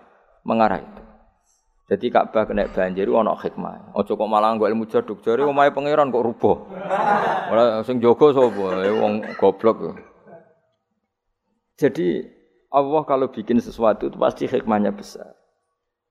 mengarah 0.48 0.80
itu. 0.80 1.04
Jadi 1.86 2.10
Ka'bah 2.10 2.48
kena 2.50 2.66
banjir 2.72 3.12
ana 3.12 3.36
hikmah. 3.38 3.94
Aja 3.94 4.18
kok 4.18 4.26
malah 4.32 4.58
nggo 4.58 4.66
ilmu 4.72 4.90
jaduk 4.90 5.22
jare 5.22 5.46
omahe 5.46 5.70
pangeran 5.70 6.10
kok 6.10 6.26
rubuh. 6.26 6.58
Ora 7.52 7.84
sing 7.86 8.02
jaga 8.02 8.34
sapa? 8.34 8.66
Eh, 8.88 8.96
wong 8.96 9.22
goblok. 9.38 10.00
Jadi 11.76 12.24
Allah 12.72 13.04
kalau 13.04 13.30
bikin 13.30 13.62
sesuatu 13.62 14.10
itu 14.10 14.18
pasti 14.18 14.50
hikmahnya 14.50 14.96
besar. 14.96 15.36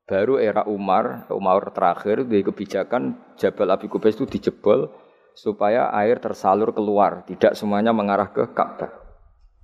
Baru 0.04 0.36
era 0.36 0.68
Umar, 0.68 1.24
Umar 1.32 1.72
terakhir 1.72 2.28
di 2.28 2.44
kebijakan 2.44 3.16
Jabal 3.40 3.72
Abi 3.72 3.88
Kubais 3.88 4.12
itu 4.12 4.28
dijebol 4.28 4.92
supaya 5.34 5.90
air 5.90 6.22
tersalur 6.22 6.70
keluar, 6.70 7.26
tidak 7.26 7.58
semuanya 7.58 7.90
mengarah 7.90 8.30
ke 8.30 8.54
Ka'bah. 8.54 8.90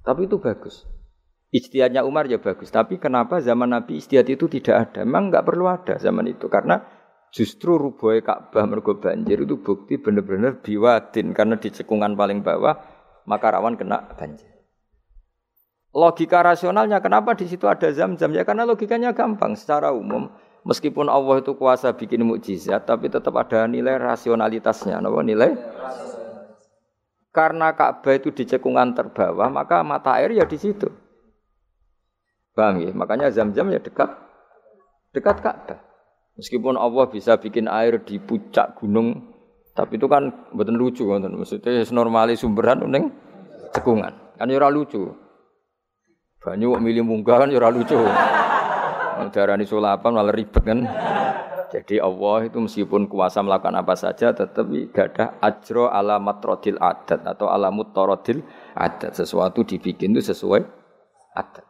Tapi 0.02 0.26
itu 0.26 0.42
bagus. 0.42 0.84
Ijtihadnya 1.50 2.06
Umar 2.06 2.30
ya 2.30 2.38
bagus, 2.38 2.70
tapi 2.70 2.98
kenapa 3.02 3.42
zaman 3.42 3.74
Nabi 3.74 3.98
ijtihad 3.98 4.26
itu 4.30 4.46
tidak 4.46 4.90
ada? 4.90 5.02
Memang 5.02 5.34
nggak 5.34 5.46
perlu 5.46 5.66
ada 5.66 5.98
zaman 5.98 6.30
itu 6.30 6.46
karena 6.46 6.78
justru 7.34 7.78
rubuhnya 7.78 8.22
Ka'bah 8.22 8.66
mergo 8.66 8.98
banjir 8.98 9.42
itu 9.46 9.58
bukti 9.58 9.98
benar-benar 9.98 10.62
biwadin 10.62 11.34
karena 11.34 11.58
di 11.58 11.70
cekungan 11.74 12.14
paling 12.14 12.42
bawah 12.42 12.74
maka 13.26 13.54
rawan 13.54 13.74
kena 13.74 14.14
banjir. 14.14 14.50
Logika 15.90 16.38
rasionalnya 16.46 17.02
kenapa 17.02 17.34
di 17.34 17.50
situ 17.50 17.66
ada 17.66 17.90
zam-zam 17.90 18.30
ya 18.30 18.46
karena 18.46 18.62
logikanya 18.62 19.10
gampang 19.10 19.58
secara 19.58 19.90
umum 19.90 20.30
meskipun 20.64 21.08
Allah 21.08 21.40
itu 21.40 21.56
kuasa 21.56 21.92
bikin 21.94 22.24
mukjizat 22.24 22.84
tapi 22.84 23.08
tetap 23.08 23.34
ada 23.36 23.64
nilai 23.64 23.96
rasionalitasnya, 23.96 25.00
apa 25.00 25.20
nilai? 25.24 25.50
Karena 27.30 27.70
Ka'bah 27.78 28.18
itu 28.18 28.34
di 28.34 28.42
cekungan 28.42 28.90
terbawah 28.90 29.46
maka 29.48 29.86
mata 29.86 30.18
air 30.18 30.34
ya 30.34 30.44
di 30.44 30.58
situ. 30.58 30.90
Paham 32.58 32.82
ya? 32.82 32.90
Makanya 32.90 33.30
zam-zam 33.30 33.70
ya 33.70 33.78
dekat 33.78 34.10
dekat 35.14 35.38
Ka'bah. 35.38 35.78
Meskipun 36.34 36.74
Allah 36.74 37.06
bisa 37.06 37.36
bikin 37.36 37.68
air 37.68 38.00
di 38.00 38.16
puncak 38.16 38.80
gunung, 38.80 39.30
tapi 39.76 40.00
itu 40.00 40.08
kan 40.08 40.32
betul 40.56 40.74
lucu 40.74 41.04
kan. 41.04 41.20
Maksudnya 41.22 41.84
normali 41.92 42.34
sumberan 42.34 42.82
ning 42.88 43.12
cekungan. 43.76 44.12
Kan 44.40 44.48
ya 44.48 44.56
ora 44.56 44.72
lucu. 44.72 45.12
Banyu 46.40 46.72
milih 46.80 47.04
munggah 47.04 47.44
kan 47.44 47.52
ya 47.52 47.60
lucu. 47.68 48.00
Darani 49.28 49.68
sulapan 49.68 50.16
malah 50.16 50.32
ribet 50.32 50.64
kan. 50.64 50.88
Jadi 51.70 52.02
Allah 52.02 52.50
itu 52.50 52.58
meskipun 52.58 53.06
kuasa 53.06 53.46
melakukan 53.46 53.78
apa 53.78 53.94
saja 53.94 54.34
tetapi 54.34 54.90
gak 54.90 55.06
ada 55.14 55.24
ajro 55.38 55.86
alamat 55.86 56.42
rodil 56.42 56.74
adat 56.82 57.22
atau 57.22 57.46
alamut 57.46 57.94
torodil 57.94 58.42
adat. 58.74 59.14
Sesuatu 59.14 59.62
dibikin 59.62 60.16
itu 60.16 60.34
sesuai 60.34 60.66
adat. 61.38 61.62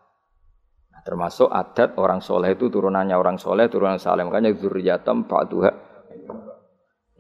Termasuk 1.05 1.53
adat 1.53 1.97
orang 2.01 2.25
soleh 2.25 2.57
itu 2.57 2.73
turunannya 2.73 3.17
orang 3.17 3.37
soleh, 3.37 3.69
turunan 3.69 4.01
saleh. 4.01 4.25
Makanya 4.25 4.57
zuriyatam 4.57 5.29
ba'duha. 5.29 5.73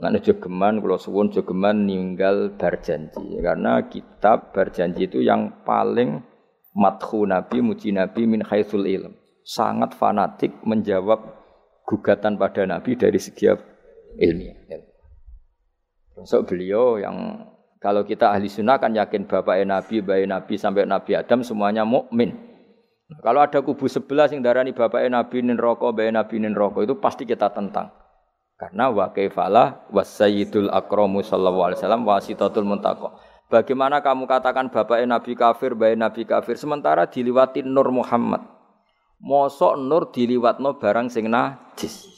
Nggak 0.00 0.32
jogeman, 0.32 0.80
kalau 0.80 0.96
suwun 0.96 1.28
jogeman 1.28 1.84
ninggal 1.84 2.56
berjanji. 2.56 3.36
Karena 3.44 3.84
kitab 3.84 4.56
berjanji 4.56 5.04
itu 5.04 5.20
yang 5.20 5.60
paling 5.60 6.24
mathu 6.72 7.28
Nabi, 7.28 7.60
muji 7.60 7.92
Nabi 7.92 8.24
min 8.24 8.40
khaisul 8.40 8.88
ilm. 8.88 9.19
Sangat 9.50 9.98
fanatik 9.98 10.62
menjawab 10.62 11.26
gugatan 11.82 12.38
pada 12.38 12.62
Nabi 12.70 12.94
dari 12.94 13.18
segi 13.18 13.50
ilmiah. 14.14 14.78
Termasuk 16.14 16.54
beliau 16.54 17.02
yang 17.02 17.50
kalau 17.82 18.06
kita 18.06 18.30
ahli 18.30 18.46
sunnah 18.46 18.78
kan 18.78 18.94
yakin 18.94 19.26
bapak 19.26 19.58
Nabi, 19.66 20.06
bayi 20.06 20.30
Nabi 20.30 20.54
sampai 20.54 20.86
Nabi 20.86 21.18
Adam 21.18 21.42
semuanya 21.42 21.82
mukmin. 21.82 22.30
Kalau 23.26 23.42
ada 23.42 23.58
kubu 23.58 23.90
sebelah 23.90 24.30
yang 24.30 24.38
darani 24.38 24.70
bapak 24.70 25.02
Nabi 25.10 25.42
nin 25.42 25.58
rokok, 25.58 25.98
bayi 25.98 26.14
Nabi 26.14 26.38
nin 26.38 26.54
rokok 26.54 26.86
itu 26.86 26.94
pasti 27.02 27.26
kita 27.26 27.50
tentang. 27.50 27.90
Karena 28.54 28.86
wa 28.92 29.10
kaifalah 29.10 29.90
wasayyidul 29.90 30.70
akramu 30.70 31.26
sallallahu 31.26 31.74
alaihi 31.74 31.80
wasallam 31.82 32.06
wasitatul 32.06 32.68
muntaqo. 32.68 33.18
Bagaimana 33.50 33.98
kamu 33.98 34.30
katakan 34.30 34.70
bapak 34.70 35.02
Nabi 35.10 35.34
kafir, 35.34 35.74
bayi 35.74 35.98
Nabi 35.98 36.22
kafir 36.22 36.54
sementara 36.54 37.10
diliwati 37.10 37.66
Nur 37.66 37.90
Muhammad. 37.90 38.59
Mosok 39.20 39.76
Nur 39.76 40.08
diliwatno 40.10 40.80
barang 40.80 41.12
sing 41.12 41.28
najis. 41.28 42.08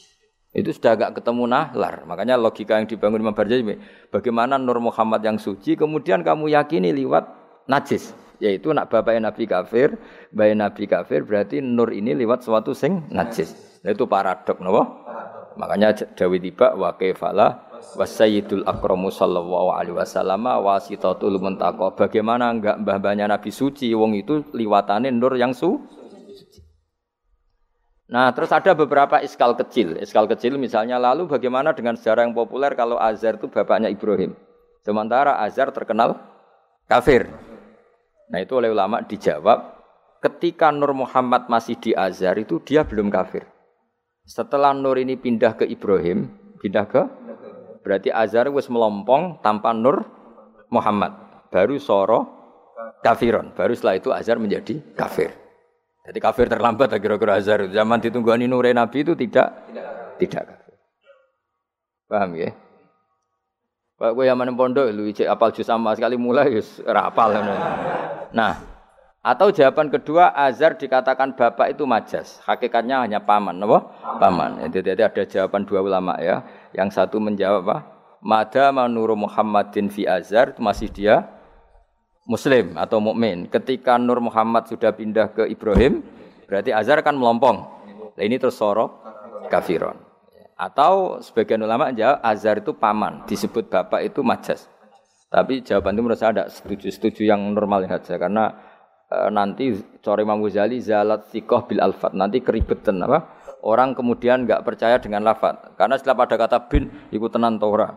Itu 0.53 0.70
sudah 0.70 0.94
agak 0.94 1.18
ketemu 1.18 1.48
nahlar. 1.48 2.07
Makanya 2.07 2.38
logika 2.38 2.78
yang 2.78 2.86
dibangun 2.86 3.24
Imam 3.24 3.34
Barjani, 3.34 3.80
bagaimana 4.12 4.61
Nur 4.61 4.78
Muhammad 4.78 5.24
yang 5.24 5.40
suci 5.40 5.74
kemudian 5.74 6.22
kamu 6.22 6.53
yakini 6.55 6.94
liwat 6.94 7.24
najis 7.66 8.14
yaitu 8.42 8.74
nak 8.74 8.90
bapak 8.90 9.22
Nabi 9.22 9.46
kafir, 9.46 9.94
bayi 10.34 10.59
Nabi 10.59 10.90
kafir 10.90 11.22
berarti 11.22 11.62
nur 11.62 11.94
ini 11.94 12.11
lewat 12.18 12.42
suatu 12.42 12.74
sing 12.74 13.07
najis. 13.14 13.55
Nah, 13.86 13.94
itu 13.94 14.11
paradok 14.11 14.59
napa? 14.59 14.82
Makanya 15.55 15.94
Dawi 16.18 16.42
tiba 16.42 16.74
wa 16.74 16.90
kaifala 16.98 17.70
wasayyidul 17.94 18.66
akramu 18.66 19.14
sallallahu 19.14 19.70
alaihi 19.78 19.94
wasallam 19.94 20.42
wasitatul 20.42 21.38
muntaqo. 21.38 21.94
Bagaimana 21.94 22.50
enggak 22.50 22.82
mbah-mbahnya 22.82 23.30
Nabi 23.30 23.55
suci 23.55 23.94
wong 23.94 24.18
itu 24.18 24.42
liwatane 24.50 25.14
nur 25.14 25.38
yang 25.38 25.55
su 25.55 25.78
Nah, 28.12 28.28
terus 28.36 28.52
ada 28.52 28.76
beberapa 28.76 29.24
iskal 29.24 29.56
kecil. 29.56 29.96
Iskal 29.96 30.28
kecil 30.28 30.60
misalnya 30.60 31.00
lalu 31.00 31.24
bagaimana 31.24 31.72
dengan 31.72 31.96
sejarah 31.96 32.28
yang 32.28 32.36
populer 32.36 32.76
kalau 32.76 33.00
Azhar 33.00 33.40
itu 33.40 33.48
bapaknya 33.48 33.88
Ibrahim. 33.88 34.36
Sementara 34.84 35.40
Azhar 35.40 35.72
terkenal 35.72 36.20
kafir. 36.84 37.32
Nah 38.28 38.38
itu 38.44 38.52
oleh 38.60 38.68
ulama 38.68 39.00
dijawab, 39.00 39.80
ketika 40.20 40.68
Nur 40.68 40.92
Muhammad 40.92 41.48
masih 41.48 41.80
di 41.80 41.96
Azhar 41.96 42.36
itu 42.36 42.60
dia 42.60 42.84
belum 42.84 43.08
kafir. 43.08 43.48
Setelah 44.28 44.76
Nur 44.76 45.00
ini 45.00 45.16
pindah 45.16 45.56
ke 45.56 45.64
Ibrahim, 45.64 46.28
pindah 46.60 46.84
ke 46.84 47.02
berarti 47.80 48.12
Azhar 48.12 48.52
wis 48.52 48.68
melompong 48.68 49.40
tanpa 49.40 49.72
Nur 49.72 50.04
Muhammad. 50.68 51.16
Baru 51.48 51.80
soro 51.80 52.28
kafiron. 53.00 53.56
Baru 53.56 53.72
setelah 53.72 53.96
itu 53.96 54.12
Azhar 54.12 54.36
menjadi 54.36 54.84
kafir. 54.92 55.41
Jadi 56.03 56.18
kafir 56.18 56.50
terlambat 56.50 56.90
kira-kira 56.98 57.38
Azhar. 57.38 57.70
Zaman 57.70 58.03
ditunggani 58.03 58.50
Nur 58.50 58.66
Nabi 58.66 59.07
itu 59.07 59.14
tidak 59.14 59.55
tidak 60.18 60.42
kafir. 60.50 60.74
Paham 62.11 62.30
ya? 62.34 62.50
Pak 64.03 64.18
gue 64.18 64.26
yang 64.26 64.34
mana 64.34 64.50
pondok 64.50 64.90
lu 64.90 65.14
cek 65.14 65.30
apal 65.30 65.55
juz 65.55 65.62
sama 65.62 65.94
sekali 65.94 66.18
mulai 66.18 66.50
yus 66.50 66.82
rapal. 66.82 67.38
Nah, 68.34 68.59
atau 69.22 69.55
jawaban 69.55 69.94
kedua 69.94 70.34
Azhar 70.34 70.74
dikatakan 70.74 71.38
bapak 71.38 71.78
itu 71.78 71.86
majas, 71.86 72.42
hakikatnya 72.42 73.07
hanya 73.07 73.22
paman, 73.22 73.62
apa? 73.62 73.94
Paman. 74.18 74.59
Jadi 74.74 74.98
ada 74.98 75.22
jawaban 75.22 75.62
dua 75.62 75.86
ulama 75.86 76.18
ya. 76.18 76.42
Yang 76.74 76.98
satu 76.98 77.22
menjawab 77.22 77.62
apa? 77.62 77.76
Mada 78.18 78.74
manuru 78.74 79.14
Muhammadin 79.14 79.86
fi 79.86 80.03
Azhar 80.11 80.50
itu 80.50 80.59
masih 80.59 80.90
dia 80.90 81.30
muslim 82.26 82.78
atau 82.78 83.02
mukmin. 83.02 83.50
Ketika 83.50 83.98
Nur 83.98 84.22
Muhammad 84.22 84.70
sudah 84.70 84.94
pindah 84.94 85.34
ke 85.34 85.48
Ibrahim, 85.50 86.02
berarti 86.46 86.70
Azhar 86.70 87.02
kan 87.02 87.18
melompong. 87.18 87.82
Nah, 88.16 88.22
ini 88.22 88.36
terus 88.36 88.60
sorok 88.60 89.02
kafiron. 89.48 89.96
Atau 90.62 91.18
sebagian 91.24 91.64
ulama 91.64 91.90
jawab 91.90 92.22
azhar 92.22 92.62
itu 92.62 92.76
paman, 92.76 93.26
disebut 93.26 93.66
bapak 93.66 94.06
itu 94.06 94.22
majas. 94.22 94.70
Tapi 95.32 95.64
jawaban 95.64 95.96
itu 95.96 96.02
menurut 96.04 96.20
saya 96.20 96.30
tidak 96.30 96.48
setuju, 96.52 96.86
setuju 96.92 97.22
yang 97.24 97.40
normal 97.56 97.88
saja 97.88 98.20
karena 98.20 98.52
e, 99.08 99.16
nanti 99.32 99.72
Cori 100.04 100.28
Imam 100.28 100.44
Ghazali 100.44 100.76
zalat 100.84 101.24
sikoh 101.32 101.64
bil 101.64 101.80
alfat 101.80 102.12
nanti 102.12 102.44
keribetan 102.44 103.00
apa 103.00 103.32
orang 103.64 103.96
kemudian 103.96 104.44
nggak 104.44 104.60
percaya 104.60 105.00
dengan 105.00 105.24
lafat 105.24 105.72
karena 105.80 105.96
setelah 105.96 106.28
pada 106.28 106.36
kata 106.36 106.68
bin 106.68 106.92
ikut 107.08 107.32
tenan 107.32 107.56
Torah 107.56 107.96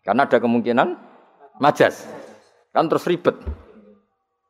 karena 0.00 0.24
ada 0.24 0.40
kemungkinan 0.40 0.88
majas 1.60 2.08
kan 2.74 2.90
terus 2.90 3.06
ribet 3.06 3.38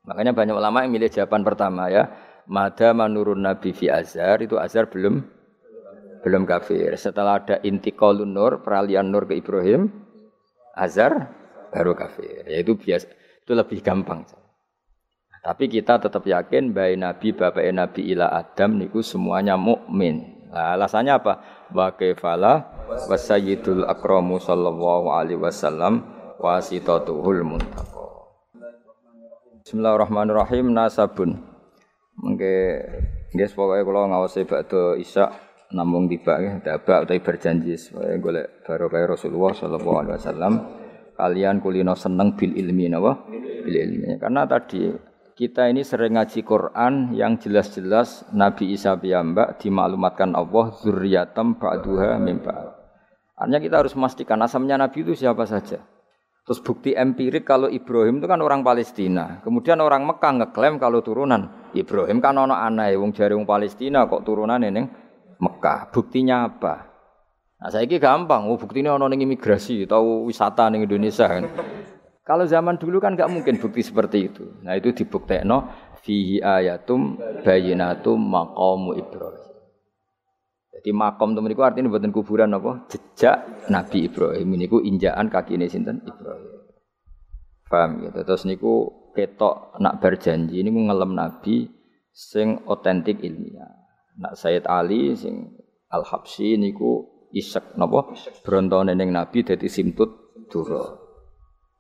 makanya 0.09 0.33
banyak 0.33 0.57
ulama 0.57 0.83
yang 0.83 0.93
milih 0.97 1.13
jawaban 1.13 1.45
pertama 1.45 1.93
ya 1.93 2.09
mada 2.49 2.97
manurun 2.97 3.45
nabi 3.45 3.77
fi 3.77 3.93
azhar 3.93 4.41
itu 4.41 4.57
azhar 4.57 4.89
belum 4.89 5.35
belum 6.25 6.49
kafir. 6.49 6.97
Setelah 6.97 7.45
ada 7.45 7.57
intiqalun 7.61 8.33
nur, 8.33 8.65
peralihan 8.65 9.05
nur 9.05 9.29
ke 9.29 9.37
Ibrahim, 9.37 9.93
Azhar 10.73 11.29
baru 11.69 11.93
kafir. 11.93 12.49
Yaitu 12.49 12.81
biasa 12.81 13.13
itu 13.45 13.53
lebih 13.53 13.85
gampang. 13.85 14.25
Tapi 15.45 15.69
kita 15.69 16.01
tetap 16.01 16.25
yakin 16.25 16.73
bayi 16.73 16.97
Nabi, 16.97 17.37
bapak 17.37 17.69
Nabi 17.69 18.17
ila 18.17 18.33
Adam 18.33 18.81
niku 18.81 19.05
semuanya 19.05 19.61
mukmin. 19.61 20.49
Nah, 20.49 20.81
alasannya 20.81 21.13
apa? 21.13 21.35
Wa 21.69 21.93
kaifala 21.93 22.73
wasayyidul 23.13 23.85
akramu 23.85 24.41
sallallahu 24.41 25.13
alaihi 25.13 25.37
wasallam 25.37 26.09
wasitatuhul 26.41 27.45
muntaqa 27.45 27.94
Bismillahirrahmanirrahim 29.65 30.77
nasabun. 30.77 31.41
Mengke 32.21 32.85
nggih 33.33 33.49
pokoke 33.57 33.81
kula 33.81 34.13
ngawasi 34.13 34.45
bakdo 34.45 34.93
isya 34.93 35.33
namung 35.73 36.05
tiba 36.05 36.37
nggih 36.37 36.61
dabak 36.61 37.09
utawi 37.09 37.25
berjanji 37.25 37.73
supaya 37.81 38.13
golek 38.21 38.61
barokah 38.61 39.17
Rasulullah 39.17 39.57
sallallahu 39.57 39.97
alaihi 40.05 40.17
wasallam. 40.21 40.55
Kalian 41.17 41.65
kulino 41.65 41.97
seneng 41.97 42.37
bil 42.37 42.53
ilmi 42.53 42.93
napa? 42.93 43.25
Bil 43.65 43.73
ilmi. 43.73 44.21
Karena 44.21 44.45
tadi 44.45 44.93
kita 45.33 45.73
ini 45.73 45.81
sering 45.81 46.21
ngaji 46.21 46.45
Quran 46.45 47.17
yang 47.17 47.41
jelas-jelas 47.41 48.29
Nabi 48.37 48.77
Isa 48.77 49.01
piyambak 49.01 49.65
dimaklumatkan 49.65 50.37
Allah 50.37 50.77
zuriyatam 50.77 51.57
ba'duha 51.57 52.21
min 52.21 52.37
Artinya 53.33 53.61
kita 53.65 53.81
harus 53.81 53.97
memastikan 53.97 54.37
asamnya 54.45 54.77
Nabi 54.77 55.09
itu 55.09 55.17
siapa 55.17 55.49
saja. 55.49 55.94
Terus 56.45 56.61
bukti 56.61 56.93
empirik 56.93 57.49
kalau 57.49 57.73
Ibrahim 57.73 58.21
itu 58.21 58.29
kan 58.29 58.37
orang 58.45 58.61
Palestina. 58.61 59.41
Kemudian 59.41 59.81
orang 59.81 60.05
Mekah 60.05 60.33
ngeklaim 60.45 60.77
kalau 60.77 61.01
turunan 61.01 61.73
Ibrahim 61.73 62.21
kan 62.21 62.37
ono 62.37 62.53
aneh 62.53 62.93
wong 63.01 63.17
jari 63.17 63.33
wong 63.33 63.49
Palestina 63.49 64.05
kok 64.05 64.29
turunan 64.29 64.61
ini 64.61 64.85
Mekah. 65.41 65.89
Buktinya 65.89 66.45
apa? 66.45 66.93
Nah, 67.65 67.73
saya 67.73 67.89
ini 67.89 67.97
gampang, 67.97 68.45
oh, 68.53 68.61
buktinya 68.61 68.93
ono 68.93 69.09
ning 69.09 69.25
imigrasi 69.25 69.89
atau 69.89 70.29
wisata 70.29 70.69
ning 70.69 70.85
Indonesia 70.85 71.25
kan. 71.25 71.49
Kalau 72.25 72.45
zaman 72.45 72.77
dulu 72.77 73.01
kan 73.01 73.17
nggak 73.17 73.33
mungkin 73.33 73.57
bukti 73.57 73.81
seperti 73.81 74.33
itu. 74.33 74.45
Nah 74.65 74.77
itu 74.77 74.93
dibuktekno 74.93 75.69
fihi 76.05 76.45
ayatum 76.45 77.21
bayinatum 77.45 78.17
maqamu 78.17 78.97
Ibrahim. 78.97 79.54
Jadi 80.75 80.91
makom 80.91 81.39
temen 81.39 81.55
iku 81.55 81.63
artinya 81.63 81.87
buatan 81.87 82.11
kuburan 82.11 82.51
apa? 82.51 82.91
Jejak 82.91 83.71
Nabi 83.71 84.11
Ibrahim 84.11 84.49
ini 84.59 84.67
ku 84.67 84.83
injaan 84.83 85.31
kaki 85.31 85.55
ini 85.55 85.71
sinten 85.71 86.03
Ibrahim. 86.03 86.67
Paham 87.71 88.03
gitu. 88.03 88.21
Terus 88.27 88.43
niku 88.45 88.75
ketok 89.15 89.79
nak 89.79 90.03
berjanji 90.03 90.59
ini 90.59 90.75
ngelem 90.75 91.15
Nabi 91.15 91.71
sing 92.11 92.67
otentik 92.67 93.23
ilmiah. 93.23 93.71
Nak 94.19 94.35
Sayyid 94.35 94.67
Ali 94.67 95.15
sing 95.15 95.55
Al 95.95 96.03
Habsyi 96.03 96.59
niku 96.59 97.07
isek 97.31 97.79
napa 97.79 98.11
brontone 98.43 98.99
ning 98.99 99.15
Nabi 99.15 99.47
dadi 99.47 99.71
simtut 99.71 100.43
dura. 100.51 101.05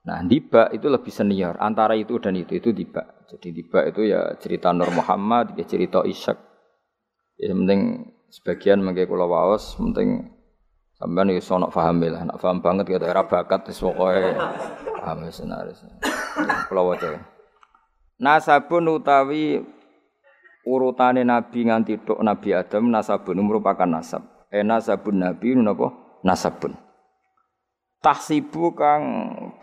Nah, 0.04 0.20
Diba 0.28 0.68
itu 0.68 0.92
lebih 0.92 1.08
senior 1.08 1.56
antara 1.56 1.96
itu 1.96 2.20
dan 2.20 2.36
itu 2.36 2.60
itu 2.60 2.76
Diba. 2.76 3.24
Jadi 3.24 3.56
Diba 3.56 3.88
itu 3.88 4.04
ya 4.04 4.36
cerita 4.36 4.68
Nur 4.76 4.92
Muhammad, 4.92 5.56
ya 5.56 5.64
cerita 5.64 6.04
Ishak. 6.04 6.36
Ya 7.40 7.50
penting 7.50 8.13
sebagian 8.34 8.82
mengke 8.82 9.06
kula 9.06 9.30
waos, 9.30 9.78
penting 9.78 10.26
sampean 10.98 11.30
iso 11.30 11.54
sono 11.54 11.70
paham 11.70 12.02
lah, 12.02 12.26
nak 12.26 12.42
paham 12.42 12.58
banget 12.58 12.90
ya 12.90 12.98
era 13.06 13.22
bakat 13.22 13.70
wis 13.70 13.78
pokoke 13.78 14.34
paham 14.98 15.30
senaris. 15.30 15.86
Kula 16.66 16.82
waca. 16.82 17.14
Nasabun 18.18 18.90
utawi 18.90 19.62
urutane 20.66 21.22
nabi 21.22 21.70
nganti 21.70 22.02
tok 22.02 22.22
Nabi 22.22 22.50
Adam 22.58 22.90
nasabun 22.90 23.38
merupakan 23.38 23.86
nasab. 23.86 24.26
Eh 24.50 24.66
nasabun 24.66 25.22
nabi 25.22 25.54
napa? 25.54 25.94
Nasabun 26.24 26.74
tahsibu 28.04 28.76
kang 28.76 29.02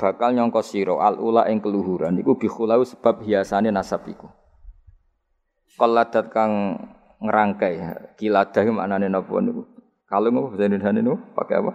bakal 0.01 0.33
nyongko 0.33 0.65
sira 0.65 0.97
al 0.97 1.21
ula 1.21 1.45
ing 1.53 1.61
keluhuran 1.61 2.17
iku 2.17 2.41
bikhulau 2.41 2.81
sebab 2.81 3.21
hiasane 3.21 3.69
nasab 3.69 4.01
iku 4.09 4.25
qaladat 5.77 6.33
kang 6.33 6.81
ngerangkai. 7.21 7.75
Kiladah 8.17 8.65
maknane 8.73 9.07
napa 9.07 9.37
niku? 9.39 9.63
Kalung 10.09 10.35
apa 10.41 10.47
bahasa 10.51 10.65
Indonesia 10.67 10.91
niku? 10.91 11.15
Pakai 11.37 11.55
apa? 11.61 11.73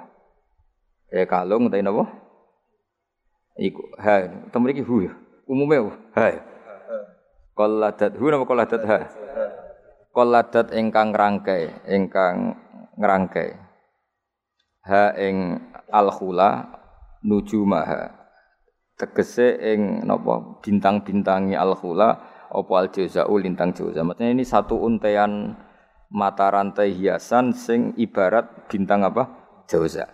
Eh 1.08 1.24
kalung 1.24 1.70
utawa 1.70 1.82
napa 1.86 2.04
iku 3.56 3.80
ha 3.96 4.26
temen 4.52 4.74
iki 4.74 4.84
hu 4.84 5.06
ya? 5.06 5.12
Umume 5.46 5.94
ha 6.18 6.28
qaladat 7.56 8.12
hu 8.18 8.26
napa 8.28 8.44
qaladat? 8.44 8.82
Ha? 8.84 8.98
Qaladat 10.12 10.66
ingkang 10.74 11.14
ngerangkai 11.14 11.88
ingkang 11.88 12.58
ngerangkai. 12.98 13.50
Ha 14.84 15.14
ing 15.16 15.62
al 15.88 16.10
khula 16.10 16.74
nujumaha 17.22 18.12
tegese 18.98 19.56
ing 19.62 20.04
napa? 20.04 20.60
Bintang-bintangi 20.60 21.54
al 21.54 21.72
khula 21.78 22.35
apa 22.50 22.72
al 22.78 22.88
jauzau 22.92 23.36
lintang 23.38 23.74
jauza 23.74 24.02
maksudnya 24.02 24.32
ini 24.32 24.44
satu 24.46 24.78
untean 24.78 25.56
mata 26.10 26.50
rantai 26.50 26.94
hiasan 26.94 27.54
sing 27.54 27.94
ibarat 27.98 28.70
bintang 28.70 29.02
apa? 29.02 29.26
Jauza. 29.66 30.06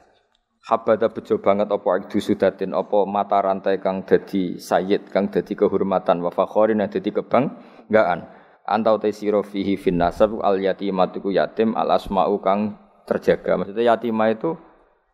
Habada 0.62 1.10
bejo 1.10 1.42
banget 1.42 1.74
apa 1.74 2.06
ikdu 2.06 2.22
sudatin 2.22 2.70
apa 2.70 3.02
mata 3.02 3.42
rantai 3.42 3.82
kang 3.82 4.06
dadi 4.06 4.62
sayyid 4.62 5.10
kang 5.10 5.28
dadi 5.28 5.58
kehormatan. 5.58 6.22
Wa 6.22 6.30
yang 6.70 6.86
dadi 6.86 7.10
kebanggaan 7.10 8.20
antau 8.62 9.02
te 9.02 9.10
sira 9.10 9.42
fihi 9.42 9.74
fin 9.74 9.98
nasab 9.98 10.38
al 10.38 10.62
yatimatu 10.62 11.18
yatim 11.34 11.74
al 11.74 11.90
asmau 11.98 12.38
kang 12.38 12.78
terjaga. 13.10 13.58
Maksudnya 13.58 13.98
yatimah 13.98 14.28
itu 14.30 14.54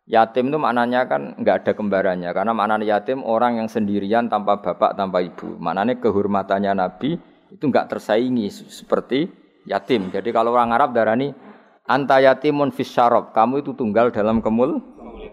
Yatim 0.09 0.49
itu 0.49 0.57
maknanya 0.57 1.05
kan 1.05 1.37
nggak 1.37 1.55
ada 1.61 1.71
kembarannya 1.77 2.33
karena 2.33 2.49
maknanya 2.49 2.97
yatim 2.97 3.21
orang 3.21 3.61
yang 3.61 3.69
sendirian 3.69 4.25
tanpa 4.25 4.57
bapak 4.57 4.97
tanpa 4.97 5.21
ibu. 5.21 5.53
Maknanya 5.61 6.01
kehormatannya 6.01 6.73
Nabi 6.73 7.13
itu 7.53 7.63
nggak 7.69 7.93
tersaingi 7.93 8.49
seperti 8.49 9.29
yatim. 9.69 10.09
Jadi 10.09 10.33
kalau 10.33 10.57
orang 10.57 10.73
Arab 10.73 10.97
darani 10.97 11.29
anta 11.85 12.17
yatimun 12.25 12.73
fis 12.73 12.89
kamu 13.37 13.61
itu 13.61 13.77
tunggal 13.77 14.09
dalam 14.09 14.41
kemul 14.41 14.81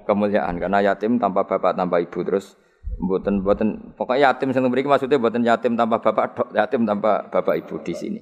kemuliaan 0.05 0.61
karena 0.61 0.85
yatim 0.93 1.17
tanpa 1.17 1.49
bapak 1.49 1.73
tanpa 1.73 1.97
ibu 2.05 2.21
terus 2.21 2.61
buatan 3.01 3.41
buatan 3.41 3.97
pokoknya 3.97 4.29
yatim 4.29 4.53
yang 4.53 4.69
beri 4.69 4.85
maksudnya 4.85 5.17
buatan 5.17 5.41
yatim 5.41 5.73
tanpa 5.73 6.05
bapak 6.05 6.53
yatim 6.53 6.85
tanpa 6.85 7.25
bapak 7.33 7.65
ibu 7.65 7.81
di 7.81 7.97
sini. 7.97 8.21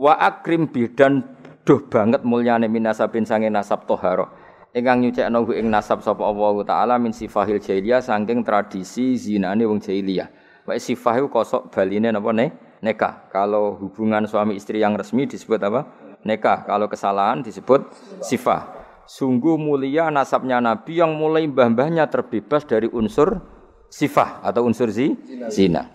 Wa 0.00 0.16
akrim 0.16 0.72
bidan 0.72 1.28
duh 1.68 1.84
banget 1.92 2.24
mulyane 2.24 2.72
minasabin 2.72 3.28
sange 3.28 3.52
nasab 3.52 3.84
toharoh 3.84 4.39
ingkang 4.70 5.02
nyucekno 5.02 5.46
ing 5.50 5.66
nasab 5.66 6.02
sapa 6.02 6.22
Allah 6.22 6.54
taala 6.62 6.94
min 6.98 7.10
sifahil 7.10 7.58
jahiliyah 7.58 8.02
saking 8.02 8.46
tradisi 8.46 9.18
zinane 9.18 9.66
wong 9.66 9.82
jahiliyah. 9.82 10.30
Wae 10.66 10.78
sifah 10.78 11.18
iku 11.18 11.28
kosok 11.32 11.74
baline 11.74 12.14
napa 12.14 12.30
ne? 12.30 12.52
Nekah. 12.80 13.28
Kalau 13.28 13.76
hubungan 13.76 14.24
suami 14.24 14.56
istri 14.56 14.80
yang 14.80 14.96
resmi 14.96 15.28
disebut 15.28 15.60
apa? 15.60 15.84
Nekah. 16.24 16.64
Kalau 16.64 16.88
kesalahan 16.88 17.44
disebut 17.44 17.92
sifah. 18.24 18.80
Sungguh 19.04 19.58
mulia 19.58 20.06
nasabnya 20.08 20.62
Nabi 20.62 21.02
yang 21.02 21.18
mulai 21.18 21.42
mbah-mbahnya 21.50 22.06
terbebas 22.06 22.62
dari 22.62 22.86
unsur 22.86 23.42
sifah 23.90 24.38
atau 24.46 24.62
unsur 24.70 24.86
zi, 24.94 25.18
zina. 25.50 25.90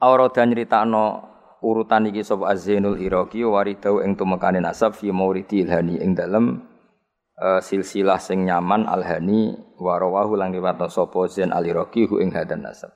Aurada 0.00 0.40
nyritakno 0.40 1.36
urutan 1.60 2.08
iki 2.08 2.24
sapa 2.24 2.48
Az-Zainul 2.48 2.96
Iraqi 3.04 3.44
waridau 3.44 4.00
ing 4.00 4.16
tumekane 4.16 4.64
nasab 4.64 4.96
fi 4.96 5.12
mauridil 5.12 5.68
hani 5.68 6.00
ing 6.00 6.16
dalem 6.16 6.64
uh, 7.40 7.60
silsilah 7.60 8.20
sing 8.20 8.48
nyaman 8.48 8.88
alhani 8.88 9.56
warawahu 9.76 10.36
lang 10.36 10.52
riwayat 10.52 10.88
sapa 10.88 11.28
Zain 11.28 11.52
Aliraqi 11.52 12.08
ing 12.20 12.32
hadan 12.32 12.64
nasab. 12.64 12.92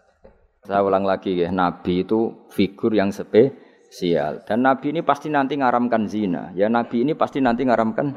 Saya 0.61 0.85
ulang 0.85 1.09
lagi 1.09 1.41
ya, 1.41 1.49
Nabi 1.49 2.05
itu 2.05 2.45
figur 2.53 2.93
yang 2.93 3.09
spesial 3.17 4.45
dan 4.45 4.61
Nabi 4.61 4.93
ini 4.93 5.01
pasti 5.01 5.33
nanti 5.33 5.57
ngaramkan 5.57 6.05
zina. 6.05 6.53
Ya 6.53 6.69
Nabi 6.69 7.05
ini 7.05 7.17
pasti 7.17 7.41
nanti 7.41 7.65
ngaramkan 7.65 8.13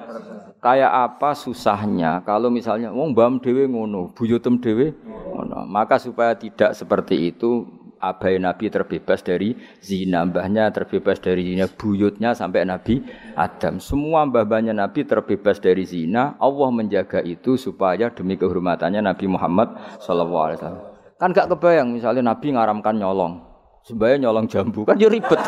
kayak 0.60 0.92
apa 0.92 1.36
susahnya 1.36 2.24
kalau 2.28 2.52
misalnya 2.52 2.92
wong 2.92 3.16
bam 3.16 3.40
dewe 3.40 3.68
ngono, 3.68 4.12
buyutem 4.12 4.60
dewe 4.60 4.92
ngono. 5.32 5.64
Maka 5.68 6.00
supaya 6.00 6.36
tidak 6.36 6.76
seperti 6.76 7.32
itu 7.32 7.83
abai 8.04 8.36
Nabi 8.36 8.68
terbebas 8.68 9.24
dari 9.24 9.56
zina, 9.80 10.28
mbahnya 10.28 10.68
terbebas 10.76 11.24
dari 11.24 11.56
zina, 11.56 11.72
buyutnya 11.72 12.36
sampai 12.36 12.68
Nabi 12.68 13.00
Adam. 13.40 13.80
Semua 13.80 14.28
mbah-mbahnya 14.28 14.76
Nabi 14.76 15.08
terbebas 15.08 15.64
dari 15.64 15.88
zina. 15.88 16.36
Allah 16.44 16.70
menjaga 16.76 17.24
itu 17.24 17.56
supaya 17.56 18.12
demi 18.12 18.36
kehormatannya 18.36 19.00
Nabi 19.00 19.26
Muhammad 19.32 19.80
SAW. 20.04 20.92
Kan 21.16 21.32
gak 21.32 21.48
kebayang 21.56 21.96
misalnya 21.96 22.36
Nabi 22.36 22.52
ngaramkan 22.52 23.00
nyolong. 23.00 23.40
Sebaya 23.88 24.20
nyolong 24.20 24.48
jambu 24.48 24.84
kan 24.84 25.00
yo 25.00 25.08
ribet. 25.08 25.40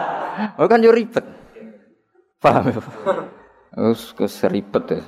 oh 0.60 0.68
kan 0.68 0.80
yo 0.84 0.92
ribet. 0.92 1.24
Paham 2.40 2.68
ya? 2.68 2.80
Terus 3.72 4.12
keseribet 4.12 4.84
ya. 4.92 5.00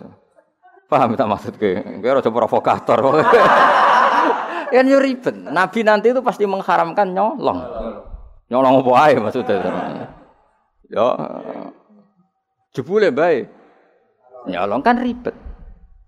Paham 0.88 1.18
tak 1.18 1.28
maksud 1.28 1.54
ke? 1.60 2.00
Kira 2.00 2.24
coba 2.24 2.36
provokator. 2.44 3.00
kan 4.72 4.86
yo 4.86 4.98
ribet. 4.98 5.34
Nabi 5.34 5.80
nanti 5.86 6.10
itu 6.10 6.20
pasti 6.22 6.44
mengharamkan 6.44 7.12
nyolong. 7.12 7.58
Nyolong 8.50 8.74
apa 8.82 8.92
ae 9.06 9.14
maksudnya. 9.18 9.58
Ya 10.86 11.06
jebule 12.74 13.10
bae. 13.10 13.50
Nyolong 14.46 14.82
kan 14.82 15.02
ribet. 15.02 15.34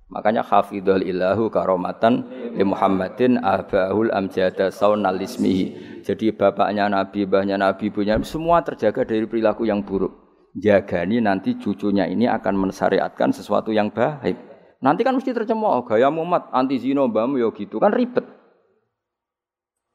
Makanya 0.08 0.40
hafidhul 0.40 1.04
ilahu 1.04 1.52
karomatan 1.52 2.24
li 2.56 2.64
Muhammadin 2.64 3.44
abahul 3.44 4.08
amjada 4.08 4.72
saunal 4.72 5.20
ismihi. 5.20 6.00
Jadi 6.00 6.32
bapaknya 6.32 6.88
Nabi, 6.88 7.28
mbahnya 7.28 7.60
Nabi, 7.60 7.92
ibunya 7.92 8.16
semua 8.24 8.64
terjaga 8.64 9.04
dari 9.04 9.28
perilaku 9.28 9.68
yang 9.68 9.84
buruk. 9.84 10.28
jagani 10.56 11.20
nanti 11.20 11.54
cucunya 11.60 12.08
ini 12.08 12.24
akan 12.24 12.56
mensyariatkan 12.56 13.30
sesuatu 13.36 13.70
yang 13.70 13.92
baik. 13.92 14.34
Nanti 14.78 15.02
kan 15.02 15.14
mesti 15.14 15.34
tercemooh 15.34 15.82
gaya 15.86 16.06
Muhammad 16.08 16.50
anti 16.54 16.78
zino 16.78 17.10
mbahmu 17.10 17.42
ya 17.42 17.50
gitu 17.50 17.82
kan 17.82 17.90
ribet. 17.90 18.37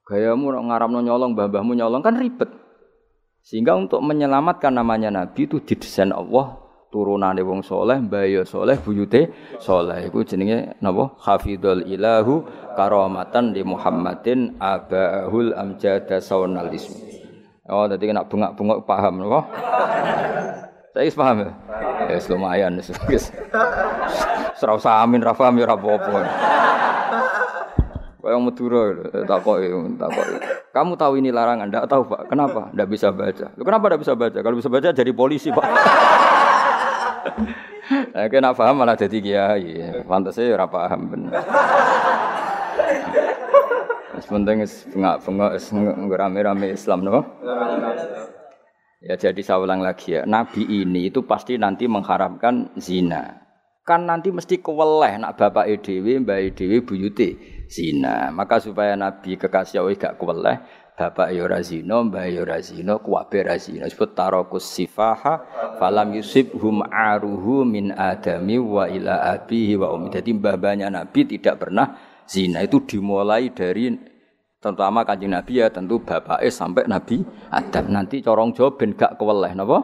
Gayamu 0.04 0.52
ngaramno 0.52 1.00
nyolong 1.00 1.32
mbah-mbahmu 1.32 1.80
nyolong 1.80 2.04
kan 2.04 2.20
ribet. 2.20 2.52
Sehingga 3.44 3.76
untuk 3.76 4.00
menyelamatkan 4.04 4.72
namanya 4.72 5.12
Nabi 5.12 5.48
itu 5.48 5.60
didesain 5.64 6.12
Allah 6.12 6.64
turunane 6.94 7.42
wong 7.42 7.66
soleh, 7.66 7.98
mbaya 7.98 8.46
soleh, 8.46 8.78
buyute 8.78 9.34
soleh. 9.58 10.06
Iku 10.08 10.22
jenenge 10.22 10.78
napa? 10.78 11.18
Hafidul 11.18 11.90
ilahu 11.90 12.46
karamatan 12.78 13.52
di 13.56 13.66
Muhammadin 13.66 14.62
abahul 14.62 15.58
amjada 15.58 16.22
saunal 16.22 16.70
ismi. 16.70 17.26
Oh, 17.66 17.88
tadi 17.88 18.06
kena 18.06 18.28
bengak-bengok 18.30 18.86
paham 18.86 19.24
napa? 19.24 19.40
Saya 20.94 21.10
paham 21.18 21.38
ya? 21.42 21.52
Ya 22.14 22.20
lumayan. 22.30 22.78
Serau 24.60 24.78
samin 24.78 25.24
ra 25.26 25.34
paham 25.34 25.58
ya 25.58 25.66
ora 25.66 25.76
Kayak 28.34 28.50
Madura 28.50 28.84
takok 29.30 29.58
takok. 29.94 30.26
Kamu 30.74 30.98
tahu 30.98 31.22
ini 31.22 31.30
larangan? 31.30 31.70
Enggak 31.70 31.86
tahu, 31.86 32.02
Pak. 32.10 32.34
Kenapa? 32.34 32.74
Enggak 32.74 32.90
bisa 32.90 33.14
baca. 33.14 33.46
Lu 33.54 33.62
kenapa 33.62 33.86
enggak 33.94 34.02
bisa 34.02 34.14
baca? 34.18 34.40
Kalau 34.42 34.58
bisa 34.58 34.70
baca 34.74 34.90
jadi 34.90 35.12
polisi, 35.14 35.54
Pak. 35.54 35.66
Nah, 37.84 38.30
kena 38.32 38.56
paham 38.56 38.80
malah 38.80 38.96
jadi 38.96 39.18
kiai. 39.20 40.02
Pantasnya 40.08 40.56
ora 40.56 40.70
paham 40.70 41.02
bener. 41.10 41.34
Sementing 44.24 44.64
bengak-bengak 44.94 45.52
rame-rame 46.16 46.78
Islam 46.78 47.04
no. 47.04 47.22
Ya 49.04 49.20
jadi 49.20 49.42
saya 49.44 49.60
ulang 49.60 49.84
lagi 49.84 50.16
ya, 50.16 50.24
Nabi 50.24 50.64
ini 50.64 51.12
itu 51.12 51.28
pasti 51.28 51.60
nanti 51.60 51.90
mengharapkan 51.92 52.72
zina. 52.80 53.43
Kan 53.84 54.08
nanti 54.08 54.32
mesti 54.32 54.64
keweleh 54.64 55.20
nak 55.20 55.36
bapak 55.36 55.68
EDW, 55.68 56.24
mbak 56.24 56.40
EDW, 56.56 56.88
buyute 56.88 57.36
zina. 57.68 58.32
Maka 58.32 58.64
supaya 58.64 58.96
Nabi 58.96 59.36
kekasih 59.36 59.84
Allah 59.84 60.00
gak 60.00 60.16
keweleh, 60.16 60.64
bapak 60.96 61.36
yo 61.36 61.44
razino, 61.52 62.08
mbah 62.08 62.32
yo 62.32 62.48
razino, 62.48 63.04
kuwabe 63.04 63.44
razino. 63.44 63.84
Sebut 63.84 64.16
tarokus 64.16 64.72
sifaha 64.72 65.44
falam 65.76 66.16
hum 66.56 66.80
aruhu 66.88 67.68
min 67.68 67.92
adami 67.92 68.56
wa 68.56 68.88
ila 68.88 69.36
abihi 69.36 69.76
wa 69.76 69.92
umi. 69.92 70.16
Jadi 70.16 70.32
mbah-mbahnya 70.32 70.88
Nabi 70.88 71.36
tidak 71.36 71.68
pernah 71.68 72.00
zina. 72.24 72.64
Itu 72.64 72.88
dimulai 72.88 73.52
dari 73.52 73.92
terutama 74.64 75.04
kanjeng 75.04 75.36
Nabi 75.36 75.60
ya 75.60 75.68
tentu 75.68 76.00
bapak 76.00 76.40
bapaknya 76.40 76.56
sampai 76.56 76.88
Nabi 76.88 77.20
Adam. 77.52 77.92
Nanti 77.92 78.24
corong 78.24 78.56
jawab 78.56 78.80
ben 78.80 78.96
gak 78.96 79.20
keweleh 79.20 79.52
napa? 79.52 79.84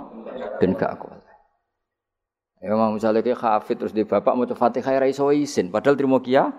Ben 0.56 0.72
gak 0.72 1.04
keweleh. 1.04 1.19
Ya 2.60 2.76
mau 2.76 2.92
misalnya 2.92 3.24
kayak 3.24 3.40
hafid 3.40 3.80
terus 3.80 3.96
di 3.96 4.04
bapak 4.04 4.36
mau 4.36 4.44
Fatihah 4.44 5.00
ra 5.00 5.08
iso 5.08 5.32
isin 5.32 5.72
padahal 5.72 5.96
terima 5.96 6.20
kia. 6.20 6.52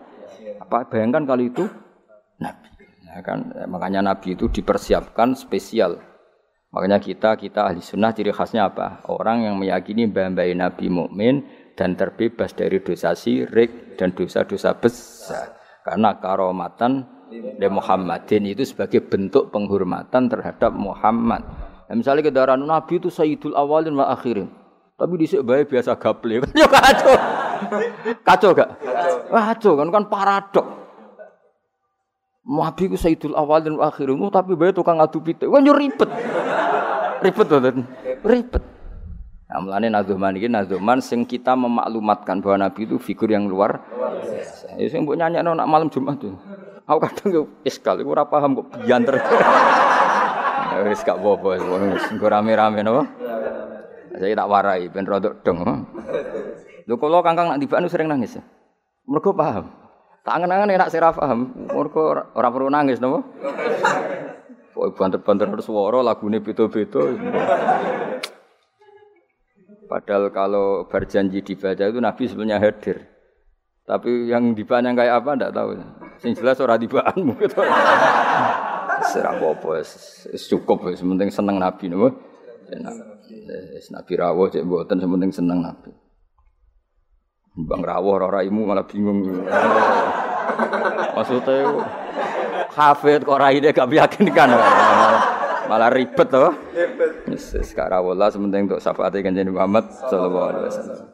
Apa 0.57 0.88
bayangkan 0.88 1.28
kali 1.28 1.53
itu 1.53 1.68
Nabi. 2.40 2.68
Ya 3.05 3.20
kan 3.20 3.53
makanya 3.68 4.01
Nabi 4.01 4.32
itu 4.32 4.48
dipersiapkan 4.48 5.36
spesial. 5.36 6.01
Makanya 6.70 7.03
kita 7.03 7.34
kita 7.36 7.66
ahli 7.68 7.82
sunnah 7.82 8.14
ciri 8.14 8.32
khasnya 8.32 8.70
apa? 8.70 9.03
Orang 9.11 9.42
yang 9.44 9.59
meyakini 9.59 10.07
bahwa 10.07 10.40
Nabi 10.40 10.86
mukmin 10.86 11.44
dan 11.74 11.98
terbebas 11.98 12.55
dari 12.55 12.78
dosa 12.80 13.12
syirik 13.12 13.98
dan 13.98 14.14
dosa-dosa 14.14 14.78
besar. 14.78 15.59
Karena 15.82 16.16
karomatan 16.16 17.20
de 17.30 17.68
Muhammadin 17.68 18.46
itu 18.46 18.62
sebagai 18.62 19.03
bentuk 19.03 19.51
penghormatan 19.51 20.30
terhadap 20.30 20.70
Muhammad. 20.70 21.42
Ya, 21.90 21.98
misalnya 21.98 22.30
kendaraan 22.30 22.62
Nabi 22.62 23.03
itu 23.03 23.11
Sayyidul 23.11 23.59
Awalin 23.59 23.98
wa 23.98 24.14
Akhirin. 24.14 24.59
Tapi 25.01 25.12
di 25.16 25.24
sini 25.24 25.40
biasa 25.64 25.96
gaple. 25.96 26.44
Yo 26.53 26.68
kacau. 26.68 27.16
Kacau 28.20 28.51
gak? 28.53 28.70
Kacau 29.32 29.72
kan 29.80 29.88
kan 29.88 30.05
paradok. 30.12 30.66
Nabi 32.44 32.92
ku 32.92 32.96
Sayyidul 33.01 33.32
Awal 33.32 33.64
dan 33.64 33.80
Akhir 33.80 34.12
tapi 34.28 34.53
bae 34.61 34.76
tukang 34.76 35.01
adu 35.01 35.24
pitik. 35.24 35.48
Wah 35.48 35.64
yo 35.64 35.72
ribet. 35.72 36.09
Ribet 37.24 37.46
tuh, 37.48 37.61
Ribet. 38.20 38.64
Nah, 39.51 39.59
mulane 39.59 39.90
Nazuman 39.90 40.36
ini 40.38 40.46
Nazuman 40.46 41.03
sing 41.03 41.26
kita 41.26 41.59
memaklumatkan 41.59 42.38
bahwa 42.38 42.70
Nabi 42.70 42.86
itu 42.86 43.03
figur 43.03 43.32
yang 43.32 43.51
luar 43.51 43.82
biasa. 44.22 44.78
Ya 44.78 44.86
sing 44.86 45.03
mbok 45.03 45.18
nyanyakno 45.18 45.59
nak 45.59 45.66
malam 45.66 45.88
Jumat 45.90 46.22
tuh. 46.22 46.38
Aku 46.86 46.98
kadang 47.03 47.28
yo 47.30 47.42
iskal, 47.66 47.98
iku 47.98 48.14
ora 48.14 48.26
paham 48.26 48.62
kok 48.62 48.82
bianter. 48.82 49.18
Ya 50.70 50.86
wis 50.86 51.03
gak 51.03 51.18
apa-apa, 51.18 51.59
wis 51.59 52.07
rame-rame 52.14 52.82
napa? 52.86 53.11
Saya 54.20 54.36
tak 54.36 54.50
warai 54.52 54.92
ben 54.92 55.08
rodok 55.08 55.40
dong. 55.40 55.64
Lho 56.84 56.94
kula 57.00 57.24
kangkang 57.24 57.48
nak 57.48 57.56
tibaan 57.56 57.88
sering 57.88 58.12
nangis. 58.12 58.36
Ya. 58.36 58.44
Mergo 59.08 59.32
paham. 59.32 59.72
Tak 60.20 60.36
angen-angen 60.36 60.76
enak 60.76 60.92
sira 60.92 61.08
paham. 61.08 61.56
Mergo 61.72 62.12
ora 62.12 62.48
perlu 62.52 62.68
nangis 62.68 63.00
napa? 63.00 63.24
Pokoke 64.76 64.92
banter-banter 65.00 65.64
suara 65.64 66.04
lagune 66.04 66.44
beda-beda. 66.44 67.00
Padahal 69.88 70.28
kalau 70.30 70.84
berjanji 70.86 71.40
dibaca 71.40 71.82
itu 71.88 71.98
Nabi 71.98 72.22
sebenarnya 72.28 72.60
hadir. 72.60 73.08
Tapi 73.88 74.28
yang 74.28 74.52
dibaan 74.52 74.84
yang 74.84 74.94
kayak 75.00 75.24
apa 75.24 75.30
ndak 75.34 75.52
tahu. 75.56 75.80
Sing 76.20 76.36
jelas 76.36 76.60
ora 76.60 76.76
dibaanmu 76.76 77.40
gitu. 77.40 77.64
Serah 79.00 79.32
apa 79.32 79.80
cukup 80.36 80.92
wis 80.92 81.00
penting 81.00 81.32
seneng 81.32 81.56
Nabi 81.56 81.88
napa. 81.88 82.12
Nabi 83.90 84.12
rawuh 84.14 84.46
cek 84.51 84.62
mboten 84.62 84.98
sementing 85.03 85.32
seneng 85.34 85.62
Nabi. 85.64 85.90
Bang 87.66 87.82
rawuh 87.82 88.16
ora 88.22 88.40
raimu 88.40 88.62
malah 88.62 88.86
bingung. 88.86 89.26
Maksudnya 91.18 91.66
hafid 92.70 93.26
kok 93.26 93.40
raine 93.40 93.74
gak 93.74 93.90
meyakinkan. 93.90 94.55
Malah 95.66 95.90
ribet 95.90 96.28
toh. 96.30 96.55
Ribet. 96.74 97.30
Yes, 97.30 97.74
rawuh 97.74 98.14
lah 98.14 98.30
sementing 98.30 98.70
untuk 98.70 98.82
syafaat 98.82 99.14
kanjeng 99.18 99.51
Muhammad 99.51 99.90
sallallahu 100.11 100.46
alaihi 100.51 100.64
wasallam. 100.70 101.09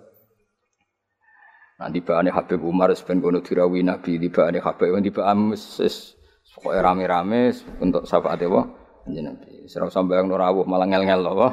Nanti 1.77 2.01
bahane 2.01 2.33
Habib 2.33 2.65
Umar 2.65 2.89
sepen 2.97 3.21
kono 3.21 3.45
dirawi 3.45 3.85
Nabi 3.85 4.17
di 4.17 4.33
bahane 4.33 4.65
Habib 4.65 4.97
di 5.05 5.13
bahane 5.13 5.53
wis 5.53 6.17
pokoke 6.57 6.81
rame-rame 6.81 7.53
untuk 7.85 8.09
syafaat 8.09 8.41
apa 8.41 8.61
kanjeng 9.05 9.29
Nabi. 9.29 9.69
Serau 9.69 9.93
sambayang 9.93 10.33
rawuh 10.33 10.65
malah 10.65 10.89
ngel-ngel 10.89 11.21
loh. 11.21 11.53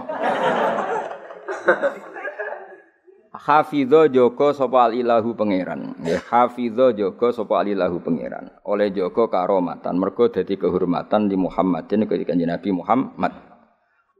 Hafidho 3.34 4.06
joko 4.14 4.54
sapa 4.54 4.88
alilahu 4.88 5.34
pangeran. 5.34 5.98
Ya 6.06 6.22
hafidho 6.22 6.94
joko 6.94 7.34
sapa 7.34 7.66
alilahu 7.66 7.98
pangeran. 8.00 8.54
Oleh 8.64 8.94
joko 8.94 9.26
karomatan 9.26 9.98
mergo 9.98 10.30
dadi 10.30 10.54
kehormatan 10.54 11.28
di 11.28 11.36
Muhammadin 11.36 12.06
ketika 12.06 12.38
Nabi 12.38 12.70
Muhammad. 12.70 13.34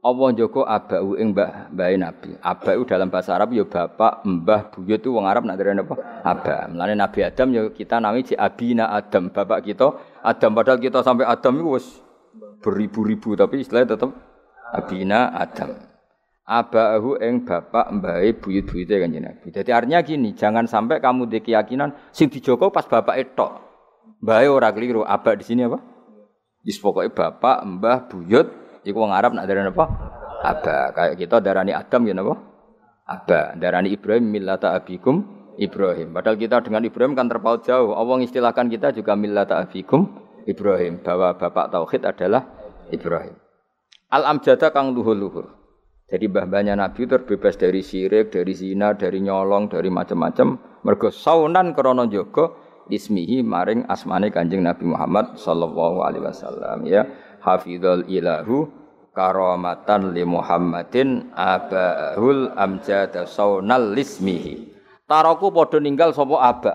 Allah 0.04 0.28
joko 0.36 0.68
abau 0.68 1.16
ing 1.16 1.32
mbah 1.32 1.72
mbahe 1.72 1.96
Nabi. 1.96 2.36
Abau 2.42 2.84
dalam 2.84 3.08
bahasa 3.08 3.32
Arab 3.32 3.56
ya 3.56 3.64
bapak, 3.64 4.20
mbah, 4.28 4.68
buyut 4.68 5.00
itu 5.00 5.08
wong 5.08 5.24
Arab 5.24 5.48
nak 5.48 5.56
derene 5.56 5.80
apa? 5.80 5.96
Aba. 6.20 6.68
Mulane 6.68 6.92
Nabi 6.92 7.24
Adam 7.24 7.48
ya 7.56 7.62
kita 7.72 8.04
nami 8.04 8.20
ci 8.26 8.36
abina 8.36 8.92
Adam, 8.92 9.32
bapak 9.32 9.64
kita 9.64 10.20
Adam 10.20 10.52
padahal 10.52 10.76
kita 10.76 11.00
sampai 11.00 11.24
Adam 11.24 11.56
itu 11.56 11.68
wis 11.72 11.86
beribu-ribu 12.60 13.32
tapi 13.32 13.64
istilahnya 13.64 13.96
tetap 13.96 14.10
abina 14.76 15.32
Adam 15.32 15.93
abahu 16.44 17.16
eng 17.20 17.48
bapak 17.48 17.88
mbahe 17.88 18.36
buyut-buyute 18.36 19.00
kanjeng 19.00 19.24
Nabi. 19.24 19.48
Jadi 19.48 19.70
artinya 19.72 20.00
gini, 20.04 20.36
jangan 20.36 20.68
sampai 20.68 21.00
kamu 21.00 21.28
di 21.28 21.40
keyakinan 21.40 21.96
sing 22.12 22.28
dijoko 22.28 22.68
pas 22.68 22.84
bapak 22.84 23.16
etok. 23.16 23.64
Mbahe 24.20 24.46
ora 24.48 24.72
keliru, 24.72 25.04
abak 25.04 25.40
di 25.40 25.44
sini 25.44 25.64
apa? 25.64 25.80
Wis 26.64 26.80
bapak, 26.80 27.60
mbah, 27.64 28.08
buyut 28.08 28.80
iku 28.84 29.04
wong 29.04 29.12
Arab 29.12 29.36
nak 29.36 29.44
darani 29.44 29.72
apa? 29.72 29.84
Aba. 30.44 30.92
Kayak 30.92 31.14
kita 31.16 31.36
darani 31.40 31.72
Adam 31.72 32.04
ya 32.04 32.12
napa? 32.12 32.34
Aba. 33.08 33.56
Darani 33.56 33.92
Ibrahim 33.92 34.28
millata 34.28 34.76
abikum 34.76 35.24
Ibrahim. 35.56 36.12
Padahal 36.12 36.36
kita 36.36 36.60
dengan 36.60 36.84
Ibrahim 36.84 37.16
kan 37.16 37.28
terpaut 37.28 37.64
jauh. 37.64 37.96
Allah 37.96 38.20
istilahkan 38.20 38.68
kita 38.68 38.92
juga 38.92 39.16
millata 39.16 39.60
abikum 39.60 40.08
Ibrahim 40.44 41.00
bahwa 41.00 41.32
bapak 41.36 41.72
tauhid 41.72 42.04
adalah 42.04 42.44
Ibrahim. 42.92 43.36
Al 44.12 44.28
amjada 44.28 44.68
kang 44.68 44.92
luhur-luhur. 44.92 45.63
Jadi 46.04 46.28
mbah-mbahnya 46.28 46.76
Nabi 46.76 47.08
terbebas 47.08 47.56
dari 47.56 47.80
syirik, 47.80 48.28
dari 48.28 48.52
zina, 48.52 48.92
dari 48.92 49.24
nyolong, 49.24 49.72
dari 49.72 49.88
macam-macam. 49.88 50.60
Mergo 50.84 51.08
saunan 51.08 51.72
krana 51.72 52.04
jaga 52.12 52.52
ismihi 52.92 53.40
maring 53.40 53.88
asmane 53.88 54.28
Kanjeng 54.28 54.68
Nabi 54.68 54.84
Muhammad 54.84 55.40
sallallahu 55.40 56.04
alaihi 56.04 56.24
wasallam 56.28 56.84
ya. 56.84 57.08
Hafizul 57.40 58.04
ilahu 58.12 58.68
karamatan 59.16 60.12
li 60.12 60.28
Muhammadin 60.28 61.32
abahul 61.32 62.52
amjad 62.52 63.24
saunal 63.24 63.96
lismihi. 63.96 64.76
Taroku 65.08 65.56
padha 65.56 65.80
ninggal 65.80 66.12
sapa 66.12 66.36
aba. 66.36 66.72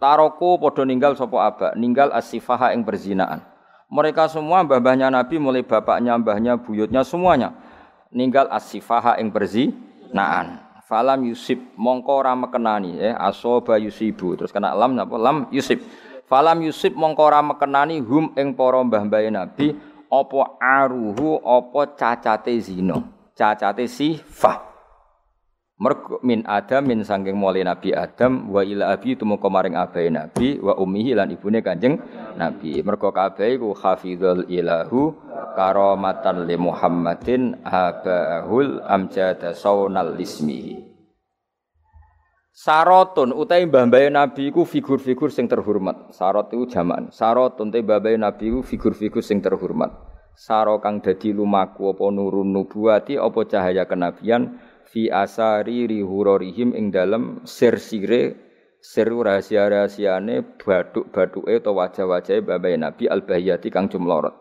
Taroku 0.00 0.56
padha 0.56 0.88
ninggal 0.88 1.12
sapa 1.12 1.36
aba, 1.44 1.68
ninggal 1.76 2.08
asifaha 2.08 2.72
ing 2.72 2.88
berzinaan. 2.88 3.44
Mereka 3.92 4.32
semua 4.32 4.64
mbah-mbahnya 4.64 5.12
Nabi 5.12 5.36
mulai 5.36 5.60
bapaknya, 5.60 6.16
mbahnya, 6.16 6.56
buyutnya 6.56 7.04
semuanya 7.04 7.52
ninggal 8.12 8.46
asifaha 8.52 9.16
ing 9.18 9.32
naan 10.12 10.72
falam 10.92 11.24
yusib 11.24 11.72
mongko 11.80 12.20
ora 12.20 12.36
mekenani 12.36 13.00
ya. 13.00 13.16
Asoba 13.16 13.80
yusibu. 13.80 14.36
Terus 14.36 14.52
kena 14.52 14.76
lam 14.76 14.92
napa 14.92 15.16
lam 15.16 15.48
yusib. 15.48 15.80
Falam 16.28 16.60
yusib 16.60 16.92
mongko 16.92 17.32
ora 17.32 17.40
mekenani 17.40 17.96
hum 18.04 18.36
ing 18.36 18.52
para 18.52 18.84
mbah-mbah 18.84 19.24
nabi 19.32 19.72
apa 20.12 20.40
aruhu 20.60 21.40
apa 21.40 21.96
cacate 21.96 22.52
zina. 22.60 23.00
Cacate 23.32 23.88
sifah. 23.88 24.68
Mergo 25.80 26.20
min 26.22 26.44
adam 26.46 26.84
min 26.84 27.00
sangking 27.02 27.34
mulai 27.34 27.64
nabi 27.64 27.90
adam 27.90 28.52
wa 28.52 28.62
ila 28.62 28.94
abi 28.94 29.18
tumeka 29.18 29.50
maring 29.50 29.74
abai 29.74 30.12
nabi 30.14 30.60
wa 30.62 30.78
ummihi 30.78 31.16
lan 31.16 31.32
ibune 31.34 31.58
kanjeng 31.58 31.98
nabi 32.36 32.80
mergo 32.80 33.12
kabeh 33.12 33.60
ku 33.60 33.72
hafizul 33.76 34.44
ilahu 34.48 35.16
karamatan 35.56 36.48
li 36.48 36.56
Muhammadin 36.56 37.60
abahul 37.64 38.80
amjada 38.84 39.52
saunal 39.52 40.16
ismihi 40.16 40.92
Sarotun 42.52 43.32
utai 43.32 43.64
mbah-mbah 43.64 44.12
Nabi 44.12 44.52
ku 44.52 44.68
figur-figur 44.68 45.32
sing 45.32 45.48
terhormat. 45.48 46.12
Sarot 46.12 46.52
itu 46.52 46.68
jaman. 46.68 47.08
Sarotun 47.08 47.72
utai 47.72 47.80
mbah 47.80 48.04
Nabi 48.20 48.52
ku 48.52 48.60
figur-figur 48.60 49.24
sing 49.24 49.40
terhormat. 49.40 50.12
Saro 50.32 50.80
kang 50.80 51.04
dadi 51.04 51.30
lumaku 51.30 51.92
apa 51.92 52.08
nurun 52.08 52.56
nubuati 52.56 53.20
apa 53.20 53.40
cahaya 53.44 53.84
kenabian 53.84 54.56
fi 54.88 55.12
asari 55.12 55.84
rihurorihim 55.84 56.72
ing 56.72 56.88
dalem 56.88 57.44
sir-sire 57.44 58.51
sir 58.82 59.06
rahasia-rahasiane 59.06 60.58
baduk-baduke 60.58 61.62
utawa 61.62 61.86
wajah-wajahe 61.86 62.42
mbah 62.42 62.58
Nabi 62.74 63.06
al-bahiyati 63.06 63.70
kang 63.70 63.86
jumlorot. 63.86 64.34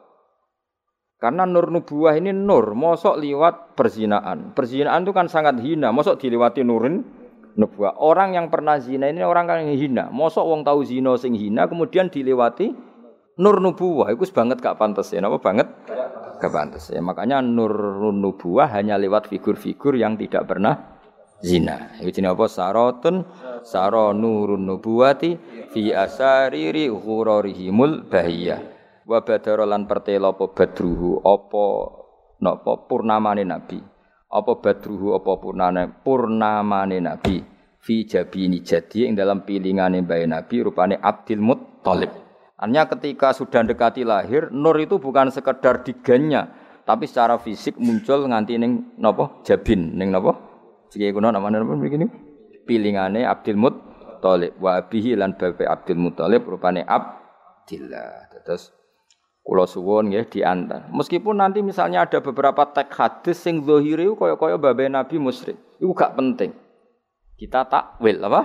Karena 1.22 1.46
nur 1.46 1.70
nubuah 1.70 2.18
ini 2.18 2.34
nur, 2.34 2.74
mosok 2.74 3.22
liwat 3.22 3.78
perzinaan. 3.78 4.58
Perzinaan 4.58 5.06
itu 5.06 5.14
kan 5.14 5.30
sangat 5.30 5.62
hina, 5.62 5.94
mosok 5.94 6.18
dilewati 6.18 6.66
nurin 6.66 7.06
nubuah. 7.54 8.02
Orang 8.02 8.34
yang 8.34 8.50
pernah 8.50 8.82
zina 8.82 9.06
ini 9.06 9.22
orang 9.22 9.46
yang 9.46 9.78
hina. 9.78 10.10
Mosok 10.10 10.42
wong 10.42 10.66
tahu 10.66 10.82
zina 10.82 11.14
sing 11.22 11.38
hina 11.38 11.70
kemudian 11.70 12.10
dilewati 12.10 12.74
nur 13.38 13.62
nubuah. 13.62 14.10
Itu 14.10 14.26
banget 14.34 14.66
gak 14.66 14.82
pantas 14.82 15.14
ya. 15.14 15.22
Napa 15.22 15.38
banget? 15.38 15.70
Gak 16.42 16.50
pantas 16.50 16.90
ya. 16.90 16.98
Makanya 17.06 17.46
nur 17.46 17.70
nubuah 18.10 18.74
hanya 18.74 18.98
lewat 18.98 19.30
figur-figur 19.30 19.94
yang 20.02 20.18
tidak 20.18 20.50
pernah 20.50 21.01
zina. 21.42 21.98
Itu 22.00 22.22
jenis 22.22 22.34
apa? 22.38 22.46
Sarotun 22.48 23.26
saro 23.66 24.14
nurun 24.14 24.64
nubuwati 24.66 25.38
fi 25.74 25.92
asariri 25.92 26.88
ghurarihimul 26.88 28.08
bahiyah. 28.08 28.62
Wa 29.06 29.26
badara 29.26 29.66
lan 29.66 29.90
pertela 29.90 30.32
apa 30.32 30.54
badruhu? 30.54 31.20
Apa 31.26 31.66
napa 32.40 32.86
purnamane 32.86 33.44
nabi? 33.44 33.82
Apa 34.32 34.62
badruhu 34.62 35.18
apa 35.18 35.36
purnane? 35.42 35.90
Purnamane 36.06 37.02
nabi. 37.02 37.44
Fi 37.82 38.06
jabini 38.06 38.62
jadi 38.62 39.10
ing 39.10 39.18
dalam 39.18 39.42
pilingane 39.42 40.06
bayi 40.06 40.30
nabi 40.30 40.62
rupane 40.62 41.02
Abdul 41.02 41.42
Muttalib. 41.42 42.14
Artinya 42.62 42.86
ketika 42.86 43.34
sudah 43.34 43.66
dekati 43.66 44.06
lahir, 44.06 44.54
nur 44.54 44.78
itu 44.78 45.02
bukan 45.02 45.34
sekedar 45.34 45.82
diganya, 45.82 46.46
tapi 46.86 47.10
secara 47.10 47.42
fisik 47.42 47.82
muncul 47.82 48.30
nganti 48.30 48.62
ning 48.62 48.94
napa? 49.02 49.42
Jabin. 49.42 49.98
Ning 49.98 50.14
napa 50.14 50.51
jika 50.92 51.16
kuno 51.16 51.32
namanya 51.32 51.64
napa 51.64 51.80
begini 51.80 52.06
pilingane 52.68 53.24
Abdul 53.24 53.58
Muttalib 53.58 54.60
wa 54.60 54.76
abihi 54.76 55.16
lan 55.16 55.40
bapak 55.40 55.66
Abdul 55.66 56.00
Muttalib 56.00 56.44
rupane 56.44 56.84
Abdillah 56.84 58.28
terus 58.44 58.76
Kulo 59.42 59.66
suwon 59.66 60.14
ya 60.14 60.22
diantar. 60.22 60.94
Meskipun 60.94 61.42
nanti 61.42 61.66
misalnya 61.66 62.06
ada 62.06 62.22
beberapa 62.22 62.62
teks 62.70 62.94
hadis 62.94 63.42
sing 63.42 63.66
zahire 63.66 64.06
kaya-kaya 64.14 64.62
babai 64.62 64.86
Nabi 64.86 65.18
musyrik. 65.18 65.58
Itu 65.82 65.98
gak 65.98 66.14
penting. 66.14 66.54
Kita 67.42 67.66
takwil 67.66 68.22
apa? 68.22 68.42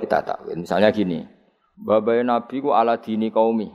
Kita 0.00 0.24
takwil. 0.24 0.56
Misalnya 0.64 0.88
gini. 0.88 1.20
Babai 1.76 2.24
Nabi 2.24 2.64
ku 2.64 2.72
ala 2.72 2.96
dini 2.96 3.28
kaumi. 3.28 3.68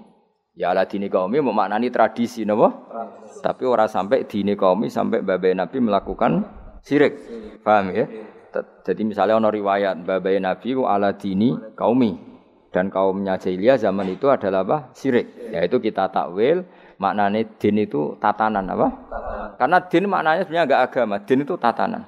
Ya 0.58 0.74
ala 0.74 0.90
dini 0.90 1.14
kaumi 1.14 1.38
memaknani 1.38 1.94
tradisi 1.94 2.42
napa? 2.42 2.74
Tapi 3.46 3.62
orang 3.70 3.86
sampai 3.86 4.26
dini 4.26 4.58
kaumi 4.58 4.90
sampai 4.90 5.22
babai 5.22 5.54
Nabi 5.54 5.78
melakukan 5.78 6.42
syirik. 6.84 7.14
Paham 7.62 7.94
ya? 7.94 8.06
Jadi 8.58 9.02
misalnya 9.06 9.38
ono 9.38 9.54
riwayat 9.54 10.02
babai 10.02 10.42
Nabi 10.42 10.74
ku 10.74 10.90
ala 10.90 11.14
dini 11.14 11.54
kaumi 11.78 12.18
dan 12.74 12.90
kaumnya 12.90 13.38
jahiliyah 13.38 13.78
zaman 13.78 14.18
itu 14.18 14.28
adalah 14.30 14.66
apa? 14.66 14.78
Syirik. 14.98 15.54
Yaitu 15.54 15.78
kita 15.78 16.10
takwil 16.10 16.66
maknanya 16.98 17.46
din 17.62 17.86
itu 17.86 18.18
tatanan 18.18 18.66
apa? 18.70 18.88
Tatanan. 18.90 19.50
Karena 19.58 19.78
din 19.86 20.04
maknanya 20.10 20.42
sebenarnya 20.46 20.66
enggak 20.66 20.84
agama, 20.90 21.16
din 21.22 21.42
itu 21.46 21.56
tatanan. 21.58 22.04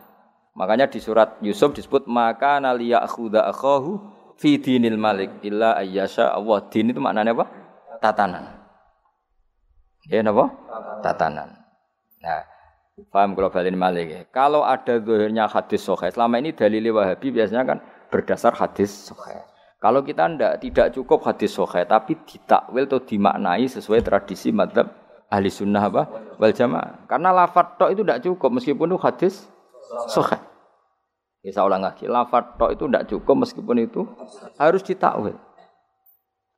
Makanya 0.57 0.91
di 0.91 0.99
surat 0.99 1.39
Yusuf 1.39 1.71
disebut 1.71 2.09
maka 2.09 2.59
nalia 2.59 2.99
akhuda 2.99 3.47
akhahu 3.47 4.01
fi 4.35 4.59
dinil 4.59 4.99
malik 4.99 5.29
illa 5.45 5.77
ayyasha 5.77 6.33
Allah. 6.35 6.65
Din 6.67 6.91
itu 6.91 6.99
maknanya 6.99 7.31
apa? 7.37 7.45
Tatanan. 8.01 8.45
Ya 10.09 10.25
napa? 10.25 10.49
Tatanan. 11.05 11.53
Nah, 12.19 12.41
paham 13.07 13.37
kalau 13.37 13.49
balin 13.53 13.77
malik 13.79 14.05
ya. 14.11 14.21
Kalau 14.27 14.67
ada 14.67 14.99
zahirnya 14.99 15.47
hadis 15.47 15.87
sahih, 15.87 16.11
selama 16.11 16.43
ini 16.43 16.51
dalil 16.51 16.91
Wahabi 16.91 17.31
biasanya 17.31 17.63
kan 17.63 17.77
berdasar 18.11 18.51
hadis 18.59 19.07
sahih. 19.07 19.39
Kalau 19.79 20.03
kita 20.03 20.27
ndak 20.27 20.59
tidak 20.59 20.91
cukup 20.91 21.23
hadis 21.23 21.55
sahih 21.55 21.87
tapi 21.87 22.19
ditakwil 22.27 22.83
atau 22.89 22.99
dimaknai 22.99 23.69
sesuai 23.69 24.03
tradisi 24.03 24.51
madhab 24.51 24.91
ahli 25.31 25.47
sunnah 25.47 25.87
apa 25.87 26.03
wal 26.35 26.51
jamaah. 26.51 27.05
Karena 27.05 27.29
lafat 27.31 27.79
tok 27.79 27.89
itu 27.93 28.01
tidak 28.03 28.19
cukup 28.25 28.49
meskipun 28.59 28.87
itu 28.91 28.99
hadis 28.99 29.33
sahih. 30.09 30.41
Ya 31.39 31.55
saya 31.55 31.71
ulang 31.71 31.85
lagi, 31.85 32.03
lafat 32.09 32.59
tok 32.59 32.75
itu 32.75 32.83
tidak 32.89 33.05
cukup 33.07 33.35
meskipun 33.47 33.77
itu 33.79 34.01
harus 34.59 34.81
ditakwil. 34.83 35.39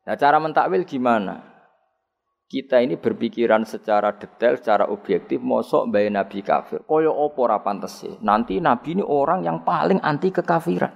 Nah 0.08 0.16
cara 0.18 0.42
mentakwil 0.42 0.82
gimana? 0.88 1.51
Kita 2.52 2.84
ini 2.84 3.00
berpikiran 3.00 3.64
secara 3.64 4.12
detail, 4.12 4.60
secara 4.60 4.92
objektif, 4.92 5.40
mosok 5.40 5.88
bayi 5.88 6.12
Nabi 6.12 6.44
kafir. 6.44 6.84
Koyo 6.84 7.16
opo 7.16 7.48
sih. 7.88 8.20
Nanti 8.20 8.60
Nabi 8.60 9.00
ini 9.00 9.04
orang 9.08 9.48
yang 9.48 9.64
paling 9.64 10.04
anti 10.04 10.36
kekafiran. 10.36 10.92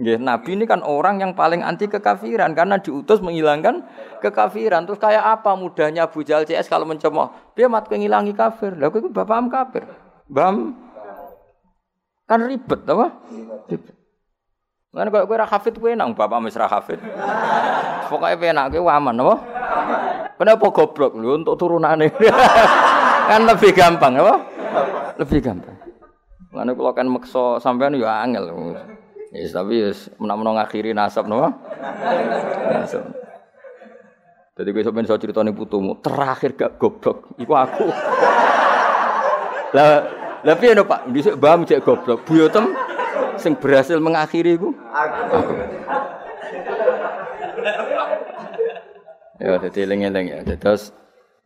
Nggih, 0.00 0.24
Nabi 0.24 0.56
ini 0.56 0.64
kan 0.64 0.80
orang 0.80 1.20
yang 1.20 1.36
paling 1.36 1.60
anti 1.60 1.92
kekafiran 1.92 2.56
karena 2.56 2.80
diutus 2.80 3.20
menghilangkan 3.20 3.84
kekafiran. 4.24 4.88
Terus 4.88 4.96
kayak 4.96 5.28
apa 5.28 5.60
mudahnya 5.60 6.08
Abu 6.08 6.24
Jahal 6.24 6.48
CS 6.48 6.72
kalau 6.72 6.88
mencemooh? 6.88 7.28
Dia 7.52 7.68
mat 7.68 7.92
ngilangi 7.92 8.32
kafir. 8.32 8.80
Lah 8.80 8.88
itu 8.88 9.12
bapak 9.12 9.36
am 9.36 9.52
kafir. 9.52 9.84
Bam 10.24 10.72
kan 12.24 12.40
ribet 12.48 12.80
apa? 12.88 13.12
Ribet. 13.68 13.92
Kan 14.94 15.10
kalau 15.10 15.26
kowe 15.26 15.36
ra 15.36 15.44
hafid 15.44 15.74
kowe 15.76 15.92
nang 15.92 16.16
bapak 16.16 16.38
wis 16.48 16.56
ra 16.56 16.64
hafid. 16.64 17.02
Pokoke 18.08 18.40
penak 18.40 18.72
kowe 18.72 18.88
aman 18.88 19.20
apa? 19.20 19.34
Kenapa 20.34 20.66
goblok 20.74 21.14
lho 21.14 21.38
untuk 21.38 21.54
turunane? 21.54 22.10
kan 23.30 23.40
lebih 23.46 23.70
gampang 23.70 24.18
apa? 24.18 24.34
Lebih 25.22 25.38
gampang. 25.38 25.76
Mana 26.50 26.74
kalau 26.74 26.92
kan 26.94 27.06
makso 27.06 27.58
sampean 27.62 27.94
ya 27.94 28.22
angel. 28.22 28.74
Yes, 29.34 29.50
tapi 29.50 29.82
yes, 29.82 30.10
menang-menang 30.22 30.62
akhiri 30.62 30.94
nasab 30.94 31.26
no. 31.26 31.42
Nasab. 32.70 33.10
Jadi 34.54 34.70
gue 34.70 34.86
sampeyan 34.86 35.10
iso 35.10 35.18
critane 35.18 35.50
putumu, 35.50 35.98
terakhir 35.98 36.54
gak 36.54 36.78
goblok 36.78 37.34
iku 37.42 37.58
aku. 37.58 37.90
Lah 39.74 40.06
lah 40.46 40.54
piye 40.54 40.78
no 40.78 40.86
Pak? 40.86 41.10
Dhisik 41.10 41.34
mbah 41.34 41.58
cek 41.66 41.82
goblok. 41.82 42.22
Buyotem 42.22 42.70
sing 43.34 43.58
berhasil 43.58 43.98
mengakhiri 43.98 44.54
iku 44.54 44.70
aku. 44.94 45.54
Ya, 49.42 49.58
jadi 49.58 49.90
eling-eling 49.90 50.26
ya. 50.30 50.38
Terus 50.46 50.94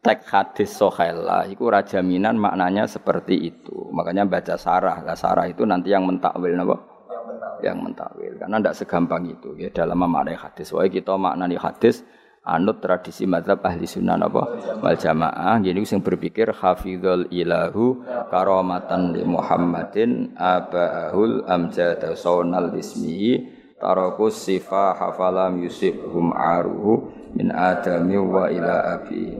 tek 0.04 0.24
hadis 0.28 0.76
sohela 0.76 1.48
itu 1.48 1.64
rajaminan 1.64 2.36
maknanya 2.36 2.84
seperti 2.84 3.48
itu. 3.48 3.88
Makanya 3.92 4.28
baca 4.28 4.54
sarah. 4.60 5.00
Lah 5.04 5.16
sarah 5.16 5.48
itu 5.48 5.64
nanti 5.64 5.92
yang 5.92 6.04
mentakwil 6.04 6.52
napa? 6.54 6.98
yang 7.58 7.82
mentakwil 7.82 8.38
karena 8.38 8.62
tidak 8.62 8.76
segampang 8.78 9.26
itu 9.26 9.50
ya 9.58 9.70
dalam 9.74 9.98
memaknai 9.98 10.38
hadis. 10.38 10.70
Wah 10.70 10.86
kita 10.86 11.18
maknani 11.18 11.58
hadis 11.58 12.06
anut 12.48 12.80
tradisi 12.80 13.28
mazhab 13.28 13.60
ahli 13.60 13.84
sunnah 13.84 14.16
apa 14.16 14.42
wal 14.80 14.96
jamaah 14.96 15.60
jadi 15.60 15.84
sing 15.84 16.00
berpikir 16.00 16.48
hafizul 16.56 17.28
ilahu 17.28 18.00
karamatan 18.32 19.12
li 19.12 19.22
Muhammadin 19.26 20.32
abahul 20.32 21.44
amjad 21.44 22.00
saunal 22.16 22.72
ismihi 22.72 23.52
tarakus 23.76 24.48
sifa 24.48 24.96
hafalam 24.96 25.60
hum 26.08 26.32
aruhu 26.32 27.12
min 27.36 27.52
adami 27.52 28.16
wa 28.16 28.48
ila 28.48 29.00
abi 29.00 29.36